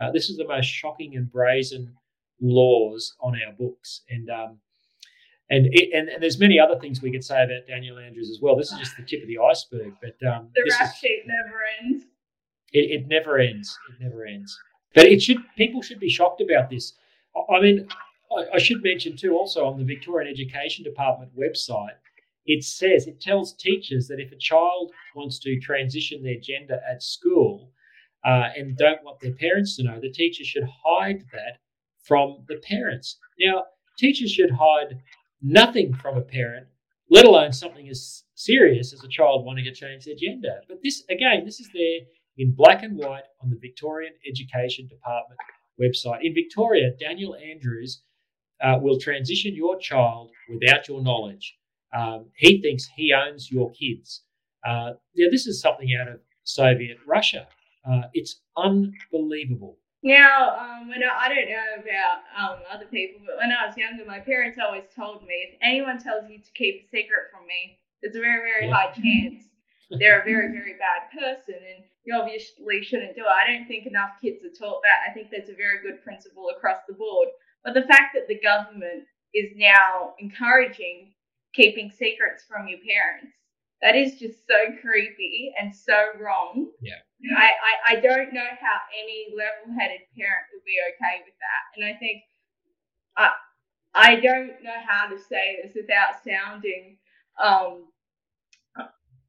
Uh, 0.01 0.11
this 0.13 0.31
is 0.31 0.37
the 0.37 0.47
most 0.47 0.67
shocking 0.67 1.17
and 1.17 1.31
brazen 1.31 1.93
laws 2.41 3.15
on 3.21 3.35
our 3.47 3.53
books, 3.53 4.03
and 4.11 4.31
um, 4.31 4.59
and, 5.51 5.67
it, 5.73 5.91
and 5.95 6.09
and 6.09 6.23
there's 6.23 6.39
many 6.39 6.59
other 6.59 6.79
things 6.79 7.03
we 7.03 7.11
could 7.11 7.25
say 7.25 7.43
about 7.43 7.67
Daniel 7.67 7.99
Andrews 7.99 8.31
as 8.31 8.41
well. 8.41 8.57
This 8.57 8.71
is 8.73 8.79
just 8.79 8.97
the 8.97 9.03
tip 9.03 9.23
of 9.23 9.29
the 9.29 9.39
iceberg, 9.39 9.95
but 10.01 10.15
um, 10.29 10.49
the 10.55 10.71
rap 10.79 10.95
sheet 10.95 11.25
never 11.27 11.59
ends. 11.83 12.05
It, 12.73 12.91
it 12.91 13.09
never 13.09 13.39
ends. 13.39 13.77
It 13.91 14.05
never 14.05 14.25
ends. 14.25 14.57
But 14.95 15.07
it 15.07 15.23
should 15.23 15.39
people 15.57 15.83
should 15.83 16.01
be 16.01 16.09
shocked 16.11 16.41
about 16.41 16.71
this. 16.71 16.95
I 17.51 17.61
mean, 17.61 17.89
I, 18.37 18.45
I 18.55 18.59
should 18.59 18.83
mention 18.83 19.17
too, 19.17 19.37
also 19.37 19.67
on 19.67 19.79
the 19.79 19.85
Victorian 19.85 20.33
Education 20.33 20.85
Department 20.85 21.37
website, 21.37 21.97
it 22.47 22.65
says 22.65 23.07
it 23.07 23.21
tells 23.21 23.53
teachers 23.53 24.09
that 24.09 24.21
if 24.21 24.33
a 24.33 24.37
child 24.37 24.93
wants 25.15 25.39
to 25.41 25.59
transition 25.61 26.23
their 26.23 26.39
gender 26.41 26.81
at 26.89 27.03
school 27.03 27.71
uh, 28.25 28.49
and 28.57 28.77
don't 28.77 29.03
want 29.05 29.21
their 29.21 29.33
parents 29.33 29.77
to 29.77 29.85
know, 29.85 30.01
the 30.01 30.11
teacher 30.11 30.45
should 30.45 30.69
hide 30.85 31.23
that 31.33 31.59
from 32.05 32.45
the 32.49 32.57
parents. 32.57 33.19
Now, 33.39 33.65
teachers 33.99 34.33
should 34.33 34.51
hide 34.51 35.01
nothing 35.43 35.95
from 35.95 36.17
a 36.17 36.23
parent, 36.23 36.67
let 37.11 37.27
alone 37.27 37.53
something 37.53 37.89
as 37.89 38.25
serious 38.35 38.93
as 38.93 39.05
a 39.05 39.09
child 39.09 39.45
wanting 39.45 39.65
to 39.65 39.75
change 39.75 40.05
their 40.05 40.17
gender. 40.17 40.61
But 40.69 40.79
this, 40.83 41.05
again, 41.11 41.45
this 41.45 41.61
is 41.61 41.69
there 41.73 42.01
in 42.39 42.53
black 42.53 42.83
and 42.83 42.97
white 42.97 43.25
on 43.43 43.51
the 43.51 43.59
Victorian 43.61 44.13
Education 44.29 44.89
Department 44.89 45.39
website. 45.81 46.21
In 46.23 46.35
Victoria, 46.35 46.91
Daniel 46.99 47.37
Andrews 47.37 48.03
uh, 48.63 48.79
will 48.81 48.99
transition 48.99 49.55
your 49.55 49.79
child 49.79 50.31
without 50.49 50.89
your 50.89 51.03
knowledge. 51.03 51.57
Um, 51.97 52.27
he 52.35 52.61
thinks 52.61 52.89
he 52.97 53.13
owns 53.13 53.51
your 53.51 53.71
kids. 53.73 54.23
Uh, 54.67 54.93
now, 55.17 55.29
this 55.31 55.47
is 55.47 55.61
something 55.61 55.89
out 56.01 56.09
of 56.09 56.21
Soviet 56.45 56.99
Russia. 57.07 57.47
Uh, 57.91 58.03
it's 58.13 58.41
unbelievable. 58.57 59.79
Now, 60.03 60.57
um, 60.59 60.89
when 60.89 61.03
I, 61.03 61.27
I 61.27 61.29
don't 61.29 61.49
know 61.49 61.83
about 61.83 62.19
um, 62.39 62.59
other 62.73 62.87
people, 62.87 63.23
but 63.27 63.39
when 63.39 63.51
I 63.51 63.67
was 63.67 63.77
younger, 63.77 64.05
my 64.05 64.21
parents 64.21 64.59
always 64.63 64.85
told 64.95 65.23
me 65.23 65.35
if 65.49 65.59
anyone 65.63 65.99
tells 65.99 66.31
you 66.31 66.39
to 66.39 66.51
keep 66.55 66.85
a 66.85 66.89
secret 66.89 67.33
from 67.33 67.47
me, 67.47 67.79
there's 68.03 68.15
a 68.15 68.21
very, 68.21 68.39
very 68.39 68.69
yeah. 68.69 68.75
high 68.75 68.93
chance 68.93 69.49
they're 69.91 70.21
a 70.21 70.25
very, 70.25 70.53
very 70.53 70.77
bad 70.77 71.09
person, 71.13 71.57
and 71.57 71.85
you 72.05 72.15
obviously 72.15 72.83
shouldn't 72.83 73.17
do 73.17 73.23
it. 73.23 73.29
I 73.29 73.51
don't 73.51 73.67
think 73.67 73.87
enough 73.87 74.21
kids 74.21 74.45
are 74.45 74.53
taught 74.53 74.83
that. 74.83 75.09
I 75.09 75.13
think 75.13 75.29
that's 75.31 75.51
a 75.51 75.57
very 75.57 75.81
good 75.83 76.03
principle 76.03 76.51
across 76.55 76.79
the 76.87 76.95
board. 76.95 77.29
But 77.65 77.75
the 77.75 77.89
fact 77.89 78.15
that 78.15 78.29
the 78.29 78.41
government 78.41 79.05
is 79.35 79.53
now 79.57 80.15
encouraging 80.19 81.13
keeping 81.55 81.91
secrets 81.91 82.45
from 82.49 82.69
your 82.69 82.79
parents, 82.85 83.35
that 83.83 83.95
is 83.95 84.19
just 84.19 84.47
so 84.47 84.75
creepy 84.81 85.53
and 85.61 85.75
so 85.75 85.95
wrong. 86.21 86.71
Yeah. 86.83 86.99
I, 87.37 87.51
I, 87.51 87.97
I 87.97 88.01
don't 88.01 88.33
know 88.33 88.51
how 88.61 88.79
any 89.03 89.35
level 89.37 89.75
headed 89.79 90.07
parent 90.17 90.47
would 90.53 90.65
be 90.65 90.79
okay 90.95 91.23
with 91.25 91.35
that. 91.39 91.63
And 91.77 91.85
I 91.85 91.99
think 91.99 92.23
I, 93.17 93.31
I 93.95 94.17
don't 94.17 94.63
know 94.63 94.79
how 94.87 95.09
to 95.09 95.19
say 95.19 95.59
this 95.63 95.75
without 95.75 96.23
sounding 96.25 96.99
um, 97.43 97.87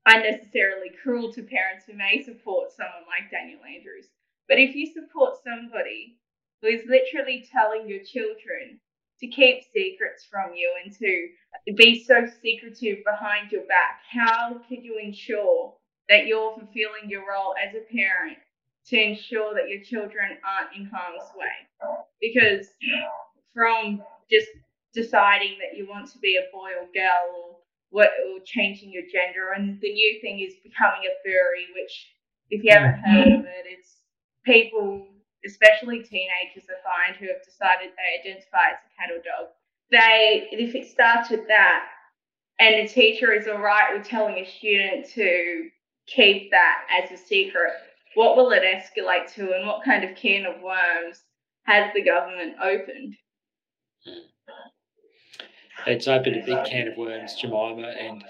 unnecessarily 0.06 0.91
cruel 1.02 1.32
to 1.34 1.43
parents 1.43 1.86
who 1.86 1.93
may 1.93 2.24
support 2.24 2.72
someone 2.72 3.06
like 3.08 3.32
Daniel 3.32 3.60
Andrews. 3.64 4.08
But 4.47 4.60
if 4.60 4.76
you 4.76 4.88
support 4.91 5.36
somebody 5.43 6.18
who 6.62 6.68
is 6.70 6.82
literally 6.88 7.47
telling 7.52 7.88
your 7.88 8.04
children 8.04 8.80
to 9.20 9.28
keep 9.28 9.64
secrets 9.74 10.26
from 10.30 10.54
you 10.54 10.72
and 10.84 10.94
to 10.98 11.74
be 11.76 12.04
so 12.04 12.26
secretive 12.42 13.00
behind 13.04 13.52
your 13.52 13.64
back, 13.64 14.02
how 14.10 14.60
could 14.68 14.84
you 14.84 14.98
ensure 15.02 15.74
that 16.08 16.26
you're 16.26 16.54
fulfilling 16.54 17.10
your 17.10 17.22
role 17.22 17.54
as 17.62 17.76
a 17.76 17.94
parent 17.94 18.38
to 18.88 18.98
ensure 18.98 19.54
that 19.54 19.70
your 19.70 19.84
children 19.84 20.38
aren't 20.44 20.76
in 20.76 20.90
harm's 20.92 21.30
way? 21.36 21.98
Because 22.22 22.68
from 23.54 24.02
just 24.32 24.48
deciding 24.94 25.58
that 25.60 25.78
you 25.78 25.88
want 25.88 26.10
to 26.12 26.18
be 26.20 26.38
a 26.38 26.52
boy 26.56 26.70
or 26.80 26.88
girl 26.94 27.36
or 27.36 27.56
what 27.92 28.10
or 28.28 28.40
changing 28.46 28.92
your 28.92 29.04
gender 29.12 29.54
and 29.56 29.80
the 29.82 29.92
new 29.92 30.20
thing 30.22 30.40
is 30.40 30.54
becoming 30.64 31.02
a 31.06 31.14
furry 31.24 31.66
which 31.76 32.08
if 32.50 32.64
you 32.64 32.72
haven't 32.72 33.00
heard 33.00 33.28
of 33.28 33.46
it 33.46 33.66
it's 33.66 33.98
people 34.46 35.08
especially 35.46 36.04
teenagers, 36.04 36.68
I 36.70 36.78
find, 36.84 37.16
who 37.18 37.28
have 37.28 37.44
decided 37.44 37.92
they 37.96 38.30
identify 38.30 38.72
as 38.72 38.80
a 38.84 38.90
cat 38.98 39.12
or 39.12 39.22
dog. 39.24 39.52
They, 39.92 40.48
if 40.52 40.76
it 40.76 40.90
starts 40.90 41.30
with 41.30 41.48
that, 41.48 41.86
and 42.60 42.76
a 42.76 42.88
teacher 42.88 43.32
is 43.32 43.48
all 43.48 43.60
right 43.60 43.98
with 43.98 44.06
telling 44.06 44.36
a 44.36 44.46
student 44.46 45.08
to 45.12 45.70
keep 46.08 46.52
that 46.52 46.86
as 46.92 47.12
a 47.12 47.18
secret, 47.18 47.74
what 48.16 48.36
will 48.36 48.52
it 48.52 48.64
escalate 48.64 49.34
to, 49.36 49.54
and 49.54 49.66
what 49.66 49.84
kind 49.84 50.04
of 50.04 50.16
can 50.16 50.46
of 50.46 50.62
worms 50.62 51.22
has 51.64 51.92
the 51.94 52.04
government 52.04 52.56
opened? 52.62 53.16
It's 55.88 56.08
opened 56.08 56.36
a 56.36 56.46
big 56.46 56.66
can 56.66 56.90
of 56.90 56.98
worms, 56.98 57.36
Jemima, 57.36 57.88
and 57.88 58.24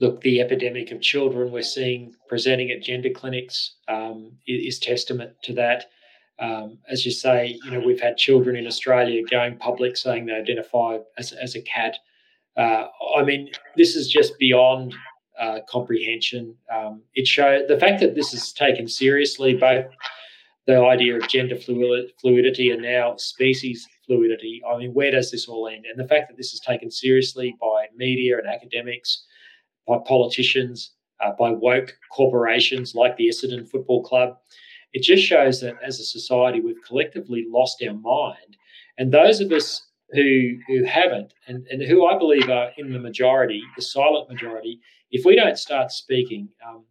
look, 0.00 0.20
the 0.22 0.40
epidemic 0.40 0.90
of 0.92 1.00
children 1.00 1.50
we're 1.50 1.62
seeing 1.62 2.14
presenting 2.28 2.70
at 2.70 2.82
gender 2.82 3.10
clinics 3.10 3.76
um, 3.88 4.32
is 4.46 4.78
testament 4.78 5.32
to 5.44 5.52
that. 5.54 5.86
Um, 6.38 6.78
as 6.90 7.06
you 7.06 7.12
say, 7.12 7.58
you 7.64 7.70
know, 7.70 7.80
we've 7.80 8.00
had 8.00 8.16
children 8.16 8.56
in 8.56 8.66
Australia 8.66 9.22
going 9.30 9.56
public 9.56 9.96
saying 9.96 10.26
they 10.26 10.34
identify 10.34 10.98
as, 11.16 11.32
as 11.32 11.54
a 11.54 11.62
cat. 11.62 11.96
Uh, 12.56 12.86
I 13.16 13.22
mean, 13.22 13.50
this 13.76 13.96
is 13.96 14.08
just 14.08 14.38
beyond 14.38 14.94
uh, 15.40 15.60
comprehension. 15.68 16.54
Um, 16.74 17.02
it 17.14 17.26
shows 17.26 17.68
the 17.68 17.78
fact 17.78 18.00
that 18.00 18.14
this 18.14 18.34
is 18.34 18.52
taken 18.52 18.88
seriously, 18.88 19.54
both 19.54 19.86
the 20.66 20.78
idea 20.78 21.16
of 21.16 21.28
gender 21.28 21.56
fluidity 21.56 22.70
and 22.70 22.82
now 22.82 23.16
species 23.16 23.86
fluidity. 24.06 24.60
I 24.68 24.76
mean, 24.76 24.92
where 24.94 25.10
does 25.10 25.30
this 25.30 25.48
all 25.48 25.68
end? 25.68 25.84
And 25.86 25.98
the 25.98 26.08
fact 26.08 26.28
that 26.28 26.36
this 26.36 26.52
is 26.52 26.60
taken 26.60 26.90
seriously 26.90 27.56
by 27.60 27.86
media 27.94 28.38
and 28.38 28.46
academics, 28.46 29.24
by 29.86 29.98
politicians, 30.06 30.92
uh, 31.20 31.32
by 31.38 31.50
woke 31.50 31.96
corporations 32.12 32.94
like 32.94 33.16
the 33.16 33.28
Essendon 33.28 33.68
Football 33.68 34.02
Club 34.02 34.36
it 34.92 35.02
just 35.02 35.24
shows 35.24 35.60
that 35.60 35.74
as 35.84 36.00
a 36.00 36.04
society, 36.04 36.60
we've 36.60 36.82
collectively 36.86 37.44
lost 37.48 37.82
our 37.86 37.94
mind. 37.94 38.56
And 38.98 39.12
those 39.12 39.40
of 39.40 39.52
us 39.52 39.82
who 40.10 40.56
who 40.68 40.84
haven't, 40.84 41.34
and, 41.48 41.66
and 41.70 41.82
who 41.82 42.06
I 42.06 42.16
believe 42.18 42.48
are 42.48 42.70
in 42.78 42.92
the 42.92 42.98
majority, 42.98 43.62
the 43.76 43.82
silent 43.82 44.30
majority, 44.30 44.80
if 45.10 45.24
we 45.24 45.36
don't 45.36 45.58
start 45.58 45.90
speaking, 45.90 46.48
um, 46.66 46.84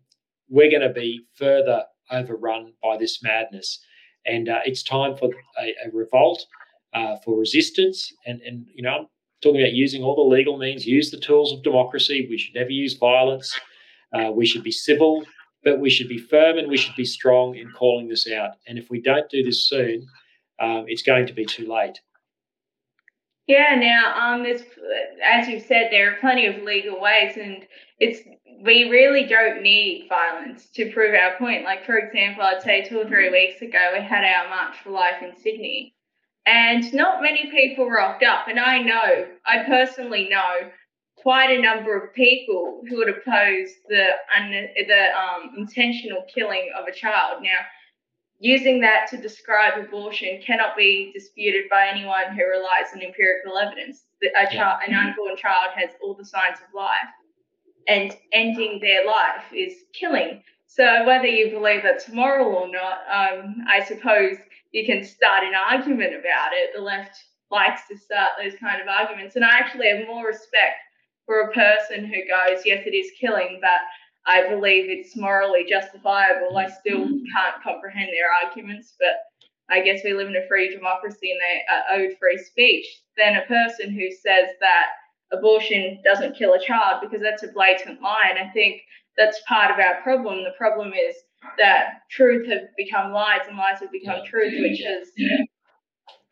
we're 0.50 0.70
going 0.70 0.82
to 0.88 0.93
be 0.93 1.22
further 1.34 1.84
overrun 2.12 2.74
by 2.84 2.98
this 2.98 3.24
madness. 3.24 3.80
And 4.26 4.50
uh, 4.50 4.60
it's 4.66 4.84
time 4.84 5.16
for 5.16 5.30
a, 5.60 5.76
a 5.86 5.91
revolt, 5.93 6.46
uh, 6.93 7.18
for 7.24 7.38
resistance. 7.39 8.12
And, 8.26 8.41
and, 8.41 8.66
you 8.74 8.84
know, 8.84 8.89
I'm 8.89 9.08
talking 9.41 9.62
about 9.62 9.74
using 9.74 10.04
all 10.04 10.16
the 10.16 10.36
legal 10.36 10.58
means, 10.58 10.86
use 10.86 11.12
the 11.12 11.20
tools 11.20 11.52
of 11.52 11.64
democracy. 11.64 12.28
We 12.30 12.38
should 12.38 12.56
never 12.56 12.70
use 12.70 12.96
violence. 12.96 13.58
Uh, 14.14 14.32
we 14.32 14.46
should 14.46 14.64
be 14.64 14.72
civil 14.72 15.24
but 15.66 15.80
we 15.80 15.89
should 15.89 16.07
be 16.07 16.20
firm 16.20 16.57
and 16.57 16.70
we 16.70 16.78
should 16.78 16.95
be 16.95 17.03
strong 17.03 17.55
in 17.55 17.70
calling 17.72 18.07
this 18.07 18.32
out. 18.32 18.51
And 18.68 18.78
if 18.78 18.89
we 18.89 19.01
don't 19.01 19.30
do 19.30 19.43
this 19.43 19.68
soon, 19.68 20.07
um, 20.61 20.86
it's 20.88 21.01
going 21.01 21.26
to 21.26 21.34
be 21.34 21.43
too 21.43 21.68
late. 21.68 21.99
Yeah, 23.47 23.76
now 23.76 24.34
um, 24.34 24.43
there's, 24.43 24.61
as 25.24 25.47
you've 25.47 25.63
said, 25.63 25.89
there 25.91 26.11
are 26.11 26.20
plenty 26.20 26.45
of 26.45 26.63
legal 26.63 27.01
ways, 27.01 27.38
and 27.38 27.66
it's 27.99 28.20
we 28.63 28.89
really 28.89 29.26
don't 29.26 29.61
need 29.61 30.07
violence 30.07 30.68
to 30.76 30.91
prove 30.91 31.13
our 31.13 31.38
point. 31.38 31.63
Like 31.63 31.86
for 31.86 31.97
example, 31.97 32.43
I'd 32.43 32.63
say 32.63 32.84
two 32.84 32.99
or 32.99 33.05
three 33.05 33.30
weeks 33.30 33.61
ago 33.61 33.91
we 33.93 34.03
had 34.03 34.24
our 34.24 34.49
March 34.49 34.78
for 34.84 34.91
Life 34.91 35.22
in 35.22 35.36
Sydney, 35.36 35.93
and 36.47 36.91
not 36.93 37.22
many 37.22 37.51
people 37.51 37.88
rocked 37.88 38.24
up. 38.24 38.47
And 38.47 38.59
I 38.59 38.82
know, 38.82 39.28
I 39.45 39.63
personally 39.68 40.28
know 40.30 40.72
quite 41.26 41.49
a 41.57 41.59
number 41.59 41.97
of 41.97 42.13
people 42.13 42.84
who 42.88 42.97
would 42.97 43.09
oppose 43.09 43.69
the 43.89 44.09
un- 44.38 44.69
the 44.88 45.03
um, 45.17 45.55
intentional 45.57 46.23
killing 46.32 46.69
of 46.80 46.86
a 46.88 46.91
child. 46.91 47.41
Now, 47.41 47.61
using 48.38 48.80
that 48.82 49.07
to 49.09 49.17
describe 49.17 49.73
abortion 49.84 50.39
cannot 50.45 50.78
be 50.78 51.11
disputed 51.15 51.63
by 51.67 51.88
anyone 51.88 52.36
who 52.36 52.45
relies 52.45 52.93
on 52.93 53.01
empirical 53.01 53.57
evidence. 53.57 54.03
That 54.21 54.34
a 54.39 54.55
child, 54.55 54.82
an 54.88 54.93
unborn 54.93 55.36
child, 55.36 55.71
has 55.73 55.89
all 55.99 56.13
the 56.13 56.23
signs 56.23 56.59
of 56.59 56.71
life, 56.76 57.09
and 57.88 58.15
ending 58.32 58.80
their 58.80 59.07
life 59.07 59.45
is 59.51 59.73
killing. 59.99 60.43
So 60.67 61.07
whether 61.07 61.26
you 61.26 61.49
believe 61.49 61.82
that's 61.82 62.07
moral 62.07 62.53
or 62.53 62.67
not, 62.67 62.99
um, 63.09 63.65
I 63.67 63.84
suppose 63.84 64.38
you 64.73 64.86
can 64.86 65.03
start 65.03 65.43
an 65.43 65.55
argument 65.55 66.13
about 66.13 66.51
it. 66.53 66.69
The 66.76 66.84
left 66.84 67.17
likes 67.49 67.88
to 67.89 67.97
start 67.97 68.34
those 68.38 68.53
kind 68.59 68.80
of 68.80 68.88
arguments. 68.88 69.36
And 69.36 69.43
I 69.43 69.57
actually 69.57 69.89
have 69.89 70.05
more 70.07 70.28
respect 70.28 70.84
for 71.26 71.41
a 71.41 71.53
person 71.53 72.05
who 72.05 72.21
goes, 72.28 72.61
yes, 72.65 72.84
it 72.86 72.95
is 72.95 73.11
killing, 73.19 73.59
but 73.61 73.80
I 74.28 74.47
believe 74.49 74.89
it's 74.89 75.15
morally 75.15 75.65
justifiable. 75.69 76.57
I 76.57 76.69
still 76.69 77.05
mm. 77.05 77.21
can't 77.34 77.63
comprehend 77.63 78.09
their 78.09 78.30
arguments, 78.43 78.93
but 78.99 79.17
I 79.69 79.82
guess 79.82 80.01
we 80.03 80.13
live 80.13 80.28
in 80.28 80.36
a 80.36 80.47
free 80.47 80.73
democracy 80.76 81.32
and 81.32 81.39
they 81.41 81.61
are 81.71 81.99
owed 81.99 82.17
free 82.19 82.38
speech. 82.38 82.86
Then 83.17 83.36
a 83.36 83.45
person 83.45 83.91
who 83.91 84.11
says 84.11 84.49
that 84.59 84.86
abortion 85.32 86.01
doesn't 86.03 86.38
kill 86.38 86.53
a 86.53 86.59
child 86.59 87.01
because 87.01 87.21
that's 87.21 87.43
a 87.43 87.47
blatant 87.47 88.01
lie. 88.01 88.30
And 88.30 88.39
I 88.39 88.51
think 88.51 88.82
that's 89.17 89.41
part 89.47 89.71
of 89.71 89.80
our 89.80 90.01
problem. 90.01 90.43
The 90.43 90.53
problem 90.57 90.93
is 90.93 91.15
that 91.57 92.01
truth 92.09 92.47
have 92.49 92.61
become 92.78 93.11
lies 93.11 93.41
and 93.47 93.57
lies 93.57 93.80
have 93.80 93.91
become 93.91 94.26
truth, 94.26 94.53
which 94.59 94.82
has 94.82 95.07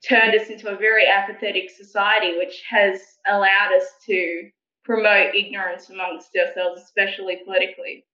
turned 0.08 0.40
us 0.40 0.50
into 0.50 0.70
a 0.70 0.78
very 0.78 1.08
apathetic 1.08 1.70
society, 1.70 2.38
which 2.38 2.64
has 2.70 3.00
allowed 3.28 3.74
us 3.76 3.86
to 4.08 4.50
promote 4.84 5.36
ignorance 5.36 5.90
amongst 5.90 6.36
ourselves, 6.36 6.82
especially 6.82 7.40
politically, 7.46 8.06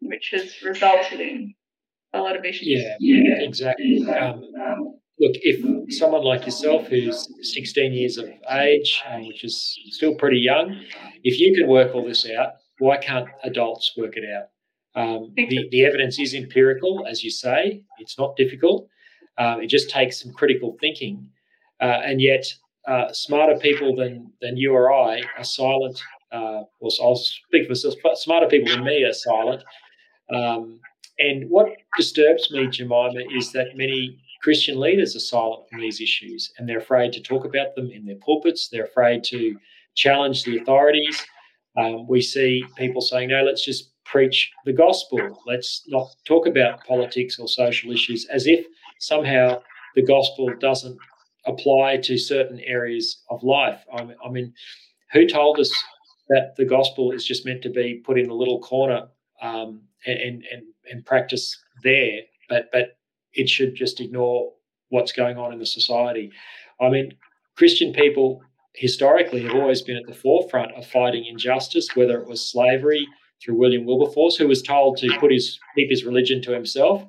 which 0.00 0.30
has 0.32 0.62
resulted 0.62 1.20
in 1.20 1.54
a 2.12 2.20
lot 2.20 2.36
of 2.36 2.44
issues. 2.44 2.68
Yeah, 2.68 2.96
yeah. 3.00 3.40
exactly. 3.40 4.06
Um, 4.08 4.42
look, 5.18 5.32
if 5.42 5.92
someone 5.94 6.24
like 6.24 6.44
yourself, 6.44 6.86
who's 6.88 7.28
16 7.54 7.92
years 7.92 8.18
of 8.18 8.28
age, 8.50 9.02
um, 9.10 9.26
which 9.26 9.44
is 9.44 9.78
still 9.90 10.14
pretty 10.14 10.38
young, 10.38 10.80
if 11.22 11.38
you 11.38 11.54
can 11.54 11.68
work 11.68 11.94
all 11.94 12.06
this 12.06 12.26
out, 12.30 12.54
why 12.78 12.96
can't 12.96 13.28
adults 13.42 13.92
work 13.96 14.16
it 14.16 14.24
out? 14.24 14.48
Um, 14.96 15.32
the, 15.36 15.68
the 15.70 15.84
evidence 15.84 16.18
is 16.18 16.34
empirical, 16.34 17.04
as 17.08 17.24
you 17.24 17.30
say. 17.30 17.82
It's 17.98 18.18
not 18.18 18.36
difficult. 18.36 18.88
Um, 19.38 19.60
it 19.60 19.66
just 19.68 19.90
takes 19.90 20.22
some 20.22 20.32
critical 20.32 20.76
thinking. 20.80 21.28
Uh, 21.80 22.00
and 22.04 22.20
yet, 22.20 22.46
uh, 22.86 23.12
smarter 23.12 23.58
people 23.58 23.96
than, 23.96 24.32
than 24.40 24.56
you 24.56 24.72
or 24.72 24.92
I 24.92 25.22
are 25.36 25.44
silent. 25.44 26.00
Uh, 26.34 26.64
well, 26.80 26.90
I'll 27.00 27.16
speak 27.16 27.68
for. 27.68 27.74
Smarter 28.16 28.48
people 28.48 28.74
than 28.74 28.84
me 28.84 29.04
are 29.04 29.12
silent. 29.12 29.62
Um, 30.34 30.80
and 31.18 31.48
what 31.48 31.68
disturbs 31.96 32.50
me, 32.50 32.66
Jemima, 32.66 33.20
is 33.36 33.52
that 33.52 33.76
many 33.76 34.18
Christian 34.42 34.80
leaders 34.80 35.14
are 35.14 35.20
silent 35.20 35.62
on 35.72 35.80
these 35.80 36.00
issues 36.00 36.52
and 36.58 36.68
they're 36.68 36.78
afraid 36.78 37.12
to 37.12 37.22
talk 37.22 37.44
about 37.44 37.74
them 37.76 37.90
in 37.90 38.04
their 38.04 38.16
pulpits. 38.16 38.68
They're 38.68 38.84
afraid 38.84 39.22
to 39.24 39.56
challenge 39.94 40.42
the 40.42 40.58
authorities. 40.58 41.24
Um, 41.78 42.06
we 42.08 42.20
see 42.20 42.64
people 42.76 43.00
saying, 43.00 43.28
no, 43.28 43.42
let's 43.42 43.64
just 43.64 43.92
preach 44.04 44.50
the 44.64 44.72
gospel. 44.72 45.40
Let's 45.46 45.84
not 45.86 46.08
talk 46.26 46.46
about 46.46 46.84
politics 46.84 47.38
or 47.38 47.48
social 47.48 47.92
issues 47.92 48.26
as 48.26 48.46
if 48.46 48.66
somehow 48.98 49.62
the 49.94 50.02
gospel 50.02 50.50
doesn't 50.60 50.98
apply 51.46 51.98
to 51.98 52.18
certain 52.18 52.60
areas 52.60 53.22
of 53.30 53.42
life. 53.42 53.84
I 53.92 54.30
mean, 54.30 54.52
who 55.12 55.26
told 55.26 55.60
us 55.60 55.70
that 56.28 56.54
the 56.56 56.64
gospel 56.64 57.12
is 57.12 57.24
just 57.24 57.44
meant 57.44 57.62
to 57.62 57.70
be 57.70 58.02
put 58.04 58.18
in 58.18 58.30
a 58.30 58.34
little 58.34 58.60
corner 58.60 59.08
um, 59.42 59.82
and, 60.06 60.44
and, 60.50 60.62
and 60.90 61.04
practice 61.04 61.58
there, 61.82 62.20
but, 62.48 62.68
but 62.72 62.96
it 63.32 63.48
should 63.48 63.74
just 63.74 64.00
ignore 64.00 64.52
what's 64.88 65.12
going 65.12 65.36
on 65.36 65.52
in 65.52 65.58
the 65.58 65.66
society? 65.66 66.32
I 66.80 66.88
mean, 66.88 67.14
Christian 67.56 67.92
people 67.92 68.42
historically 68.74 69.42
have 69.42 69.54
always 69.54 69.82
been 69.82 69.96
at 69.96 70.06
the 70.06 70.14
forefront 70.14 70.72
of 70.72 70.86
fighting 70.86 71.24
injustice, 71.26 71.94
whether 71.94 72.18
it 72.20 72.28
was 72.28 72.50
slavery 72.50 73.06
through 73.42 73.58
William 73.58 73.84
Wilberforce, 73.84 74.36
who 74.36 74.48
was 74.48 74.62
told 74.62 74.96
to 74.98 75.18
put 75.18 75.32
his 75.32 75.58
keep 75.76 75.90
his 75.90 76.04
religion 76.04 76.42
to 76.42 76.52
himself. 76.52 77.04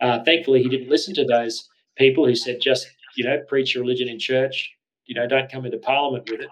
Uh, 0.00 0.22
thankfully, 0.24 0.62
he 0.62 0.68
didn't 0.68 0.88
listen 0.88 1.14
to 1.14 1.24
those 1.24 1.68
people 1.96 2.26
who 2.26 2.34
said, 2.34 2.60
"Just 2.60 2.88
you 3.16 3.24
know, 3.24 3.40
preach 3.48 3.74
your 3.74 3.82
religion 3.82 4.08
in 4.08 4.18
church. 4.18 4.70
You 5.06 5.14
know, 5.14 5.26
don't 5.26 5.50
come 5.50 5.64
into 5.64 5.78
Parliament 5.78 6.30
with 6.30 6.40
it." 6.40 6.48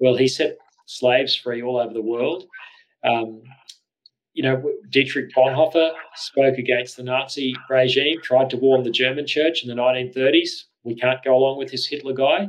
Well, 0.00 0.16
he 0.16 0.28
set 0.28 0.58
slaves 0.88 1.36
free 1.36 1.62
all 1.62 1.76
over 1.76 1.92
the 1.92 2.02
world. 2.02 2.46
Um, 3.04 3.42
you 4.32 4.42
know, 4.42 4.72
Dietrich 4.90 5.30
Bonhoeffer 5.36 5.92
spoke 6.14 6.58
against 6.58 6.96
the 6.96 7.02
Nazi 7.02 7.54
regime, 7.68 8.20
tried 8.22 8.50
to 8.50 8.56
warn 8.56 8.82
the 8.82 8.90
German 8.90 9.26
church 9.26 9.62
in 9.62 9.68
the 9.68 9.80
1930s. 9.80 10.64
We 10.84 10.94
can't 10.94 11.22
go 11.22 11.36
along 11.36 11.58
with 11.58 11.70
this 11.70 11.86
Hitler 11.86 12.14
guy. 12.14 12.48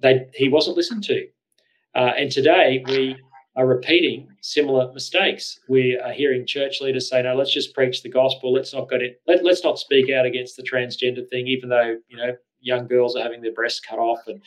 They, 0.00 0.26
he 0.34 0.48
wasn't 0.48 0.76
listened 0.76 1.04
to. 1.04 1.26
Uh, 1.94 2.12
and 2.18 2.30
today 2.30 2.84
we 2.86 3.16
are 3.56 3.66
repeating 3.66 4.28
similar 4.42 4.92
mistakes. 4.92 5.58
We 5.68 5.98
are 5.98 6.12
hearing 6.12 6.46
church 6.46 6.80
leaders 6.80 7.08
say, 7.08 7.22
"No, 7.22 7.34
let's 7.34 7.52
just 7.52 7.74
preach 7.74 8.02
the 8.02 8.10
gospel. 8.10 8.52
Let's 8.52 8.74
not 8.74 8.92
it. 8.92 9.20
Let, 9.26 9.42
let's 9.42 9.64
not 9.64 9.78
speak 9.78 10.10
out 10.10 10.26
against 10.26 10.56
the 10.56 10.62
transgender 10.62 11.26
thing, 11.28 11.46
even 11.46 11.70
though 11.70 11.96
you 12.08 12.16
know 12.18 12.36
young 12.60 12.86
girls 12.86 13.16
are 13.16 13.22
having 13.22 13.40
their 13.40 13.54
breasts 13.54 13.80
cut 13.80 13.98
off 13.98 14.20
and 14.26 14.42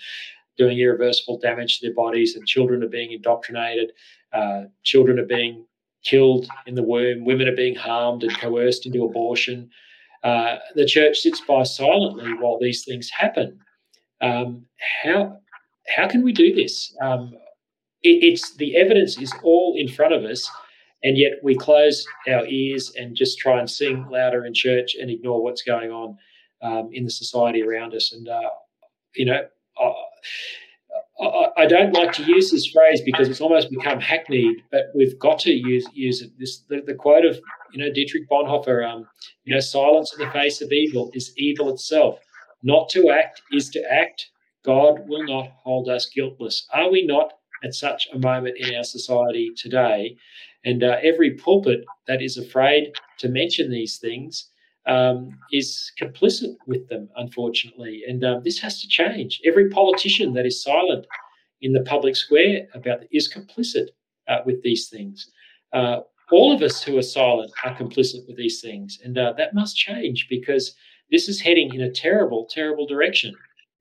doing 0.60 0.78
irreversible 0.78 1.39
damage 1.39 1.80
to 1.80 1.88
their 1.88 1.95
bodies, 1.95 2.36
and 2.36 2.45
children 2.45 2.84
are 2.84 2.88
being 2.89 3.12
indoctrinated. 3.12 3.93
Uh, 4.32 4.64
children 4.84 5.18
are 5.18 5.26
being 5.26 5.66
killed 6.03 6.47
in 6.68 6.76
the 6.76 6.84
womb. 6.84 7.26
Women 7.26 7.47
are 7.47 7.55
being 7.55 7.76
harmed 7.76 8.24
and 8.24 8.38
coerced 8.38 8.86
into 8.86 9.03
abortion. 9.03 9.70
Uh, 10.24 10.57
the 10.76 10.86
church 10.86 11.20
sits 11.20 11.41
by 11.41 11.64
silently 11.64 12.32
while 12.39 12.60
these 12.60 12.84
things 12.84 13.10
happen. 13.10 13.57
Um, 14.22 14.66
how 15.03 15.38
how 15.88 16.07
can 16.07 16.24
we 16.24 16.34
do 16.34 16.53
this? 16.53 16.93
Um, 17.01 17.34
it, 18.03 18.24
it's 18.24 18.55
the 18.57 18.76
evidence 18.76 19.18
is 19.18 19.34
all 19.43 19.76
in 19.78 19.88
front 19.88 20.14
of 20.14 20.24
us, 20.26 20.49
and 21.03 21.18
yet 21.18 21.34
we 21.41 21.55
close 21.55 22.05
our 22.28 22.45
ears 22.45 22.91
and 22.97 23.16
just 23.16 23.39
try 23.39 23.60
and 23.60 23.70
sing 23.70 24.05
louder 24.12 24.45
in 24.45 24.53
church 24.53 24.95
and 24.99 25.10
ignore 25.10 25.41
what's 25.41 25.64
going 25.64 25.89
on 25.89 26.18
um, 26.62 26.89
in 26.91 27.05
the 27.05 27.12
society 27.12 27.64
around 27.64 27.93
us. 27.93 28.12
And 28.12 28.28
uh, 28.28 28.49
you 29.16 29.26
know, 29.26 29.41
I, 31.57 31.65
don't 31.65 31.93
like 31.93 32.13
to 32.13 32.24
use 32.24 32.49
this 32.49 32.67
phrase 32.67 33.01
because 33.05 33.28
it's 33.28 33.41
almost 33.41 33.70
become 33.70 33.99
hackneyed, 33.99 34.63
but 34.72 34.86
we've 34.95 35.20
got 35.20 35.38
to 35.39 35.51
use 35.51 35.86
use 35.93 36.22
it. 36.22 36.32
This 36.39 36.59
the, 36.70 36.82
the 36.86 36.93
quote 36.93 37.26
of 37.26 37.39
you 37.74 37.84
know 37.84 37.91
Dietrich 37.93 38.30
Bonhoeffer, 38.30 38.89
um, 38.89 39.05
you 39.43 39.53
know, 39.53 39.59
silence 39.59 40.13
in 40.17 40.26
the 40.26 40.32
face 40.32 40.61
of 40.61 40.72
evil 40.72 41.11
is 41.13 41.34
evil 41.38 41.70
itself. 41.74 42.20
Not 42.63 42.89
to 42.89 43.09
act 43.09 43.41
is 43.51 43.70
to 43.72 43.84
act. 43.91 44.30
God 44.65 45.07
will 45.07 45.26
not 45.26 45.51
hold 45.63 45.89
us 45.89 46.09
guiltless. 46.13 46.67
Are 46.74 46.91
we 46.91 47.05
not 47.05 47.34
at 47.63 47.74
such 47.74 48.07
a 48.13 48.20
moment 48.20 48.57
in 48.57 48.76
our 48.76 48.84
society 48.84 49.51
today. 49.57 50.17
And 50.65 50.84
uh, 50.84 50.97
every 51.01 51.36
pulpit 51.36 51.82
that 52.07 52.22
is 52.22 52.38
afraid 52.38 52.91
to 53.20 53.30
mention 53.30 53.72
these 53.72 53.97
things 53.97 54.49
um, 54.89 55.37
is 55.51 55.91
complicit 56.01 56.55
with 56.65 56.89
them, 56.89 57.07
unfortunately. 57.15 58.03
And 58.07 58.23
um, 58.25 58.41
this 58.43 58.59
has 58.59 58.81
to 58.81 58.87
change. 58.87 59.39
Every 59.45 59.69
politician 59.69 60.33
that 60.33 60.45
is 60.45 60.63
silent 60.63 61.05
in 61.61 61.73
the 61.73 61.81
public 61.81 62.15
square 62.15 62.67
about 62.73 63.03
it 63.03 63.09
is 63.11 63.31
complicit 63.31 63.89
uh, 64.27 64.39
with 64.45 64.61
these 64.63 64.89
things. 64.89 65.31
Uh, 65.73 65.99
all 66.31 66.51
of 66.51 66.61
us 66.61 66.81
who 66.81 66.97
are 66.97 67.03
silent 67.03 67.51
are 67.63 67.75
complicit 67.75 68.27
with 68.27 68.37
these 68.37 68.61
things. 68.61 68.99
And 69.03 69.17
uh, 69.17 69.33
that 69.37 69.53
must 69.53 69.77
change 69.77 70.27
because 70.29 70.75
this 71.11 71.29
is 71.29 71.39
heading 71.39 71.73
in 71.73 71.81
a 71.81 71.91
terrible, 71.91 72.47
terrible 72.49 72.87
direction. 72.87 73.35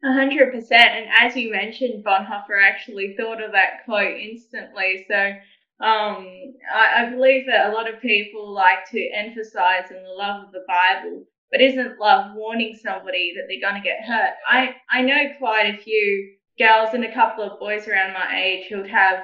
A 0.05 0.13
hundred 0.13 0.53
percent. 0.53 0.91
And 0.91 1.07
as 1.19 1.37
you 1.37 1.51
mentioned, 1.51 2.05
Bonhoeffer 2.05 2.63
actually 2.63 3.17
thought 3.19 3.43
of 3.43 3.53
that 3.53 3.85
quote 3.85 4.17
instantly. 4.21 5.05
So 5.09 5.33
um, 5.81 6.27
I, 6.75 7.05
I, 7.05 7.11
believe 7.11 7.47
that 7.47 7.71
a 7.71 7.73
lot 7.73 7.89
of 7.89 8.01
people 8.01 8.53
like 8.53 8.91
to 8.91 9.11
emphasize 9.15 9.91
in 9.91 10.03
the 10.03 10.11
love 10.11 10.47
of 10.47 10.53
the 10.53 10.65
Bible, 10.67 11.25
but 11.53 11.61
isn't 11.61 12.01
love 12.01 12.35
warning 12.35 12.77
somebody 12.83 13.33
that 13.37 13.45
they're 13.49 13.71
going 13.71 13.81
to 13.81 13.89
get 13.89 14.05
hurt? 14.05 14.35
I, 14.45 14.75
I 14.91 15.03
know 15.03 15.35
quite 15.39 15.73
a 15.73 15.79
few 15.79 16.35
girls 16.59 16.95
and 16.95 17.05
a 17.05 17.15
couple 17.15 17.45
of 17.45 17.61
boys 17.61 17.87
around 17.87 18.13
my 18.13 18.41
age 18.43 18.67
who'd 18.69 18.91
have 18.91 19.21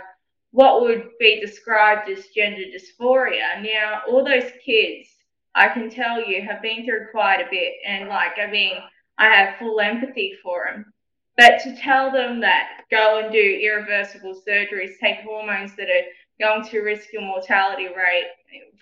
what 0.52 0.82
would 0.82 1.10
be 1.18 1.40
described 1.40 2.08
as 2.08 2.28
gender 2.28 2.62
dysphoria. 2.62 3.60
Now, 3.60 4.02
all 4.08 4.24
those 4.24 4.52
kids, 4.64 5.08
I 5.56 5.68
can 5.68 5.90
tell 5.90 6.24
you, 6.24 6.40
have 6.42 6.62
been 6.62 6.84
through 6.84 7.08
quite 7.10 7.40
a 7.40 7.50
bit 7.50 7.72
and 7.84 8.08
like 8.08 8.38
I 8.38 8.48
mean, 8.48 8.74
I 9.18 9.28
have 9.28 9.58
full 9.58 9.80
empathy 9.80 10.34
for 10.40 10.66
them. 10.70 10.92
But 11.36 11.58
to 11.64 11.74
tell 11.74 12.12
them 12.12 12.40
that 12.42 12.82
go 12.92 13.18
and 13.18 13.32
do 13.32 13.60
irreversible 13.60 14.40
surgeries, 14.46 14.98
take 15.00 15.22
hormones 15.22 15.74
that 15.74 15.88
are 15.88 16.04
going 16.40 16.64
to 16.68 16.80
risk 16.80 17.12
your 17.12 17.22
mortality 17.22 17.86
rate 17.86 18.26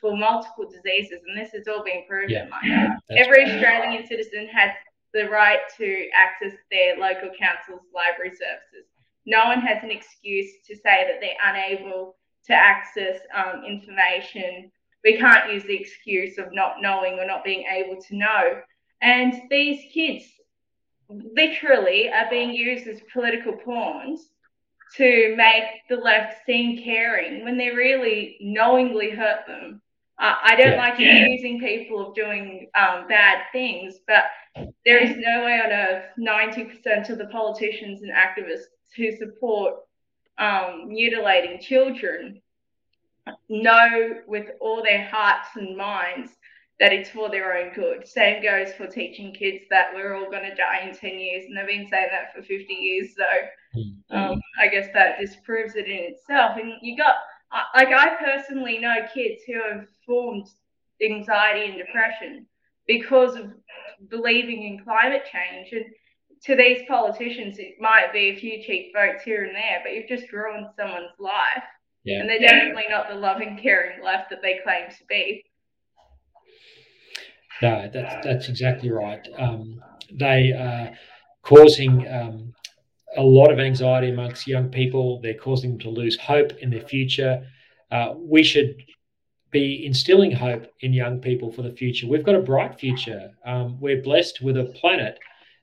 for 0.01 0.17
multiple 0.17 0.69
diseases, 0.69 1.21
and 1.27 1.39
this 1.39 1.53
has 1.53 1.69
all 1.69 1.85
been 1.85 2.05
proven. 2.09 2.31
Yeah, 2.31 2.49
like 3.11 3.19
every 3.19 3.45
right. 3.45 3.55
Australian 3.55 4.07
citizen 4.07 4.49
has 4.49 4.71
the 5.13 5.29
right 5.29 5.61
to 5.77 6.09
access 6.15 6.59
their 6.71 6.97
local 6.97 7.31
council's 7.39 7.87
library 7.95 8.31
services. 8.31 8.89
No 9.27 9.45
one 9.45 9.61
has 9.61 9.83
an 9.83 9.91
excuse 9.91 10.51
to 10.67 10.75
say 10.75 11.07
that 11.07 11.21
they're 11.21 11.37
unable 11.45 12.17
to 12.47 12.55
access 12.55 13.21
um, 13.35 13.65
information. 13.65 14.71
We 15.05 15.19
can't 15.19 15.53
use 15.53 15.65
the 15.65 15.77
excuse 15.77 16.39
of 16.39 16.53
not 16.53 16.77
knowing 16.81 17.19
or 17.19 17.27
not 17.27 17.45
being 17.45 17.65
able 17.71 18.01
to 18.01 18.17
know 18.17 18.63
and 19.03 19.35
these 19.51 19.93
kids 19.93 20.25
literally 21.11 22.09
are 22.09 22.31
being 22.31 22.53
used 22.53 22.87
as 22.87 23.01
political 23.13 23.53
pawns 23.65 24.29
to 24.97 25.35
make 25.37 25.65
the 25.89 25.97
left 25.97 26.45
seem 26.45 26.83
caring 26.83 27.45
when 27.45 27.57
they 27.57 27.71
really 27.71 28.37
knowingly 28.41 29.11
hurt 29.11 29.47
them. 29.47 29.81
Uh, 30.19 30.35
I 30.45 30.57
don't 30.57 30.73
yeah. 30.73 30.77
like 30.77 30.95
accusing 30.95 31.59
people 31.59 32.09
of 32.09 32.15
doing 32.15 32.69
um, 32.75 33.09
bad 33.09 33.45
things, 33.53 33.97
but 34.07 34.25
there 34.85 34.99
is 34.99 35.17
no 35.17 35.45
way 35.45 35.61
on 35.61 35.73
earth 35.73 36.05
90% 36.19 37.09
of 37.09 37.19
the 37.19 37.27
politicians 37.27 38.03
and 38.03 38.13
activists 38.13 38.67
who 38.97 39.17
support 39.17 39.77
um, 40.39 40.89
mutilating 40.89 41.61
children 41.61 42.41
know 43.49 44.21
with 44.27 44.51
all 44.61 44.83
their 44.83 45.09
hearts 45.09 45.49
and 45.57 45.77
minds 45.77 46.33
that 46.81 46.93
it's 46.93 47.11
for 47.11 47.31
their 47.31 47.57
own 47.57 47.73
good. 47.75 48.07
Same 48.07 48.43
goes 48.43 48.73
for 48.75 48.87
teaching 48.87 49.33
kids 49.33 49.65
that 49.71 49.95
we're 49.95 50.15
all 50.15 50.31
going 50.31 50.49
to 50.49 50.55
die 50.55 50.87
in 50.87 50.95
10 50.95 51.19
years, 51.19 51.45
and 51.47 51.57
they've 51.57 51.67
been 51.67 51.89
saying 51.89 52.09
that 52.11 52.35
for 52.35 52.43
50 52.43 52.73
years. 52.73 53.15
So. 53.17 53.25
Um, 54.11 54.41
I 54.61 54.69
guess 54.69 54.89
that 54.95 55.19
disproves 55.21 55.75
it 55.77 55.87
in 55.87 56.13
itself. 56.13 56.59
And 56.61 56.75
you 56.83 56.97
got, 56.97 57.17
like, 57.75 57.89
I 57.89 58.17
personally 58.17 58.79
know 58.79 59.07
kids 59.13 59.43
who 59.47 59.61
have 59.71 59.87
formed 60.07 60.49
anxiety 61.03 61.71
and 61.71 61.79
depression 61.79 62.47
because 62.87 63.37
of 63.37 63.53
believing 64.09 64.63
in 64.65 64.85
climate 64.85 65.25
change. 65.31 65.73
And 65.73 65.85
to 66.45 66.57
these 66.57 66.83
politicians, 66.89 67.59
it 67.59 67.77
might 67.81 68.13
be 68.13 68.31
a 68.31 68.37
few 68.37 68.63
cheap 68.63 68.93
votes 68.95 69.23
here 69.23 69.45
and 69.45 69.55
there, 69.55 69.81
but 69.85 69.93
you've 69.95 70.09
just 70.09 70.33
ruined 70.33 70.69
someone's 70.77 71.19
life. 71.19 71.65
Yeah. 72.05 72.21
And 72.21 72.29
they're 72.29 72.41
definitely 72.41 72.87
not 72.91 73.09
the 73.09 73.15
loving, 73.15 73.59
caring 73.63 74.03
life 74.03 74.25
that 74.31 74.43
they 74.43 74.59
claim 74.65 74.91
to 74.91 75.05
be. 75.09 75.45
No, 77.61 77.89
that's 77.93 78.27
that's 78.27 78.49
exactly 78.49 78.91
right. 78.91 79.25
Um, 79.39 79.81
they 80.11 80.53
are 80.53 80.93
causing 81.43 82.09
um, 82.09 82.53
a 83.17 83.23
lot 83.23 83.53
of 83.53 83.59
anxiety 83.59 84.11
amongst 84.11 84.47
young 84.47 84.69
people. 84.69 85.21
They're 85.21 85.35
causing 85.35 85.71
them 85.71 85.81
to 85.81 85.91
lose 85.91 86.19
hope 86.19 86.53
in 86.61 86.71
their 86.71 86.87
future. 86.87 87.47
Uh, 87.91 88.15
we 88.17 88.43
should 88.43 88.77
be 89.51 89.85
instilling 89.85 90.33
hope 90.33 90.67
in 90.81 90.93
young 90.93 91.21
people 91.21 91.53
for 91.53 91.63
the 91.63 91.71
future. 91.71 92.07
We've 92.07 92.25
got 92.25 92.35
a 92.35 92.41
bright 92.41 92.81
future. 92.81 93.33
Um, 93.45 93.79
we're 93.81 94.03
blessed 94.03 94.41
with 94.43 94.57
a 94.57 94.65
planet 94.65 95.19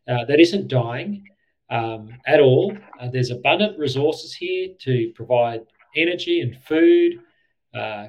uh, 0.08 0.26
that 0.26 0.40
isn't 0.40 0.68
dying 0.68 1.26
um, 1.70 2.10
at 2.28 2.40
all. 2.40 2.78
Uh, 3.00 3.10
there's 3.10 3.32
abundant 3.32 3.78
resources 3.80 4.34
here 4.34 4.70
to 4.80 5.12
provide 5.16 5.62
energy 5.96 6.42
and 6.42 6.56
food, 6.64 7.20
uh, 7.74 8.08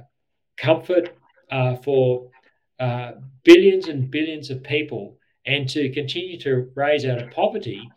comfort 0.58 1.16
uh, 1.50 1.76
for 1.76 2.30
uh, 2.78 3.12
billions 3.44 3.88
and 3.88 4.10
billions 4.10 4.50
of 4.50 4.62
people, 4.62 5.16
and 5.46 5.68
to 5.70 5.90
continue 5.90 6.38
to 6.40 6.70
raise 6.74 7.06
out 7.06 7.22
of 7.22 7.30
poverty 7.30 7.90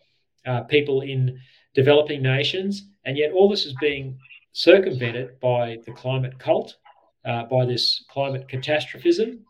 uh, 0.46 0.62
people 0.62 1.02
in 1.02 1.40
developing 1.74 2.22
nations. 2.22 2.88
And 3.06 3.18
yet, 3.18 3.32
all 3.32 3.50
this 3.50 3.66
is 3.66 3.76
being 3.82 4.18
circumvented 4.54 5.40
by 5.40 5.80
the 5.86 5.92
climate 5.92 6.38
cult, 6.40 6.78
uh, 7.26 7.44
by 7.46 7.66
this 7.66 8.04
climate 8.10 8.48
catastrophism. 8.48 9.46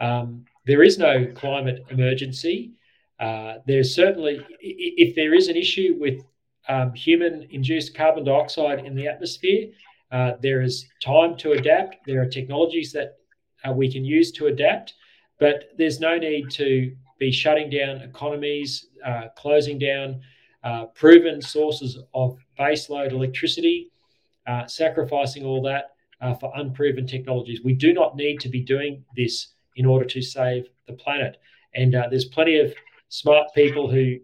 Um, 0.00 0.44
there 0.66 0.82
is 0.82 0.98
no 0.98 1.26
climate 1.34 1.84
emergency. 1.90 2.72
Uh, 3.20 3.54
there's 3.66 3.94
certainly, 3.94 4.44
if 4.60 5.14
there 5.14 5.34
is 5.34 5.48
an 5.48 5.56
issue 5.56 5.96
with 5.98 6.22
um, 6.68 6.92
human 6.94 7.46
induced 7.50 7.94
carbon 7.94 8.24
dioxide 8.24 8.84
in 8.84 8.94
the 8.94 9.08
atmosphere, 9.08 9.68
uh, 10.12 10.32
there 10.40 10.62
is 10.62 10.86
time 11.02 11.36
to 11.36 11.52
adapt. 11.52 11.96
There 12.06 12.20
are 12.22 12.26
technologies 12.26 12.92
that 12.92 13.16
uh, 13.64 13.72
we 13.72 13.90
can 13.90 14.04
use 14.04 14.32
to 14.32 14.46
adapt. 14.46 14.94
But 15.38 15.70
there's 15.76 16.00
no 16.00 16.18
need 16.18 16.50
to 16.52 16.94
be 17.18 17.32
shutting 17.32 17.70
down 17.70 17.96
economies, 17.98 18.86
uh, 19.04 19.28
closing 19.36 19.78
down 19.78 20.20
uh, 20.64 20.86
proven 20.86 21.40
sources 21.40 21.98
of 22.14 22.36
baseload 22.58 23.12
electricity, 23.12 23.90
uh, 24.46 24.66
sacrificing 24.66 25.44
all 25.44 25.62
that 25.62 25.90
uh, 26.20 26.34
for 26.34 26.52
unproven 26.56 27.06
technologies. 27.06 27.60
We 27.62 27.74
do 27.74 27.92
not 27.92 28.16
need 28.16 28.40
to 28.40 28.48
be 28.48 28.60
doing 28.60 29.04
this 29.16 29.48
in 29.76 29.86
order 29.86 30.04
to 30.06 30.22
save 30.22 30.68
the 30.86 30.94
planet. 30.94 31.38
And 31.74 31.94
uh, 31.94 32.08
there's 32.10 32.24
plenty 32.24 32.58
of 32.58 32.74
smart 33.08 33.48
people 33.54 33.90
who 33.90 34.16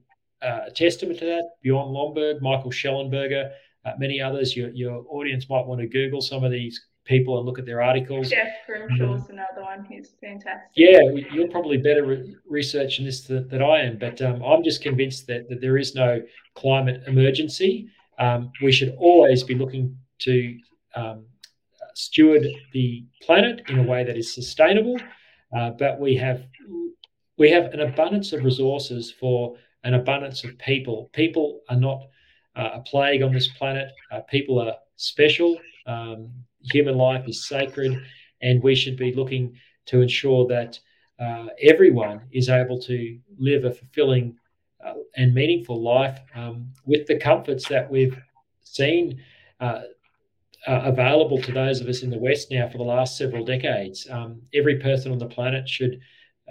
uh, 0.42 0.70
testament 0.74 1.18
to 1.20 1.24
that. 1.26 1.50
Bjorn 1.62 1.88
Lomborg, 1.88 2.40
Michael 2.40 2.70
Shellenberger, 2.70 3.52
many 3.98 4.20
others. 4.20 4.56
Your, 4.56 4.70
your 4.70 5.04
audience 5.08 5.48
might 5.48 5.66
want 5.66 5.80
to 5.80 5.86
Google 5.86 6.20
some 6.20 6.42
of 6.42 6.50
these 6.50 6.86
people 7.04 7.38
and 7.38 7.46
look 7.46 7.58
at 7.58 7.66
their 7.66 7.82
articles. 7.82 8.30
Jeff 8.30 8.48
Grimshaw's 8.66 9.22
mm-hmm. 9.22 9.32
another 9.32 9.53
He's 9.88 10.14
fantastic. 10.20 10.70
Yeah, 10.76 11.00
you're 11.32 11.48
probably 11.48 11.78
better 11.78 12.04
re- 12.04 12.36
researching 12.46 13.04
this 13.04 13.22
than, 13.22 13.48
than 13.48 13.62
I 13.62 13.82
am, 13.82 13.98
but 13.98 14.20
um, 14.22 14.42
I'm 14.42 14.62
just 14.62 14.82
convinced 14.82 15.26
that, 15.28 15.48
that 15.48 15.60
there 15.60 15.76
is 15.76 15.94
no 15.94 16.22
climate 16.54 17.02
emergency. 17.06 17.88
Um, 18.18 18.52
we 18.62 18.72
should 18.72 18.94
always 18.98 19.42
be 19.42 19.54
looking 19.54 19.96
to 20.20 20.58
um, 20.94 21.26
steward 21.94 22.46
the 22.72 23.04
planet 23.22 23.62
in 23.68 23.78
a 23.78 23.82
way 23.82 24.04
that 24.04 24.16
is 24.16 24.34
sustainable, 24.34 24.96
uh, 25.56 25.70
but 25.70 26.00
we 26.00 26.16
have 26.16 26.44
we 27.36 27.50
have 27.50 27.66
an 27.72 27.80
abundance 27.80 28.32
of 28.32 28.44
resources 28.44 29.10
for 29.10 29.56
an 29.82 29.94
abundance 29.94 30.44
of 30.44 30.56
people. 30.58 31.10
People 31.12 31.60
are 31.68 31.76
not 31.76 32.02
uh, 32.56 32.70
a 32.74 32.80
plague 32.80 33.22
on 33.22 33.32
this 33.32 33.48
planet. 33.48 33.90
Uh, 34.12 34.20
people 34.20 34.60
are 34.60 34.74
special. 34.96 35.58
Um, 35.86 36.30
human 36.62 36.96
life 36.96 37.28
is 37.28 37.46
sacred, 37.48 38.00
and 38.44 38.62
we 38.62 38.74
should 38.74 38.96
be 38.96 39.12
looking 39.12 39.56
to 39.86 40.02
ensure 40.02 40.46
that 40.46 40.78
uh, 41.18 41.46
everyone 41.62 42.20
is 42.30 42.48
able 42.48 42.80
to 42.80 43.18
live 43.38 43.64
a 43.64 43.72
fulfilling 43.72 44.36
uh, 44.84 44.94
and 45.16 45.34
meaningful 45.34 45.82
life 45.82 46.20
um, 46.34 46.68
with 46.84 47.06
the 47.06 47.18
comforts 47.18 47.66
that 47.68 47.90
we've 47.90 48.16
seen 48.60 49.20
uh, 49.60 49.82
uh, 50.66 50.82
available 50.84 51.40
to 51.40 51.52
those 51.52 51.80
of 51.80 51.88
us 51.88 52.02
in 52.02 52.10
the 52.10 52.18
West 52.18 52.50
now 52.50 52.68
for 52.68 52.78
the 52.78 52.84
last 52.84 53.16
several 53.16 53.44
decades. 53.44 54.06
Um, 54.10 54.42
every 54.52 54.78
person 54.78 55.12
on 55.12 55.18
the 55.18 55.26
planet 55.26 55.68
should 55.68 56.00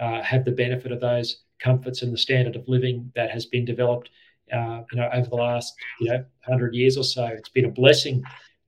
uh, 0.00 0.22
have 0.22 0.44
the 0.44 0.52
benefit 0.52 0.92
of 0.92 1.00
those 1.00 1.44
comforts 1.60 2.02
and 2.02 2.12
the 2.12 2.18
standard 2.18 2.56
of 2.56 2.68
living 2.68 3.12
that 3.14 3.30
has 3.30 3.46
been 3.46 3.64
developed, 3.64 4.10
uh, 4.52 4.82
you 4.90 4.98
know, 4.98 5.08
over 5.12 5.28
the 5.28 5.36
last 5.36 5.74
you 6.00 6.10
know 6.10 6.24
hundred 6.42 6.74
years 6.74 6.96
or 6.96 7.04
so. 7.04 7.26
It's 7.26 7.48
been 7.48 7.64
a 7.66 7.70
blessing 7.70 8.22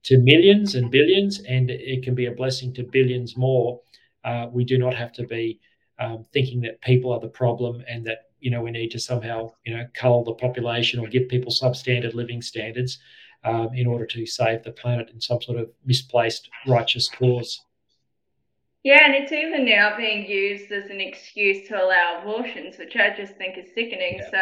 to 0.07 0.19
millions 0.19 0.75
and 0.77 0.91
billions, 0.91 1.41
and 1.41 1.71
it 1.71 2.03
can 2.03 2.15
be 2.15 2.27
a 2.27 2.33
blessing 2.33 2.73
to 2.75 2.83
billions 2.83 3.37
more. 3.37 3.81
Uh, 4.25 4.47
we 4.51 4.65
do 4.65 4.79
not 4.79 4.95
have 4.95 5.13
to 5.13 5.25
be 5.25 5.61
um, 5.99 6.25
thinking 6.33 6.61
that 6.61 6.81
people 6.81 7.13
are 7.13 7.21
the 7.21 7.29
problem 7.29 7.83
and 7.89 8.07
that 8.07 8.31
you 8.41 8.51
know 8.51 8.63
we 8.63 8.71
need 8.71 8.91
to 8.91 8.99
somehow 8.99 9.51
you 9.65 9.77
know 9.77 9.85
cull 9.95 10.25
the 10.25 10.35
population 10.35 11.01
or 11.01 11.09
give 11.09 11.29
people 11.29 11.51
substandard 11.51 12.15
living 12.15 12.43
standards 12.43 12.99
um, 13.45 13.71
in 13.75 13.87
order 13.87 14.07
to 14.07 14.27
save 14.27 14.63
the 14.63 14.73
planet 14.73 15.11
in 15.11 15.21
some 15.21 15.41
sort 15.43 15.59
of 15.59 15.71
misplaced 15.85 16.51
righteous 16.67 17.09
cause. 17.09 17.61
Yeah, 18.85 19.05
and 19.05 19.15
it's 19.17 19.33
even 19.33 19.65
now 19.65 19.97
being 19.97 20.25
used 20.31 20.71
as 20.71 20.91
an 20.91 21.01
excuse 21.01 21.67
to 21.67 21.75
allow 21.83 22.21
abortions, 22.23 22.79
which 22.79 22.95
I 22.95 23.13
just 23.17 23.35
think 23.35 23.59
is 23.59 23.67
sickening. 23.75 24.19
Yeah. 24.19 24.31
So, 24.31 24.39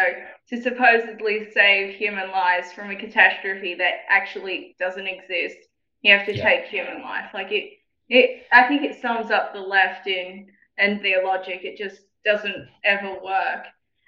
to 0.48 0.60
supposedly 0.60 1.50
save 1.52 1.94
human 1.94 2.30
lives 2.30 2.72
from 2.72 2.90
a 2.90 2.96
catastrophe 2.96 3.74
that 3.74 4.00
actually 4.08 4.76
doesn't 4.78 5.06
exist, 5.06 5.56
you 6.02 6.12
have 6.16 6.26
to 6.26 6.36
yeah. 6.36 6.42
take 6.42 6.64
human 6.66 7.02
life. 7.02 7.30
Like 7.32 7.50
it, 7.50 7.72
it. 8.08 8.46
I 8.52 8.68
think 8.68 8.82
it 8.82 9.00
sums 9.00 9.30
up 9.30 9.52
the 9.52 9.60
left 9.60 10.06
in 10.06 10.48
and 10.78 11.02
their 11.02 11.24
logic. 11.24 11.60
It 11.62 11.78
just 11.78 12.02
doesn't 12.24 12.68
ever 12.84 13.14
work. 13.24 13.66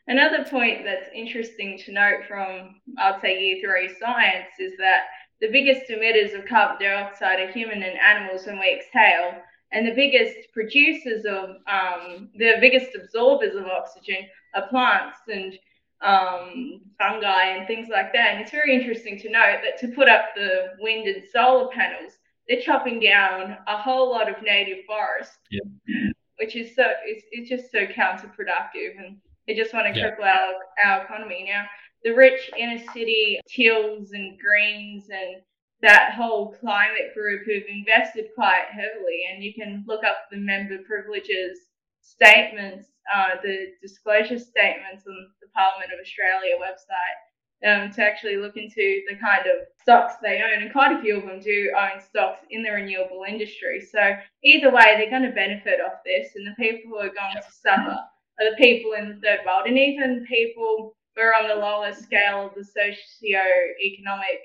Another 0.09 0.45
point 0.45 0.85
that's 0.85 1.09
interesting 1.15 1.79
to 1.85 1.93
note 1.93 2.25
from, 2.29 2.81
I'd 2.99 3.21
say, 3.21 3.41
year 3.41 3.59
three 3.61 3.93
science 3.99 4.53
is 4.61 4.73
that 4.79 5.05
the 5.41 5.49
biggest 5.49 5.91
emitters 5.91 6.39
of 6.39 6.47
carbon 6.47 6.77
dioxide 6.81 7.41
are 7.41 7.53
human 7.53 7.83
and 7.83 7.99
animals 7.99 8.47
when 8.47 8.59
we 8.59 8.79
exhale 8.79 9.43
and 9.73 9.87
the 9.87 9.95
biggest 9.95 10.53
producers 10.53 11.25
of, 11.25 11.57
um, 11.67 12.31
the 12.37 12.55
biggest 12.61 12.95
absorbers 12.95 13.57
of 13.57 13.67
oxygen 13.67 14.29
are 14.55 14.69
plants 14.69 15.19
and 15.29 15.59
um, 16.03 16.81
fungi 16.99 17.57
and 17.57 17.67
things 17.67 17.89
like 17.91 18.13
that. 18.13 18.33
And 18.33 18.41
it's 18.41 18.51
very 18.51 18.75
interesting 18.75 19.19
to 19.21 19.31
note 19.31 19.61
that 19.65 19.79
to 19.81 19.95
put 19.95 20.09
up 20.09 20.27
the 20.35 20.73
wind 20.81 21.07
and 21.09 21.23
solar 21.33 21.69
panels, 21.69 22.13
they're 22.49 22.61
chopping 22.61 23.01
down 23.01 23.57
a 23.67 23.77
whole 23.77 24.11
lot 24.11 24.29
of 24.29 24.43
native 24.43 24.85
forest, 24.85 25.33
yeah. 25.51 26.11
which 26.39 26.55
is 26.55 26.75
so 26.75 26.85
it's, 27.05 27.25
it's 27.33 27.49
just 27.49 27.73
so 27.73 27.87
counterproductive, 27.87 28.99
and 28.99 29.17
they 29.47 29.55
just 29.55 29.75
want 29.75 29.93
to 29.93 29.99
yeah. 29.99 30.11
cripple 30.11 30.25
our, 30.25 30.55
our 30.85 31.05
economy. 31.05 31.47
Now, 31.49 31.65
the 32.05 32.13
rich 32.13 32.51
inner 32.57 32.83
city 32.93 33.41
teals 33.49 34.13
and 34.13 34.39
greens 34.39 35.09
and 35.11 35.43
that 35.83 36.15
whole 36.15 36.55
climate 36.61 37.13
group 37.15 37.43
who've 37.45 37.65
invested 37.69 38.27
quite 38.35 38.67
heavily, 38.71 39.23
and 39.33 39.43
you 39.43 39.53
can 39.53 39.85
look 39.87 40.05
up 40.05 40.17
the 40.31 40.37
member 40.37 40.79
privileges 40.87 41.59
statements, 42.07 42.87
uh, 43.13 43.37
the 43.43 43.73
disclosure 43.83 44.39
statements 44.39 45.07
on 45.07 45.17
the 45.41 45.49
Parliament 45.55 45.91
of 45.93 45.99
Australia 46.01 46.57
website. 46.57 47.19
Um, 47.65 47.91
to 47.93 48.03
actually 48.03 48.37
look 48.37 48.59
into 48.59 49.01
the 49.09 49.17
kind 49.17 49.47
of 49.47 49.67
stocks 49.81 50.17
they 50.21 50.43
own, 50.43 50.63
and 50.63 50.71
quite 50.73 50.93
a 50.93 51.01
few 51.01 51.17
of 51.17 51.25
them 51.25 51.41
do 51.41 51.73
own 51.75 52.03
stocks 52.03 52.45
in 52.51 52.63
the 52.63 52.71
renewable 52.71 53.25
industry. 53.27 53.81
So 53.81 54.15
either 54.45 54.71
way, 54.71 54.95
they're 54.95 55.09
going 55.09 55.23
to 55.23 55.33
benefit 55.35 55.81
off 55.81 56.05
this, 56.05 56.37
and 56.37 56.47
the 56.47 56.55
people 56.61 56.91
who 56.91 56.99
are 56.99 57.09
going 57.09 57.35
to 57.35 57.43
suffer 57.51 57.97
are 58.39 58.51
the 58.51 58.57
people 58.59 58.93
in 58.93 59.09
the 59.09 59.21
third 59.25 59.41
world, 59.47 59.67
and 59.67 59.79
even 59.79 60.27
people 60.29 60.95
who 61.17 61.23
are 61.23 61.33
on 61.33 61.49
the 61.49 61.55
lower 61.55 61.95
scale 61.95 62.47
of 62.47 62.55
the 62.55 62.63
socio-economic 62.63 64.41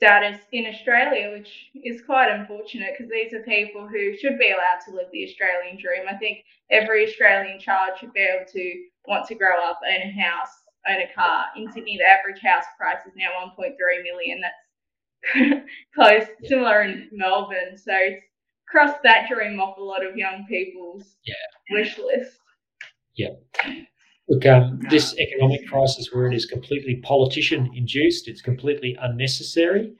status 0.00 0.40
in 0.52 0.64
Australia, 0.64 1.30
which 1.36 1.70
is 1.74 2.00
quite 2.00 2.30
unfortunate 2.30 2.94
because 2.96 3.12
these 3.12 3.34
are 3.34 3.42
people 3.42 3.86
who 3.86 4.16
should 4.16 4.38
be 4.38 4.50
allowed 4.50 4.80
to 4.86 4.94
live 4.96 5.08
the 5.12 5.28
Australian 5.28 5.76
dream. 5.78 6.06
I 6.08 6.16
think 6.16 6.38
every 6.70 7.06
Australian 7.06 7.60
child 7.60 7.98
should 7.98 8.14
be 8.14 8.20
able 8.20 8.46
to 8.50 8.84
want 9.06 9.26
to 9.26 9.34
grow 9.34 9.62
up, 9.62 9.78
own 9.86 10.08
a 10.08 10.22
house, 10.22 10.48
own 10.88 11.02
a 11.02 11.14
car. 11.14 11.44
In 11.54 11.70
Sydney, 11.70 11.98
the 11.98 12.08
average 12.08 12.40
house 12.42 12.64
price 12.78 13.04
is 13.06 13.12
now 13.14 13.28
1.3 13.46 13.74
million. 14.02 14.40
That's 14.40 15.66
close, 15.94 16.24
similar 16.44 16.80
in 16.82 17.10
Melbourne. 17.12 17.76
So 17.76 17.92
it's 17.92 18.24
crossed 18.66 19.02
that 19.02 19.28
dream 19.28 19.60
off 19.60 19.76
a 19.76 19.82
lot 19.82 20.04
of 20.04 20.16
young 20.16 20.46
people's 20.48 21.16
yeah. 21.26 21.76
wish 21.76 21.98
list. 21.98 22.38
Yeah. 23.16 23.34
Look, 24.30 24.46
um, 24.46 24.80
this 24.90 25.18
economic 25.18 25.66
crisis 25.66 26.10
we're 26.14 26.28
in 26.28 26.32
is 26.32 26.46
completely 26.46 27.00
politician 27.02 27.68
induced. 27.74 28.28
It's 28.28 28.40
completely 28.40 28.96
unnecessary. 29.00 29.92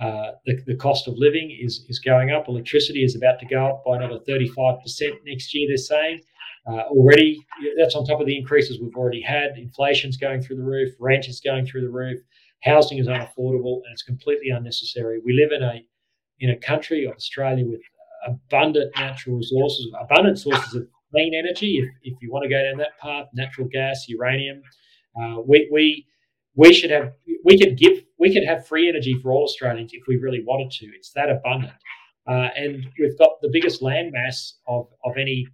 Uh, 0.00 0.32
the, 0.46 0.58
the 0.66 0.74
cost 0.74 1.06
of 1.06 1.14
living 1.18 1.54
is, 1.60 1.84
is 1.90 1.98
going 1.98 2.30
up. 2.30 2.48
Electricity 2.48 3.04
is 3.04 3.14
about 3.14 3.38
to 3.40 3.46
go 3.46 3.66
up 3.66 3.84
by 3.84 3.96
another 3.96 4.20
35% 4.26 4.78
next 5.26 5.54
year, 5.54 5.68
they're 5.68 5.76
saying. 5.76 6.20
Uh, 6.66 6.84
already, 6.88 7.38
that's 7.78 7.94
on 7.94 8.06
top 8.06 8.20
of 8.20 8.26
the 8.26 8.36
increases 8.36 8.80
we've 8.80 8.96
already 8.96 9.20
had. 9.20 9.58
Inflation's 9.58 10.16
going 10.16 10.40
through 10.40 10.56
the 10.56 10.62
roof, 10.62 10.94
rent 10.98 11.28
is 11.28 11.40
going 11.40 11.66
through 11.66 11.82
the 11.82 11.90
roof, 11.90 12.18
housing 12.62 12.96
is 12.96 13.06
unaffordable, 13.06 13.82
and 13.84 13.92
it's 13.92 14.02
completely 14.02 14.48
unnecessary. 14.48 15.20
We 15.22 15.34
live 15.34 15.52
in 15.52 15.62
a 15.62 15.84
in 16.40 16.50
a 16.50 16.56
country 16.56 17.04
of 17.04 17.12
Australia 17.12 17.66
with 17.66 17.82
abundant 18.26 18.92
natural 18.96 19.36
resources, 19.36 19.92
abundant 20.00 20.38
sources 20.38 20.74
of 20.74 20.88
clean 21.14 21.34
energy, 21.34 21.78
if, 21.78 21.88
if 22.02 22.20
you 22.20 22.30
want 22.32 22.42
to 22.42 22.48
go 22.48 22.62
down 22.62 22.78
that 22.78 22.98
path, 23.00 23.26
natural 23.34 23.68
gas, 23.70 24.06
uranium. 24.08 24.62
Uh, 25.18 25.36
we, 25.46 25.68
we, 25.72 26.06
we 26.56 26.72
should 26.72 26.90
have, 26.90 27.12
we 27.44 27.58
could 27.58 27.78
give, 27.78 28.02
we 28.18 28.32
could 28.32 28.44
have 28.44 28.66
free 28.66 28.88
energy 28.88 29.14
for 29.22 29.32
all 29.32 29.44
Australians 29.44 29.92
if 29.92 30.02
we 30.08 30.16
really 30.16 30.42
wanted 30.44 30.70
to. 30.72 30.86
It's 30.96 31.12
that 31.12 31.30
abundant. 31.30 31.72
Uh, 32.26 32.48
and 32.56 32.86
we've 32.98 33.18
got 33.18 33.40
the 33.42 33.50
biggest 33.52 33.82
land 33.82 34.12
mass 34.12 34.54
of, 34.66 34.88
of 35.04 35.12
any 35.16 35.46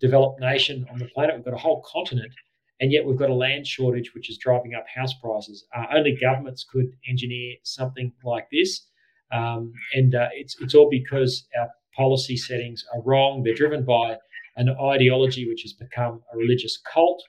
developed 0.00 0.40
nation 0.40 0.86
on 0.92 0.98
the 0.98 1.06
planet. 1.06 1.34
We've 1.34 1.44
got 1.44 1.54
a 1.54 1.58
whole 1.58 1.84
continent, 1.90 2.32
and 2.80 2.92
yet 2.92 3.04
we've 3.04 3.18
got 3.18 3.30
a 3.30 3.34
land 3.34 3.66
shortage 3.66 4.14
which 4.14 4.30
is 4.30 4.38
driving 4.38 4.74
up 4.74 4.84
house 4.94 5.14
prices. 5.14 5.66
Uh, 5.74 5.86
only 5.92 6.16
governments 6.20 6.64
could 6.70 6.86
engineer 7.08 7.56
something 7.64 8.12
like 8.22 8.46
this. 8.52 8.86
Um, 9.32 9.72
and 9.94 10.14
uh, 10.14 10.28
it's, 10.32 10.56
it's 10.60 10.74
all 10.74 10.88
because 10.90 11.46
our 11.58 11.68
policy 11.96 12.36
settings 12.36 12.84
are 12.94 13.02
wrong. 13.02 13.42
They're 13.42 13.54
driven 13.54 13.84
by 13.84 14.16
an 14.58 14.68
ideology 14.80 15.48
which 15.48 15.62
has 15.62 15.72
become 15.72 16.20
a 16.32 16.36
religious 16.36 16.78
cult, 16.92 17.22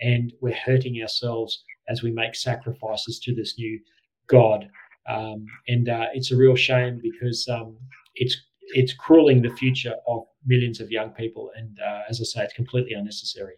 and 0.00 0.32
we're 0.40 0.54
hurting 0.54 1.00
ourselves 1.00 1.64
as 1.88 2.02
we 2.02 2.10
make 2.10 2.34
sacrifices 2.34 3.18
to 3.20 3.34
this 3.34 3.56
new 3.56 3.80
God. 4.26 4.68
Um, 5.08 5.46
and 5.68 5.88
uh, 5.88 6.06
it's 6.12 6.32
a 6.32 6.36
real 6.36 6.56
shame 6.56 7.00
because 7.02 7.48
um, 7.48 7.76
it's 8.14 8.36
it's 8.74 8.92
crueling 8.94 9.42
the 9.42 9.54
future 9.56 9.94
of 10.06 10.22
millions 10.46 10.80
of 10.80 10.90
young 10.90 11.10
people. 11.10 11.50
And 11.56 11.78
uh, 11.80 12.02
as 12.08 12.20
I 12.20 12.24
say, 12.24 12.44
it's 12.44 12.54
completely 12.54 12.92
unnecessary. 12.94 13.54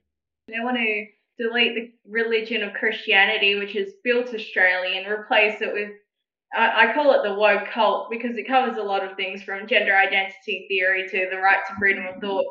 They 0.49 0.61
want 0.61 0.77
to 0.77 1.07
delete 1.39 1.75
the 1.75 1.93
religion 2.11 2.62
of 2.62 2.75
Christianity, 2.75 3.57
which 3.57 3.72
has 3.72 3.89
built 4.03 4.35
Australia, 4.35 5.01
and 5.01 5.07
replace 5.07 5.61
it 5.61 5.72
with 5.72 5.91
I, 6.57 6.93
call 6.95 7.12
it 7.14 7.29
the 7.29 7.35
woke 7.35 7.68
cult 7.72 8.11
because 8.11 8.37
it 8.37 8.47
covers 8.47 8.77
a 8.77 8.83
lot 8.83 9.05
of 9.05 9.16
things 9.16 9.43
from 9.43 9.66
gender 9.66 9.97
identity 9.97 10.66
theory 10.68 11.09
to 11.09 11.29
the 11.31 11.39
right 11.39 11.59
to 11.66 11.75
freedom 11.81 12.07
of 12.07 12.20
thought 12.20 12.45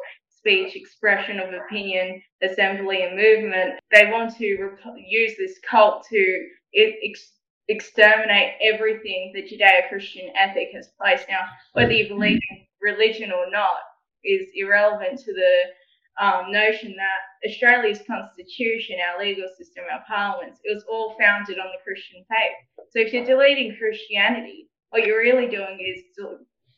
speech, 0.43 0.75
expression 0.75 1.39
of 1.39 1.53
opinion, 1.53 2.21
assembly, 2.41 3.03
and 3.03 3.15
movement. 3.15 3.79
They 3.93 4.11
want 4.11 4.35
to 4.37 4.57
rep- 4.61 4.95
use 4.97 5.33
this 5.37 5.57
cult 5.69 6.05
to 6.09 6.47
ex- 6.75 7.39
exterminate 7.69 8.55
everything 8.61 9.31
the 9.33 9.43
Judeo 9.43 9.87
Christian 9.87 10.29
ethic 10.35 10.69
has 10.73 10.89
placed. 10.99 11.29
Now, 11.29 11.45
whether 11.71 11.93
you 11.93 12.09
believe 12.09 12.41
in 12.51 12.65
religion 12.81 13.31
or 13.31 13.49
not 13.49 13.79
is 14.25 14.47
irrelevant 14.53 15.19
to 15.19 15.33
the 15.33 16.23
um, 16.23 16.51
notion 16.51 16.93
that 16.97 17.49
Australia's 17.49 18.01
constitution, 18.05 18.97
our 18.99 19.23
legal 19.23 19.47
system, 19.57 19.85
our 19.91 20.03
parliaments, 20.05 20.59
it 20.65 20.73
was 20.75 20.83
all 20.91 21.15
founded 21.17 21.57
on 21.57 21.67
the 21.71 21.83
Christian 21.85 22.25
faith. 22.29 22.85
So 22.91 22.99
if 22.99 23.13
you're 23.13 23.25
deleting 23.25 23.77
Christianity, 23.79 24.69
what 24.89 25.05
you're 25.05 25.19
really 25.19 25.47
doing 25.47 25.79
is 25.79 26.03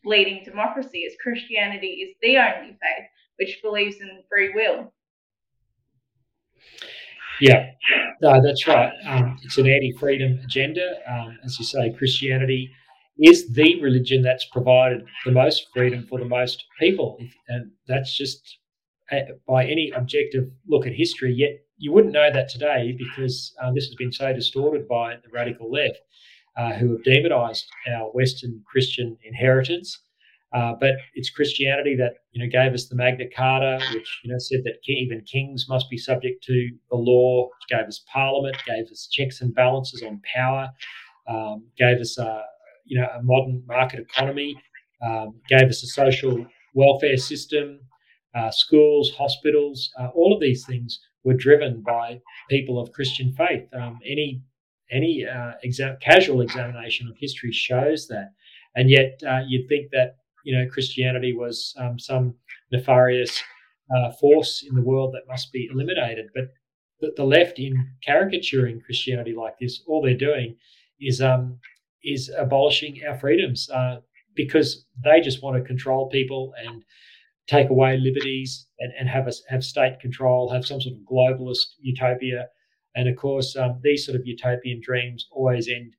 deleting 0.04 0.44
democracy, 0.44 1.04
as 1.04 1.14
Christianity 1.20 2.06
is 2.06 2.14
the 2.22 2.38
only 2.38 2.70
faith 2.70 3.06
which 3.38 3.60
believes 3.62 3.96
in 4.00 4.22
free 4.28 4.52
will. 4.54 4.92
Yeah, 7.40 7.70
no, 8.22 8.40
that's 8.42 8.66
right. 8.66 8.92
Um, 9.06 9.38
it's 9.42 9.58
an 9.58 9.66
anti-freedom 9.66 10.40
agenda. 10.42 10.96
Um, 11.06 11.38
as 11.44 11.58
you 11.58 11.64
say, 11.64 11.92
Christianity 11.92 12.70
is 13.18 13.52
the 13.52 13.80
religion 13.82 14.22
that's 14.22 14.46
provided 14.46 15.04
the 15.24 15.32
most 15.32 15.66
freedom 15.74 16.06
for 16.08 16.18
the 16.18 16.24
most 16.24 16.64
people, 16.80 17.18
and 17.48 17.70
that's 17.86 18.16
just 18.16 18.58
uh, 19.12 19.20
by 19.46 19.64
any 19.64 19.92
objective 19.94 20.44
look 20.66 20.86
at 20.86 20.92
history. 20.92 21.34
Yet 21.34 21.60
you 21.76 21.92
wouldn't 21.92 22.14
know 22.14 22.30
that 22.32 22.48
today 22.48 22.96
because 22.96 23.54
uh, 23.62 23.70
this 23.72 23.86
has 23.86 23.94
been 23.96 24.12
so 24.12 24.32
distorted 24.32 24.88
by 24.88 25.16
the 25.16 25.28
radical 25.30 25.70
left, 25.70 25.98
uh, 26.56 26.72
who 26.72 26.92
have 26.92 27.04
demonized 27.04 27.66
our 27.94 28.08
Western 28.12 28.62
Christian 28.66 29.16
inheritance 29.24 29.98
uh, 30.52 30.74
but 30.80 30.92
it's 31.14 31.30
Christianity 31.30 31.96
that 31.96 32.14
you 32.32 32.42
know 32.42 32.50
gave 32.50 32.72
us 32.72 32.88
the 32.88 32.94
Magna 32.96 33.24
Carta, 33.34 33.84
which 33.92 34.20
you 34.24 34.30
know 34.30 34.38
said 34.38 34.60
that 34.64 34.78
even 34.86 35.20
kings 35.22 35.66
must 35.68 35.90
be 35.90 35.98
subject 35.98 36.42
to 36.44 36.70
the 36.90 36.96
law. 36.96 37.46
Which 37.46 37.78
gave 37.78 37.86
us 37.86 38.04
Parliament, 38.12 38.56
gave 38.66 38.86
us 38.86 39.08
checks 39.10 39.40
and 39.40 39.54
balances 39.54 40.02
on 40.02 40.20
power, 40.34 40.70
um, 41.28 41.66
gave 41.76 41.98
us 41.98 42.18
a 42.18 42.44
you 42.84 43.00
know 43.00 43.08
a 43.18 43.22
modern 43.22 43.62
market 43.66 44.00
economy, 44.00 44.54
um, 45.04 45.40
gave 45.48 45.68
us 45.68 45.82
a 45.82 45.88
social 45.88 46.46
welfare 46.74 47.16
system, 47.16 47.80
uh, 48.34 48.50
schools, 48.50 49.12
hospitals. 49.16 49.90
Uh, 49.98 50.08
all 50.14 50.32
of 50.32 50.40
these 50.40 50.64
things 50.64 51.00
were 51.24 51.34
driven 51.34 51.82
by 51.82 52.20
people 52.48 52.78
of 52.78 52.92
Christian 52.92 53.32
faith. 53.32 53.68
Um, 53.74 53.98
any 54.06 54.42
any 54.92 55.26
uh, 55.26 55.52
casual 56.00 56.40
examination 56.42 57.08
of 57.08 57.16
history 57.18 57.50
shows 57.50 58.06
that, 58.06 58.30
and 58.76 58.88
yet 58.88 59.20
uh, 59.26 59.40
you'd 59.48 59.68
think 59.68 59.90
that 59.90 60.18
you 60.46 60.56
know 60.56 60.70
Christianity 60.70 61.34
was 61.34 61.74
um, 61.76 61.98
some 61.98 62.34
nefarious 62.70 63.42
uh, 63.94 64.12
force 64.12 64.64
in 64.66 64.76
the 64.76 64.82
world 64.82 65.12
that 65.12 65.28
must 65.28 65.52
be 65.52 65.68
eliminated. 65.70 66.26
But 66.34 66.54
the, 67.00 67.12
the, 67.16 67.24
left, 67.24 67.58
in 67.58 67.74
caricaturing 68.04 68.80
Christianity 68.80 69.34
like 69.34 69.58
this, 69.60 69.82
all 69.86 70.00
they're 70.00 70.16
doing 70.16 70.56
is 71.00 71.20
um, 71.20 71.58
is 72.04 72.30
abolishing 72.38 73.00
our 73.06 73.18
freedoms 73.18 73.68
uh, 73.70 73.96
because 74.36 74.86
they 75.02 75.20
just 75.20 75.42
want 75.42 75.56
to 75.56 75.66
control 75.66 76.08
people 76.08 76.54
and 76.64 76.84
take 77.48 77.68
away 77.68 77.96
liberties 77.96 78.68
and, 78.78 78.92
and 78.98 79.08
have 79.08 79.26
us 79.26 79.42
have 79.48 79.64
state 79.64 79.98
control, 80.00 80.48
have 80.48 80.64
some 80.64 80.80
sort 80.80 80.94
of 80.94 81.00
globalist 81.02 81.74
utopia. 81.80 82.46
And 82.94 83.08
of 83.08 83.16
course, 83.16 83.56
um, 83.56 83.80
these 83.82 84.06
sort 84.06 84.16
of 84.16 84.26
utopian 84.26 84.80
dreams 84.80 85.26
always 85.32 85.68
end. 85.68 85.94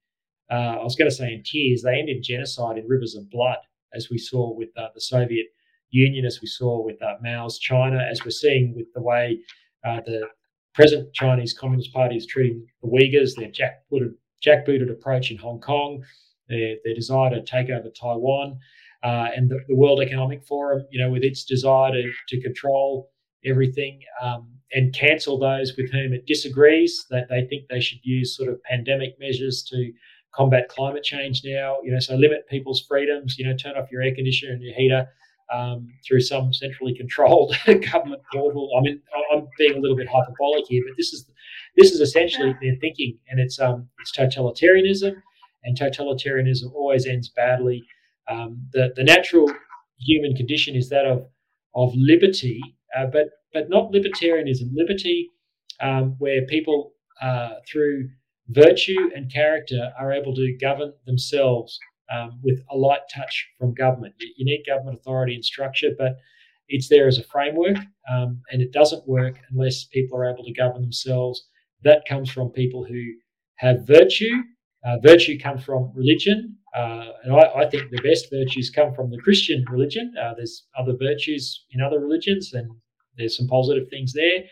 Uh, 0.49 0.79
I 0.79 0.83
was 0.83 0.95
going 0.95 1.09
to 1.09 1.15
say 1.15 1.33
in 1.33 1.43
tears. 1.43 1.81
They 1.81 1.99
end 1.99 2.07
in 2.07 2.23
genocide 2.23 2.77
in 2.77 2.87
rivers 2.87 3.13
of 3.13 3.29
blood 3.29 3.57
as 3.93 4.09
we 4.09 4.17
saw 4.17 4.53
with 4.53 4.69
uh, 4.77 4.87
the 4.93 5.01
Soviet 5.01 5.47
Union, 5.89 6.25
as 6.25 6.41
we 6.41 6.47
saw 6.47 6.83
with 6.83 7.01
uh, 7.01 7.15
Mao's 7.21 7.59
China, 7.59 7.99
as 8.09 8.23
we're 8.23 8.31
seeing 8.31 8.75
with 8.75 8.87
the 8.93 9.01
way 9.01 9.39
uh, 9.85 10.01
the 10.05 10.27
present 10.73 11.11
Chinese 11.13 11.53
Communist 11.53 11.93
Party 11.93 12.15
is 12.15 12.27
treating 12.27 12.65
the 12.81 12.87
Uyghurs, 12.87 13.35
their 13.35 13.49
jackbooted, 13.49 14.13
jackbooted 14.45 14.91
approach 14.91 15.31
in 15.31 15.37
Hong 15.37 15.59
Kong, 15.59 16.03
their, 16.49 16.75
their 16.83 16.93
desire 16.93 17.29
to 17.31 17.41
take 17.41 17.69
over 17.69 17.89
Taiwan, 17.89 18.59
uh, 19.03 19.29
and 19.35 19.49
the, 19.49 19.59
the, 19.67 19.75
World 19.75 20.01
Economic 20.01 20.43
Forum, 20.43 20.85
you 20.91 20.99
know, 20.99 21.09
with 21.09 21.23
its 21.23 21.43
desire 21.45 21.91
to, 21.91 22.11
to 22.29 22.41
control 22.41 23.09
everything 23.45 24.01
um, 24.21 24.49
and 24.73 24.93
cancel 24.93 25.39
those 25.39 25.75
with 25.77 25.91
whom 25.91 26.13
it 26.13 26.25
disagrees, 26.25 27.05
that 27.09 27.29
they 27.29 27.45
think 27.45 27.67
they 27.69 27.79
should 27.79 27.99
use 28.03 28.35
sort 28.35 28.49
of 28.49 28.61
pandemic 28.63 29.19
measures 29.19 29.63
to 29.63 29.91
combat 30.37 30.69
climate 30.69 31.03
change 31.03 31.41
now. 31.43 31.77
You 31.83 31.91
know, 31.91 31.99
so 31.99 32.15
limit 32.15 32.47
people's 32.47 32.81
freedoms. 32.81 33.37
You 33.37 33.47
know, 33.47 33.55
turn 33.57 33.75
off 33.75 33.91
your 33.91 34.01
air 34.03 34.13
conditioner 34.13 34.53
and 34.53 34.61
your 34.61 34.75
heater 34.75 35.07
um, 35.53 35.87
through 36.05 36.21
some 36.21 36.53
centrally 36.53 36.95
controlled 36.95 37.55
government 37.91 38.21
portal. 38.31 38.69
I 38.77 38.81
mean, 38.81 39.01
I'm 39.33 39.47
being 39.57 39.75
a 39.75 39.79
little 39.79 39.97
bit 39.97 40.07
hyperbolic 40.07 40.65
here, 40.67 40.83
but 40.87 40.95
this 40.97 41.13
is 41.13 41.29
this 41.75 41.91
is 41.91 42.01
essentially 42.01 42.55
their 42.61 42.75
thinking, 42.79 43.17
and 43.29 43.39
it's 43.39 43.59
um, 43.59 43.87
it's 43.99 44.15
totalitarianism, 44.15 45.13
and 45.63 45.77
totalitarianism 45.77 46.71
always 46.73 47.05
ends 47.05 47.29
badly. 47.29 47.83
Um, 48.29 48.61
the 48.73 48.93
the 48.95 49.03
natural 49.03 49.51
human 49.99 50.35
condition 50.35 50.75
is 50.75 50.89
that 50.89 51.05
of 51.05 51.25
of 51.75 51.93
liberty, 51.95 52.61
uh, 52.97 53.05
but 53.05 53.29
but 53.53 53.69
not 53.69 53.91
libertarianism. 53.91 54.69
Liberty, 54.73 55.31
um, 55.81 56.15
where 56.19 56.45
people 56.45 56.93
uh, 57.21 57.55
through 57.67 58.09
virtue 58.49 59.09
and 59.15 59.31
character 59.31 59.91
are 59.99 60.11
able 60.11 60.33
to 60.35 60.57
govern 60.59 60.93
themselves 61.05 61.79
um, 62.11 62.39
with 62.43 62.59
a 62.71 62.77
light 62.77 63.01
touch 63.13 63.47
from 63.59 63.73
government. 63.73 64.15
You 64.19 64.45
need 64.45 64.63
government 64.65 64.97
authority 64.97 65.35
and 65.35 65.43
structure, 65.43 65.89
but 65.97 66.17
it's 66.69 66.89
there 66.89 67.07
as 67.07 67.17
a 67.17 67.23
framework, 67.23 67.77
um, 68.11 68.41
and 68.51 68.61
it 68.61 68.71
doesn't 68.73 69.07
work 69.07 69.39
unless 69.51 69.85
people 69.85 70.17
are 70.17 70.29
able 70.29 70.43
to 70.43 70.53
govern 70.53 70.81
themselves. 70.81 71.47
That 71.83 72.03
comes 72.07 72.29
from 72.29 72.49
people 72.49 72.85
who 72.85 73.03
have 73.55 73.87
virtue. 73.87 74.43
Uh, 74.85 74.97
virtue 75.01 75.37
comes 75.39 75.63
from 75.63 75.91
religion, 75.95 76.57
Uh, 76.73 77.11
and 77.23 77.33
I, 77.33 77.63
I, 77.63 77.69
think 77.69 77.89
the 77.89 78.01
best 78.01 78.29
virtues 78.29 78.69
come 78.69 78.93
from 78.93 79.09
the 79.09 79.17
Christian 79.17 79.65
religion. 79.71 80.13
Uh, 80.21 80.33
there's 80.35 80.67
other 80.77 80.95
virtues 80.95 81.65
in 81.71 81.81
other 81.81 81.99
religions, 81.99 82.53
and 82.53 82.69
there's 83.17 83.35
some 83.35 83.47
positive 83.47 83.89
things 83.89 84.13
there. 84.13 84.43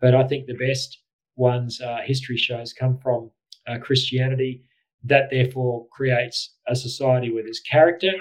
But 0.00 0.14
I 0.14 0.24
think 0.28 0.46
the 0.46 0.54
best 0.68 0.98
ones 1.36 1.80
uh, 1.80 1.98
history 2.04 2.36
shows 2.36 2.72
come 2.72 2.98
from 2.98 3.30
uh, 3.66 3.78
Christianity. 3.78 4.62
That 5.04 5.30
therefore 5.30 5.86
creates 5.90 6.54
a 6.68 6.76
society 6.76 7.32
where 7.32 7.42
there's 7.42 7.60
character, 7.60 8.12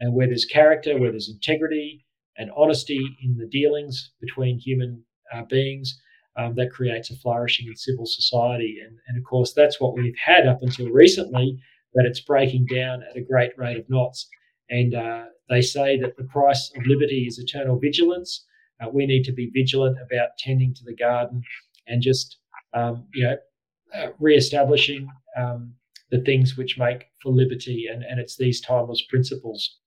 and 0.00 0.14
where 0.14 0.26
there's 0.26 0.46
character, 0.46 0.98
where 0.98 1.10
there's 1.10 1.28
integrity 1.28 2.04
and 2.38 2.50
honesty 2.56 3.00
in 3.22 3.36
the 3.36 3.46
dealings 3.46 4.12
between 4.20 4.58
human 4.58 5.04
uh, 5.34 5.42
beings. 5.48 6.00
Um, 6.34 6.54
that 6.54 6.72
creates 6.72 7.10
a 7.10 7.16
flourishing 7.16 7.66
and 7.66 7.78
civil 7.78 8.06
society. 8.06 8.78
And, 8.82 8.96
and 9.06 9.18
of 9.18 9.24
course, 9.24 9.52
that's 9.52 9.78
what 9.78 9.92
we've 9.92 10.16
had 10.16 10.46
up 10.46 10.60
until 10.62 10.88
recently, 10.88 11.58
that 11.92 12.06
it's 12.06 12.20
breaking 12.20 12.68
down 12.72 13.02
at 13.02 13.18
a 13.18 13.20
great 13.20 13.50
rate 13.58 13.76
of 13.76 13.84
knots. 13.90 14.30
And 14.70 14.94
uh, 14.94 15.24
they 15.50 15.60
say 15.60 16.00
that 16.00 16.16
the 16.16 16.24
price 16.24 16.72
of 16.74 16.86
liberty 16.86 17.26
is 17.28 17.38
eternal 17.38 17.78
vigilance. 17.78 18.46
Uh, 18.80 18.88
we 18.88 19.04
need 19.04 19.24
to 19.24 19.32
be 19.32 19.50
vigilant 19.52 19.98
about 20.00 20.30
tending 20.38 20.72
to 20.72 20.84
the 20.86 20.94
garden 20.94 21.42
and 21.86 22.00
just, 22.00 22.38
um, 22.72 23.06
you 23.12 23.24
know, 23.24 23.36
uh, 23.96 24.08
re-establishing 24.18 25.08
um, 25.36 25.72
the 26.10 26.20
things 26.20 26.56
which 26.56 26.78
make 26.78 27.06
for 27.22 27.30
liberty. 27.32 27.88
And, 27.92 28.02
and 28.02 28.20
it's 28.20 28.36
these 28.36 28.60
timeless 28.60 29.02
principles. 29.08 29.78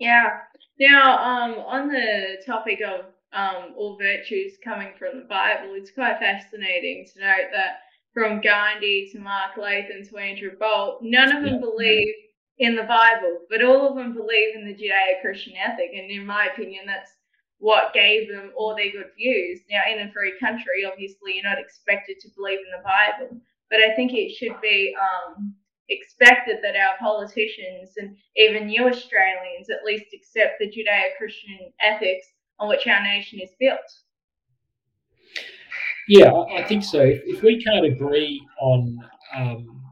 Yeah. 0.00 0.40
Now, 0.78 1.18
um, 1.18 1.58
on 1.58 1.88
the 1.88 2.42
topic 2.46 2.80
of 2.80 3.06
um, 3.32 3.74
all 3.76 3.98
virtues 3.98 4.54
coming 4.62 4.92
from 4.98 5.18
the 5.18 5.26
Bible, 5.26 5.74
it's 5.74 5.90
quite 5.90 6.18
fascinating 6.18 7.06
to 7.12 7.20
note 7.20 7.50
that 7.52 7.80
from 8.14 8.40
Gandhi 8.40 9.08
to 9.12 9.18
Mark 9.18 9.56
Latham 9.56 10.04
to 10.04 10.16
Andrew 10.18 10.52
Bolt, 10.58 11.00
none 11.02 11.36
of 11.36 11.44
them 11.44 11.54
yeah. 11.54 11.60
believe 11.60 12.14
in 12.58 12.74
the 12.74 12.84
Bible, 12.84 13.38
but 13.50 13.62
all 13.62 13.88
of 13.88 13.96
them 13.96 14.14
believe 14.14 14.56
in 14.56 14.66
the 14.66 14.74
Judeo 14.74 15.20
Christian 15.20 15.54
ethic. 15.56 15.90
And 15.94 16.10
in 16.10 16.26
my 16.26 16.48
opinion, 16.52 16.84
that's 16.86 17.12
what 17.58 17.92
gave 17.92 18.28
them 18.28 18.52
all 18.56 18.74
their 18.74 18.92
good 18.92 19.10
views. 19.16 19.60
Now, 19.70 19.82
in 19.90 20.06
a 20.06 20.12
free 20.12 20.34
country, 20.38 20.84
obviously, 20.90 21.34
you're 21.34 21.50
not 21.50 21.58
expected 21.58 22.18
to 22.20 22.28
believe 22.36 22.58
in 22.58 22.70
the 22.70 22.84
Bible, 22.84 23.40
but 23.70 23.80
I 23.80 23.94
think 23.94 24.12
it 24.12 24.34
should 24.34 24.60
be 24.60 24.94
um, 25.00 25.54
expected 25.88 26.58
that 26.62 26.76
our 26.76 26.96
politicians 26.98 27.90
and 27.96 28.16
even 28.36 28.66
new 28.66 28.86
Australians 28.86 29.70
at 29.70 29.84
least 29.84 30.06
accept 30.14 30.58
the 30.60 30.66
Judeo 30.66 31.16
Christian 31.16 31.72
ethics 31.80 32.26
on 32.58 32.68
which 32.68 32.86
our 32.86 33.02
nation 33.02 33.40
is 33.40 33.50
built. 33.58 33.78
Yeah, 36.08 36.32
I 36.32 36.62
think 36.62 36.84
so. 36.84 37.00
If, 37.00 37.42
we 37.42 37.62
can't 37.62 37.84
agree 37.84 38.46
on 38.60 38.98
um, 39.36 39.82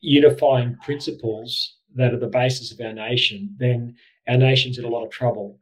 unifying 0.00 0.76
principles 0.82 1.76
that 1.94 2.12
are 2.12 2.18
the 2.18 2.26
basis 2.26 2.72
of 2.72 2.80
our 2.84 2.92
nation, 2.92 3.56
then 3.58 3.94
our 4.28 4.36
nation's 4.36 4.78
in 4.78 4.84
a 4.84 4.88
lot 4.88 5.04
of 5.04 5.10
trouble. 5.10 5.58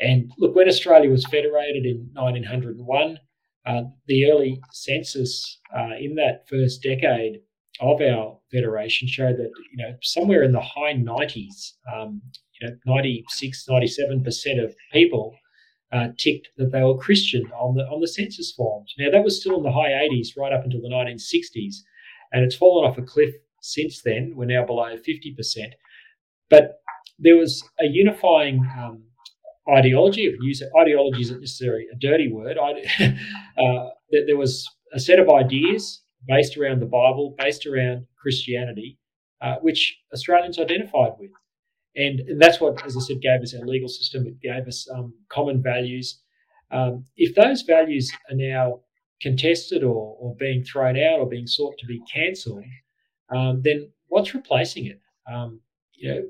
And 0.00 0.30
look, 0.38 0.54
when 0.54 0.68
Australia 0.68 1.10
was 1.10 1.24
federated 1.26 1.86
in 1.86 2.10
1901, 2.14 3.18
uh, 3.66 3.82
the 4.06 4.30
early 4.30 4.60
census 4.72 5.60
uh, 5.74 5.96
in 5.98 6.14
that 6.16 6.46
first 6.48 6.82
decade 6.82 7.40
of 7.80 8.00
our 8.00 8.38
federation 8.52 9.08
showed 9.08 9.36
that 9.36 9.50
you 9.72 9.84
know 9.84 9.96
somewhere 10.02 10.42
in 10.42 10.52
the 10.52 10.60
high 10.60 10.94
90s, 10.94 11.72
um, 11.92 12.20
you 12.60 12.68
know, 12.68 12.76
96, 12.86 13.66
97 13.68 14.22
percent 14.22 14.60
of 14.60 14.74
people 14.92 15.34
uh, 15.92 16.08
ticked 16.18 16.48
that 16.56 16.72
they 16.72 16.82
were 16.82 16.98
Christian 16.98 17.44
on 17.52 17.74
the 17.76 17.84
on 17.84 18.00
the 18.00 18.08
census 18.08 18.52
forms. 18.52 18.94
Now 18.98 19.10
that 19.10 19.24
was 19.24 19.40
still 19.40 19.56
in 19.56 19.62
the 19.62 19.72
high 19.72 19.90
80s, 19.90 20.36
right 20.36 20.52
up 20.52 20.64
until 20.64 20.82
the 20.82 20.88
1960s, 20.88 21.76
and 22.32 22.44
it's 22.44 22.56
fallen 22.56 22.88
off 22.88 22.98
a 22.98 23.02
cliff 23.02 23.34
since 23.62 24.02
then. 24.02 24.34
We're 24.36 24.44
now 24.44 24.64
below 24.64 24.96
50 24.96 25.34
percent, 25.34 25.74
but 26.50 26.80
there 27.18 27.36
was 27.36 27.62
a 27.80 27.86
unifying 27.86 28.66
um, 28.78 29.04
ideology. 29.68 30.26
If 30.26 30.36
use 30.40 30.62
ideology 30.78 31.22
isn't 31.22 31.40
necessarily 31.40 31.86
a 31.92 31.96
dirty 31.96 32.30
word. 32.30 32.58
I, 32.58 32.72
uh, 33.58 33.90
there 34.26 34.36
was 34.36 34.68
a 34.92 35.00
set 35.00 35.18
of 35.18 35.28
ideas 35.28 36.02
based 36.26 36.56
around 36.56 36.80
the 36.80 36.86
Bible, 36.86 37.34
based 37.38 37.66
around 37.66 38.06
Christianity, 38.20 38.98
uh, 39.40 39.56
which 39.60 39.98
Australians 40.12 40.58
identified 40.58 41.12
with. 41.18 41.30
And, 41.96 42.20
and, 42.20 42.40
that's 42.40 42.60
what, 42.60 42.84
as 42.84 42.96
I 42.96 43.00
said, 43.00 43.20
gave 43.20 43.42
us 43.42 43.54
our 43.54 43.66
legal 43.66 43.88
system. 43.88 44.26
It 44.26 44.40
gave 44.40 44.66
us 44.66 44.88
um, 44.92 45.14
common 45.28 45.62
values. 45.62 46.20
Um, 46.70 47.04
if 47.16 47.34
those 47.36 47.62
values 47.62 48.10
are 48.30 48.36
now 48.36 48.80
contested 49.20 49.84
or, 49.84 50.16
or 50.18 50.34
being 50.36 50.64
thrown 50.64 50.96
out 50.96 51.20
or 51.20 51.28
being 51.28 51.46
sought 51.46 51.78
to 51.78 51.86
be 51.86 52.02
cancelled, 52.12 52.64
um, 53.34 53.62
then 53.62 53.90
what's 54.08 54.34
replacing 54.34 54.86
it? 54.86 55.00
Um, 55.32 55.60
you 55.92 56.12
know, 56.12 56.22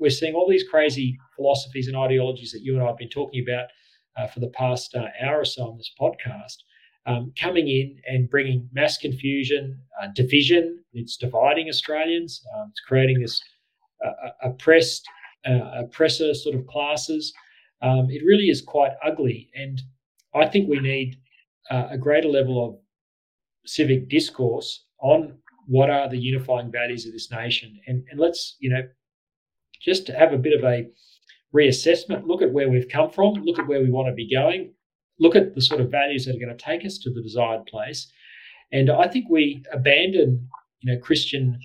we're 0.00 0.10
seeing 0.10 0.34
all 0.34 0.48
these 0.48 0.68
crazy 0.68 1.18
philosophies 1.36 1.86
and 1.86 1.96
ideologies 1.96 2.50
that 2.52 2.62
you 2.62 2.74
and 2.74 2.82
I 2.82 2.86
have 2.86 2.98
been 2.98 3.08
talking 3.08 3.44
about 3.46 3.66
uh, 4.16 4.26
for 4.26 4.40
the 4.40 4.48
past 4.48 4.94
uh, 4.94 5.06
hour 5.22 5.40
or 5.40 5.44
so 5.44 5.68
on 5.68 5.76
this 5.76 5.92
podcast 6.00 6.56
um, 7.06 7.32
coming 7.40 7.68
in 7.68 8.00
and 8.06 8.28
bringing 8.28 8.68
mass 8.72 8.98
confusion, 8.98 9.78
uh, 10.02 10.08
division. 10.14 10.82
It's 10.92 11.16
dividing 11.16 11.68
Australians. 11.68 12.42
Um, 12.56 12.68
it's 12.70 12.80
creating 12.80 13.20
this 13.20 13.40
uh, 14.04 14.30
oppressed, 14.42 15.06
uh, 15.46 15.82
oppressor 15.84 16.34
sort 16.34 16.54
of 16.54 16.66
classes. 16.66 17.32
Um, 17.82 18.08
it 18.10 18.22
really 18.24 18.48
is 18.48 18.60
quite 18.60 18.92
ugly, 19.04 19.50
and 19.54 19.80
I 20.34 20.46
think 20.46 20.68
we 20.68 20.80
need 20.80 21.16
uh, 21.70 21.88
a 21.90 21.98
greater 21.98 22.28
level 22.28 22.64
of 22.64 22.76
civic 23.64 24.08
discourse 24.10 24.84
on 25.00 25.38
what 25.66 25.88
are 25.88 26.08
the 26.08 26.18
unifying 26.18 26.70
values 26.70 27.06
of 27.06 27.12
this 27.12 27.30
nation, 27.30 27.80
and 27.86 28.04
and 28.10 28.20
let's 28.20 28.56
you 28.60 28.68
know 28.68 28.82
just 29.80 30.06
to 30.06 30.12
have 30.12 30.32
a 30.32 30.38
bit 30.38 30.58
of 30.58 30.64
a 30.64 30.88
reassessment. 31.54 32.26
Look 32.26 32.42
at 32.42 32.52
where 32.52 32.68
we've 32.68 32.88
come 32.88 33.10
from. 33.10 33.34
Look 33.34 33.58
at 33.58 33.66
where 33.66 33.82
we 33.82 33.90
want 33.90 34.08
to 34.08 34.14
be 34.14 34.32
going 34.32 34.72
look 35.20 35.36
at 35.36 35.54
the 35.54 35.60
sort 35.60 35.80
of 35.80 35.90
values 35.90 36.24
that 36.24 36.34
are 36.34 36.44
going 36.44 36.56
to 36.56 36.64
take 36.64 36.84
us 36.84 36.98
to 36.98 37.10
the 37.10 37.22
desired 37.22 37.66
place. 37.66 38.10
And 38.72 38.90
I 38.90 39.06
think 39.06 39.26
we 39.28 39.62
abandon, 39.72 40.48
you 40.80 40.92
know, 40.92 41.00
Christian 41.00 41.60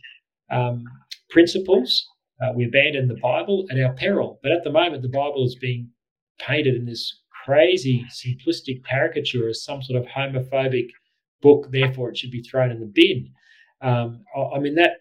um, 0.51 0.83
principles. 1.29 2.05
Uh, 2.41 2.51
we 2.53 2.65
abandon 2.65 3.07
the 3.07 3.15
Bible 3.15 3.65
at 3.71 3.79
our 3.79 3.93
peril. 3.93 4.39
But 4.43 4.51
at 4.51 4.63
the 4.63 4.71
moment, 4.71 5.01
the 5.01 5.09
Bible 5.09 5.45
is 5.45 5.55
being 5.55 5.89
painted 6.37 6.75
in 6.75 6.85
this 6.85 7.21
crazy, 7.45 8.05
simplistic 8.11 8.83
caricature 8.85 9.47
as 9.47 9.63
some 9.63 9.81
sort 9.81 10.01
of 10.01 10.07
homophobic 10.07 10.89
book. 11.41 11.69
Therefore, 11.71 12.09
it 12.09 12.17
should 12.17 12.31
be 12.31 12.41
thrown 12.41 12.71
in 12.71 12.81
the 12.81 12.91
bin. 12.93 13.29
Um, 13.81 14.25
I, 14.35 14.57
I, 14.57 14.59
mean 14.59 14.75
that 14.75 14.94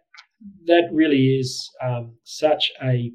that 0.67 0.89
really 0.93 1.39
is 1.39 1.71
um, 1.83 2.17
such 2.25 2.71
a 2.83 3.13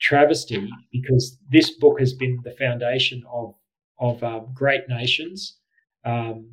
travesty 0.00 0.68
because 0.90 1.38
this 1.50 1.70
book 1.70 2.00
has 2.00 2.12
been 2.12 2.38
the 2.44 2.52
foundation 2.52 3.22
of 3.32 3.54
of 3.98 4.22
um, 4.24 4.48
great 4.52 4.88
nations, 4.88 5.58
um, 6.04 6.50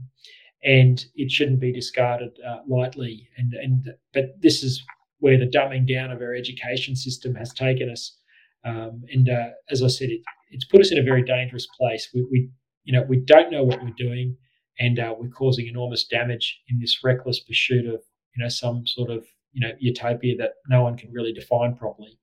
and 0.64 1.06
it 1.16 1.32
shouldn't 1.32 1.60
be 1.60 1.74
discarded 1.74 2.38
uh, 2.48 2.60
lightly. 2.68 3.28
And 3.38 3.54
and 3.54 3.94
but 4.14 4.42
this 4.42 4.64
is 4.64 4.84
where 5.20 5.38
the 5.38 5.48
dumbing 5.48 5.88
down 5.88 6.12
of 6.12 6.22
our 6.22 6.34
education 6.34 6.96
system 6.96 7.36
has 7.36 7.52
taken 7.54 7.90
us. 7.90 8.16
Um, 8.64 9.04
and 9.12 9.30
uh, 9.30 9.50
as 9.70 9.82
I 9.82 9.88
said, 9.88 10.10
it, 10.10 10.22
it's 10.52 10.66
put 10.66 10.82
us 10.82 10.92
in 10.92 10.98
a 10.98 11.04
very 11.04 11.24
dangerous 11.24 11.68
place. 11.78 12.10
We, 12.14 12.26
we 12.32 12.50
you 12.84 12.94
know 12.94 13.04
we 13.08 13.18
don't 13.18 13.52
know 13.52 13.64
what 13.64 13.82
we're 13.82 13.94
doing, 13.98 14.38
and 14.80 15.00
uh, 15.00 15.16
we're 15.18 15.30
causing 15.30 15.68
enormous 15.68 16.06
damage 16.06 16.60
in 16.70 16.80
this 16.80 17.00
reckless 17.04 17.40
pursuit 17.40 17.86
of 17.88 18.02
you 18.36 18.44
know 18.44 18.50
some 18.50 18.86
sort 18.86 19.10
of 19.10 19.26
you 19.54 19.68
know 19.68 19.74
utopia 19.80 20.36
that 20.38 20.54
no 20.68 20.84
one 20.84 20.98
can 20.98 21.12
really 21.12 21.34
define 21.34 21.76
properly. 21.76 22.18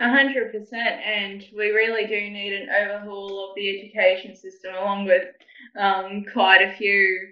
A 0.00 0.08
hundred 0.08 0.52
percent, 0.52 1.00
and 1.04 1.44
we 1.56 1.70
really 1.70 2.06
do 2.06 2.30
need 2.30 2.52
an 2.52 2.68
overhaul 2.70 3.50
of 3.50 3.56
the 3.56 3.80
education 3.80 4.36
system, 4.36 4.74
along 4.74 5.06
with 5.06 5.24
um, 5.78 6.24
quite 6.32 6.62
a 6.62 6.76
few 6.76 7.28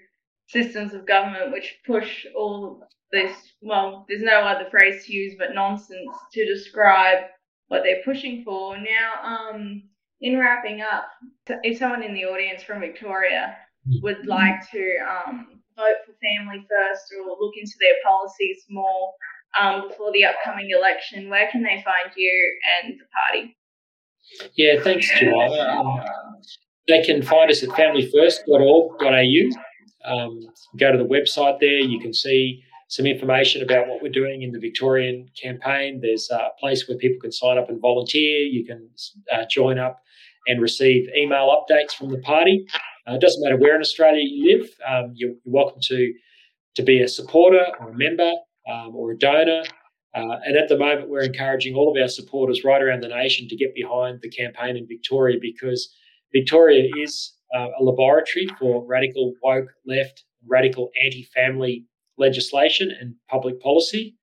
systems 0.49 0.95
of 0.95 1.07
government 1.07 1.53
which 1.53 1.79
push 1.87 2.27
all 2.37 2.83
this. 3.13 3.37
Well, 3.61 4.05
there's 4.09 4.23
no 4.23 4.41
other 4.41 4.69
phrase 4.71 5.07
to 5.07 5.13
use 5.13 5.35
but 5.39 5.55
nonsense 5.55 6.11
to 6.33 6.45
describe 6.45 7.25
what 7.69 7.83
they're 7.83 8.03
pushing 8.05 8.43
for. 8.45 8.77
Now, 8.77 9.23
um, 9.23 9.83
in 10.21 10.39
wrapping 10.39 10.81
up, 10.81 11.09
if 11.63 11.79
someone 11.79 12.03
in 12.03 12.15
the 12.15 12.25
audience 12.25 12.63
from 12.63 12.81
Victoria 12.81 13.57
would 14.03 14.27
like 14.27 14.69
to 14.71 14.97
um, 15.09 15.56
vote 15.77 16.03
for 16.05 16.13
Family 16.19 16.67
First 16.69 17.13
or 17.13 17.37
look 17.39 17.55
into 17.57 17.75
their 17.81 17.95
policies 18.05 18.65
more 18.69 19.13
um, 19.61 19.89
before 19.89 20.13
the 20.13 20.25
upcoming 20.25 20.71
election, 20.71 21.31
where 21.31 21.49
can 21.51 21.63
they 21.63 21.83
find 21.85 22.13
you 22.17 22.59
and 22.83 22.95
the 22.95 23.05
party? 23.15 23.57
Yeah, 24.57 24.81
thanks, 24.83 25.09
Jemima. 25.19 25.53
Um, 25.61 26.01
they 26.89 27.03
can 27.03 27.23
find 27.23 27.51
us 27.51 27.63
at 27.63 27.71
familyfirst.org.au. 27.71 29.51
Um, 30.05 30.41
go 30.79 30.93
to 30.93 30.99
the 30.99 31.05
website 31.05 31.59
there. 31.61 31.79
You 31.79 32.01
can 32.01 32.13
see 32.13 32.63
some 32.89 33.07
information 33.07 33.63
about 33.63 33.89
what 33.89 34.03
we're 34.03 34.13
doing 34.13 34.43
in 34.43 34.53
the 34.53 34.61
Victorian 34.61 35.29
campaign. 35.41 36.01
There's 36.01 36.31
a 36.31 36.51
place 36.61 36.89
where 36.89 36.97
people 36.99 37.21
can 37.21 37.33
sign 37.33 37.59
up 37.59 37.69
and 37.69 37.81
volunteer. 37.81 38.41
You 38.41 38.65
can 38.65 38.89
uh, 39.33 39.45
join 39.51 39.79
up 39.79 40.01
and 40.47 40.63
receive 40.63 41.09
email 41.17 41.49
updates 41.49 41.93
from 41.93 42.11
the 42.11 42.19
party. 42.19 42.67
Uh, 43.09 43.15
it 43.15 43.21
doesn't 43.21 43.43
matter 43.43 43.57
where 43.57 43.75
in 43.75 43.81
Australia 43.81 44.23
you 44.23 44.59
live. 44.59 44.71
Um, 44.87 45.13
you're, 45.15 45.31
you're 45.45 45.55
welcome 45.55 45.81
to 45.83 46.13
to 46.77 46.83
be 46.83 47.01
a 47.01 47.09
supporter 47.09 47.65
or 47.81 47.91
a 47.91 47.95
member 47.95 48.33
um, 48.71 48.95
or 48.95 49.13
a 49.13 49.19
donor. 49.19 49.63
Uh, 50.15 50.37
and 50.45 50.57
at 50.57 50.69
the 50.69 50.79
moment, 50.79 51.09
we're 51.09 51.23
encouraging 51.23 51.75
all 51.75 51.91
of 51.91 52.01
our 52.01 52.09
supporters 52.09 52.65
right 52.65 52.83
around 52.83 53.03
the 53.03 53.09
nation 53.09 53.49
to 53.49 53.57
get 53.57 53.75
behind 53.75 54.21
the 54.23 54.31
campaign 54.31 54.77
in 54.77 54.87
Victoria 54.87 55.39
because 55.41 55.95
Victoria 56.33 56.89
is 56.99 57.35
uh, 57.55 57.69
a 57.79 57.83
laboratory 57.83 58.49
for 58.59 58.85
radical 58.87 59.35
woke 59.43 59.69
left, 59.87 60.25
radical 60.47 60.91
anti 61.03 61.25
family 61.35 61.85
legislation 62.19 62.91
and 63.01 63.15
public 63.29 63.61
policy. 63.61 64.17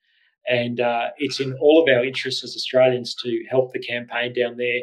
And 0.47 0.79
uh, 0.79 1.09
it's 1.17 1.39
in 1.39 1.53
all 1.61 1.81
of 1.81 1.95
our 1.95 2.03
interests 2.03 2.43
as 2.43 2.55
Australians 2.55 3.15
to 3.23 3.43
help 3.49 3.71
the 3.71 3.79
campaign 3.79 4.33
down 4.33 4.57
there. 4.57 4.81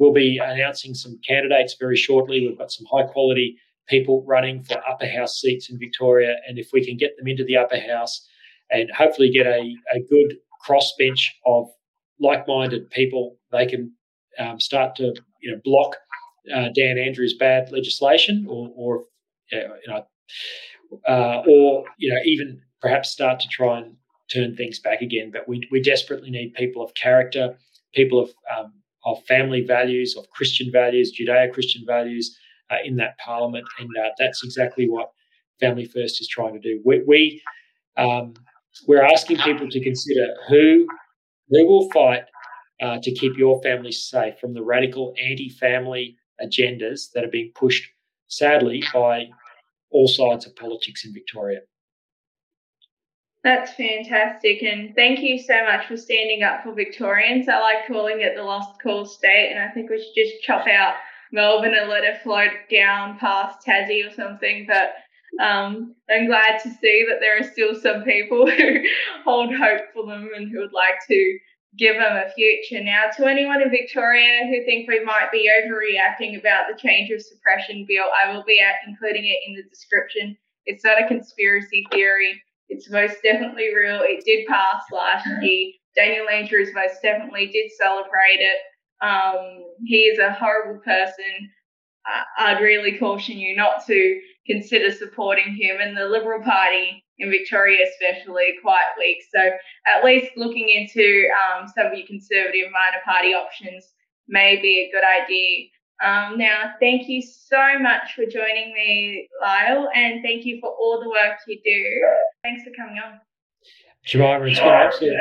We'll 0.00 0.14
be 0.14 0.40
announcing 0.42 0.94
some 0.94 1.20
candidates 1.28 1.76
very 1.78 1.96
shortly. 1.96 2.40
We've 2.40 2.56
got 2.58 2.72
some 2.72 2.86
high 2.90 3.04
quality 3.04 3.56
people 3.86 4.24
running 4.26 4.62
for 4.62 4.80
upper 4.88 5.06
house 5.06 5.38
seats 5.40 5.68
in 5.68 5.78
Victoria. 5.78 6.36
And 6.48 6.58
if 6.58 6.70
we 6.72 6.84
can 6.84 6.96
get 6.96 7.16
them 7.18 7.28
into 7.28 7.44
the 7.44 7.58
upper 7.58 7.78
house 7.78 8.26
and 8.70 8.90
hopefully 8.90 9.30
get 9.30 9.46
a, 9.46 9.76
a 9.94 10.00
good 10.08 10.38
crossbench 10.66 11.20
of 11.44 11.68
like 12.18 12.48
minded 12.48 12.88
people, 12.90 13.36
they 13.52 13.66
can 13.66 13.92
um, 14.38 14.58
start 14.58 14.96
to 14.96 15.14
you 15.42 15.52
know 15.52 15.60
block 15.64 15.96
uh, 16.54 16.68
Dan 16.74 16.96
Andrews' 16.96 17.34
bad 17.34 17.70
legislation 17.70 18.46
or, 18.48 18.70
or 18.74 19.04
you 19.52 19.68
know, 19.86 20.06
uh, 21.06 21.42
or 21.46 21.84
you 21.98 22.10
know 22.10 22.20
even 22.24 22.62
perhaps 22.80 23.10
start 23.10 23.38
to 23.40 23.48
try 23.48 23.80
and 23.80 23.96
turn 24.32 24.56
things 24.56 24.78
back 24.78 25.02
again. 25.02 25.30
But 25.30 25.46
we, 25.46 25.68
we 25.70 25.82
desperately 25.82 26.30
need 26.30 26.54
people 26.54 26.82
of 26.82 26.94
character, 26.94 27.58
people 27.94 28.20
of 28.20 28.30
um, 28.56 28.72
of 29.04 29.24
family 29.24 29.64
values, 29.66 30.16
of 30.16 30.28
Christian 30.30 30.70
values, 30.72 31.12
Judeo-Christian 31.18 31.84
values 31.86 32.36
uh, 32.70 32.76
in 32.84 32.96
that 32.96 33.16
parliament, 33.18 33.66
and 33.78 33.88
uh, 34.02 34.10
that's 34.18 34.44
exactly 34.44 34.88
what 34.88 35.10
Family 35.60 35.84
First 35.84 36.20
is 36.20 36.28
trying 36.28 36.54
to 36.54 36.60
do. 36.60 36.80
We, 36.84 37.02
we 37.06 37.42
um, 37.96 38.34
we're 38.86 39.02
asking 39.02 39.38
people 39.38 39.68
to 39.68 39.80
consider 39.82 40.26
who 40.48 40.86
who 41.48 41.66
will 41.66 41.90
fight 41.90 42.24
uh, 42.80 42.98
to 43.02 43.12
keep 43.12 43.36
your 43.36 43.60
family 43.62 43.92
safe 43.92 44.38
from 44.40 44.54
the 44.54 44.62
radical 44.62 45.12
anti-family 45.20 46.16
agendas 46.42 47.10
that 47.12 47.24
are 47.24 47.30
being 47.30 47.52
pushed, 47.54 47.84
sadly, 48.28 48.82
by 48.94 49.26
all 49.90 50.08
sides 50.08 50.46
of 50.46 50.54
politics 50.56 51.04
in 51.04 51.12
Victoria. 51.12 51.60
That's 53.42 53.72
fantastic. 53.72 54.62
And 54.62 54.94
thank 54.94 55.20
you 55.20 55.38
so 55.38 55.64
much 55.64 55.86
for 55.86 55.96
standing 55.96 56.42
up 56.42 56.62
for 56.62 56.74
Victorians. 56.74 57.48
I 57.48 57.58
like 57.60 57.86
calling 57.86 58.20
it 58.20 58.36
the 58.36 58.42
lost 58.42 58.80
cause 58.82 59.14
state. 59.14 59.50
And 59.50 59.58
I 59.58 59.70
think 59.70 59.88
we 59.88 59.96
should 59.96 60.24
just 60.24 60.42
chop 60.42 60.66
out 60.66 60.94
Melbourne 61.32 61.74
and 61.78 61.88
let 61.88 62.04
it 62.04 62.22
float 62.22 62.50
down 62.70 63.18
past 63.18 63.66
Tassie 63.66 64.06
or 64.06 64.12
something. 64.12 64.66
But 64.68 64.92
um, 65.42 65.94
I'm 66.10 66.26
glad 66.26 66.58
to 66.62 66.68
see 66.68 67.06
that 67.08 67.20
there 67.20 67.38
are 67.38 67.50
still 67.50 67.74
some 67.74 68.02
people 68.02 68.50
who 68.50 68.82
hold 69.24 69.54
hope 69.54 69.82
for 69.94 70.04
them 70.06 70.28
and 70.36 70.50
who 70.50 70.60
would 70.60 70.74
like 70.74 71.00
to 71.08 71.38
give 71.78 71.96
them 71.96 72.16
a 72.16 72.30
future. 72.32 72.82
Now, 72.82 73.04
to 73.16 73.26
anyone 73.26 73.62
in 73.62 73.70
Victoria 73.70 74.46
who 74.48 74.64
think 74.64 74.88
we 74.88 75.02
might 75.04 75.30
be 75.32 75.48
overreacting 75.48 76.38
about 76.38 76.64
the 76.68 76.78
change 76.78 77.10
of 77.10 77.22
suppression 77.22 77.86
bill, 77.88 78.06
I 78.22 78.34
will 78.34 78.44
be 78.44 78.62
including 78.86 79.24
it 79.24 79.38
in 79.46 79.54
the 79.54 79.62
description. 79.62 80.36
It's 80.66 80.84
not 80.84 81.02
a 81.02 81.08
conspiracy 81.08 81.86
theory. 81.90 82.42
It's 82.70 82.88
most 82.88 83.16
definitely 83.22 83.74
real. 83.74 84.00
It 84.02 84.24
did 84.24 84.46
pass 84.46 84.82
last 84.92 85.26
year. 85.42 85.72
Daniel 85.96 86.28
Andrews 86.28 86.70
most 86.74 87.02
definitely 87.02 87.46
did 87.46 87.70
celebrate 87.72 88.40
it. 88.40 88.58
Um, 89.04 89.64
he 89.84 90.02
is 90.02 90.18
a 90.18 90.32
horrible 90.32 90.80
person. 90.80 91.50
I'd 92.38 92.60
really 92.60 92.96
caution 92.96 93.38
you 93.38 93.56
not 93.56 93.86
to 93.86 94.20
consider 94.46 94.92
supporting 94.92 95.54
him. 95.54 95.76
And 95.80 95.96
the 95.96 96.06
Liberal 96.06 96.42
Party 96.42 97.04
in 97.18 97.30
Victoria, 97.30 97.86
especially, 97.86 98.54
quite 98.62 98.86
weak. 98.98 99.18
So 99.34 99.50
at 99.86 100.04
least 100.04 100.32
looking 100.36 100.68
into 100.68 101.28
um, 101.36 101.68
some 101.68 101.86
of 101.86 101.98
your 101.98 102.06
conservative 102.06 102.70
minor 102.72 103.02
party 103.04 103.34
options 103.34 103.84
may 104.28 104.60
be 104.60 104.88
a 104.88 104.92
good 104.92 105.04
idea. 105.04 105.66
Um, 106.04 106.38
now, 106.38 106.72
thank 106.80 107.08
you 107.08 107.20
so 107.22 107.78
much 107.78 108.14
for 108.14 108.24
joining 108.24 108.72
me, 108.72 109.28
Lyle, 109.42 109.88
and 109.94 110.22
thank 110.22 110.46
you 110.46 110.58
for 110.60 110.70
all 110.70 110.98
the 111.00 111.08
work 111.08 111.38
you 111.46 111.60
do. 111.62 112.08
Thanks 112.42 112.62
for 112.62 112.70
coming 112.76 112.98
on. 112.98 113.20
Jemima, 114.06 114.46
it's 114.46 114.58
been 114.58 114.68
an 114.68 114.74
absolute 114.74 115.16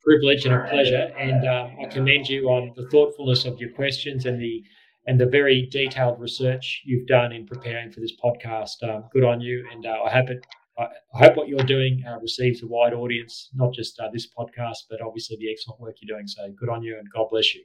privilege 0.00 0.44
and 0.46 0.54
a 0.54 0.68
pleasure, 0.68 1.12
and 1.18 1.48
um, 1.48 1.76
I 1.82 1.86
commend 1.86 2.28
you 2.28 2.50
on 2.50 2.72
the 2.76 2.88
thoughtfulness 2.88 3.44
of 3.44 3.58
your 3.58 3.70
questions 3.70 4.26
and 4.26 4.40
the 4.40 4.62
and 5.08 5.20
the 5.20 5.26
very 5.26 5.66
detailed 5.72 6.20
research 6.20 6.82
you've 6.84 7.08
done 7.08 7.32
in 7.32 7.44
preparing 7.44 7.90
for 7.90 7.98
this 7.98 8.12
podcast. 8.22 8.80
Um, 8.88 9.04
good 9.12 9.24
on 9.24 9.40
you, 9.40 9.66
and 9.72 9.84
uh, 9.86 10.02
I 10.06 10.10
hope 10.10 10.30
it. 10.30 10.46
I 10.78 10.88
hope 11.12 11.36
what 11.36 11.48
you're 11.48 11.64
doing 11.64 12.02
uh, 12.08 12.18
receives 12.20 12.62
a 12.62 12.66
wide 12.66 12.94
audience, 12.94 13.50
not 13.54 13.74
just 13.74 13.98
uh, 14.00 14.08
this 14.10 14.28
podcast, 14.28 14.78
but 14.88 15.02
obviously 15.02 15.36
the 15.38 15.50
excellent 15.50 15.80
work 15.80 15.96
you're 16.00 16.16
doing. 16.16 16.26
So 16.26 16.50
good 16.56 16.68
on 16.68 16.82
you, 16.82 16.96
and 16.98 17.06
God 17.12 17.26
bless 17.30 17.54
you. 17.54 17.62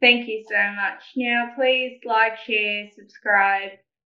Thank 0.00 0.28
you 0.28 0.44
so 0.48 0.72
much. 0.74 1.02
Now, 1.16 1.52
please 1.56 2.00
like, 2.04 2.38
share, 2.38 2.88
subscribe. 2.94 3.70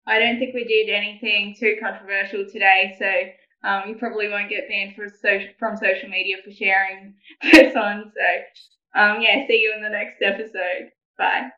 I 0.08 0.20
don't 0.20 0.40
think 0.40 0.54
we 0.56 0.64
did 0.64 0.90
anything 0.90 1.56
too 1.60 1.76
controversial 1.82 2.46
today, 2.52 2.96
so 2.98 3.68
um, 3.68 3.84
you 3.90 3.96
probably 3.96 4.30
won't 4.30 4.50
get 4.50 4.70
banned 4.70 4.96
social, 5.22 5.50
from 5.60 5.78
social 5.78 6.10
media 6.10 6.38
for 6.44 6.52
sharing 6.52 7.14
this 7.42 7.76
on. 7.76 8.12
So, 8.16 9.00
um, 9.00 9.22
yeah, 9.22 9.46
see 9.48 9.62
you 9.62 9.74
in 9.76 9.84
the 9.84 9.90
next 9.90 10.22
episode. 10.22 10.92
Bye. 11.18 11.50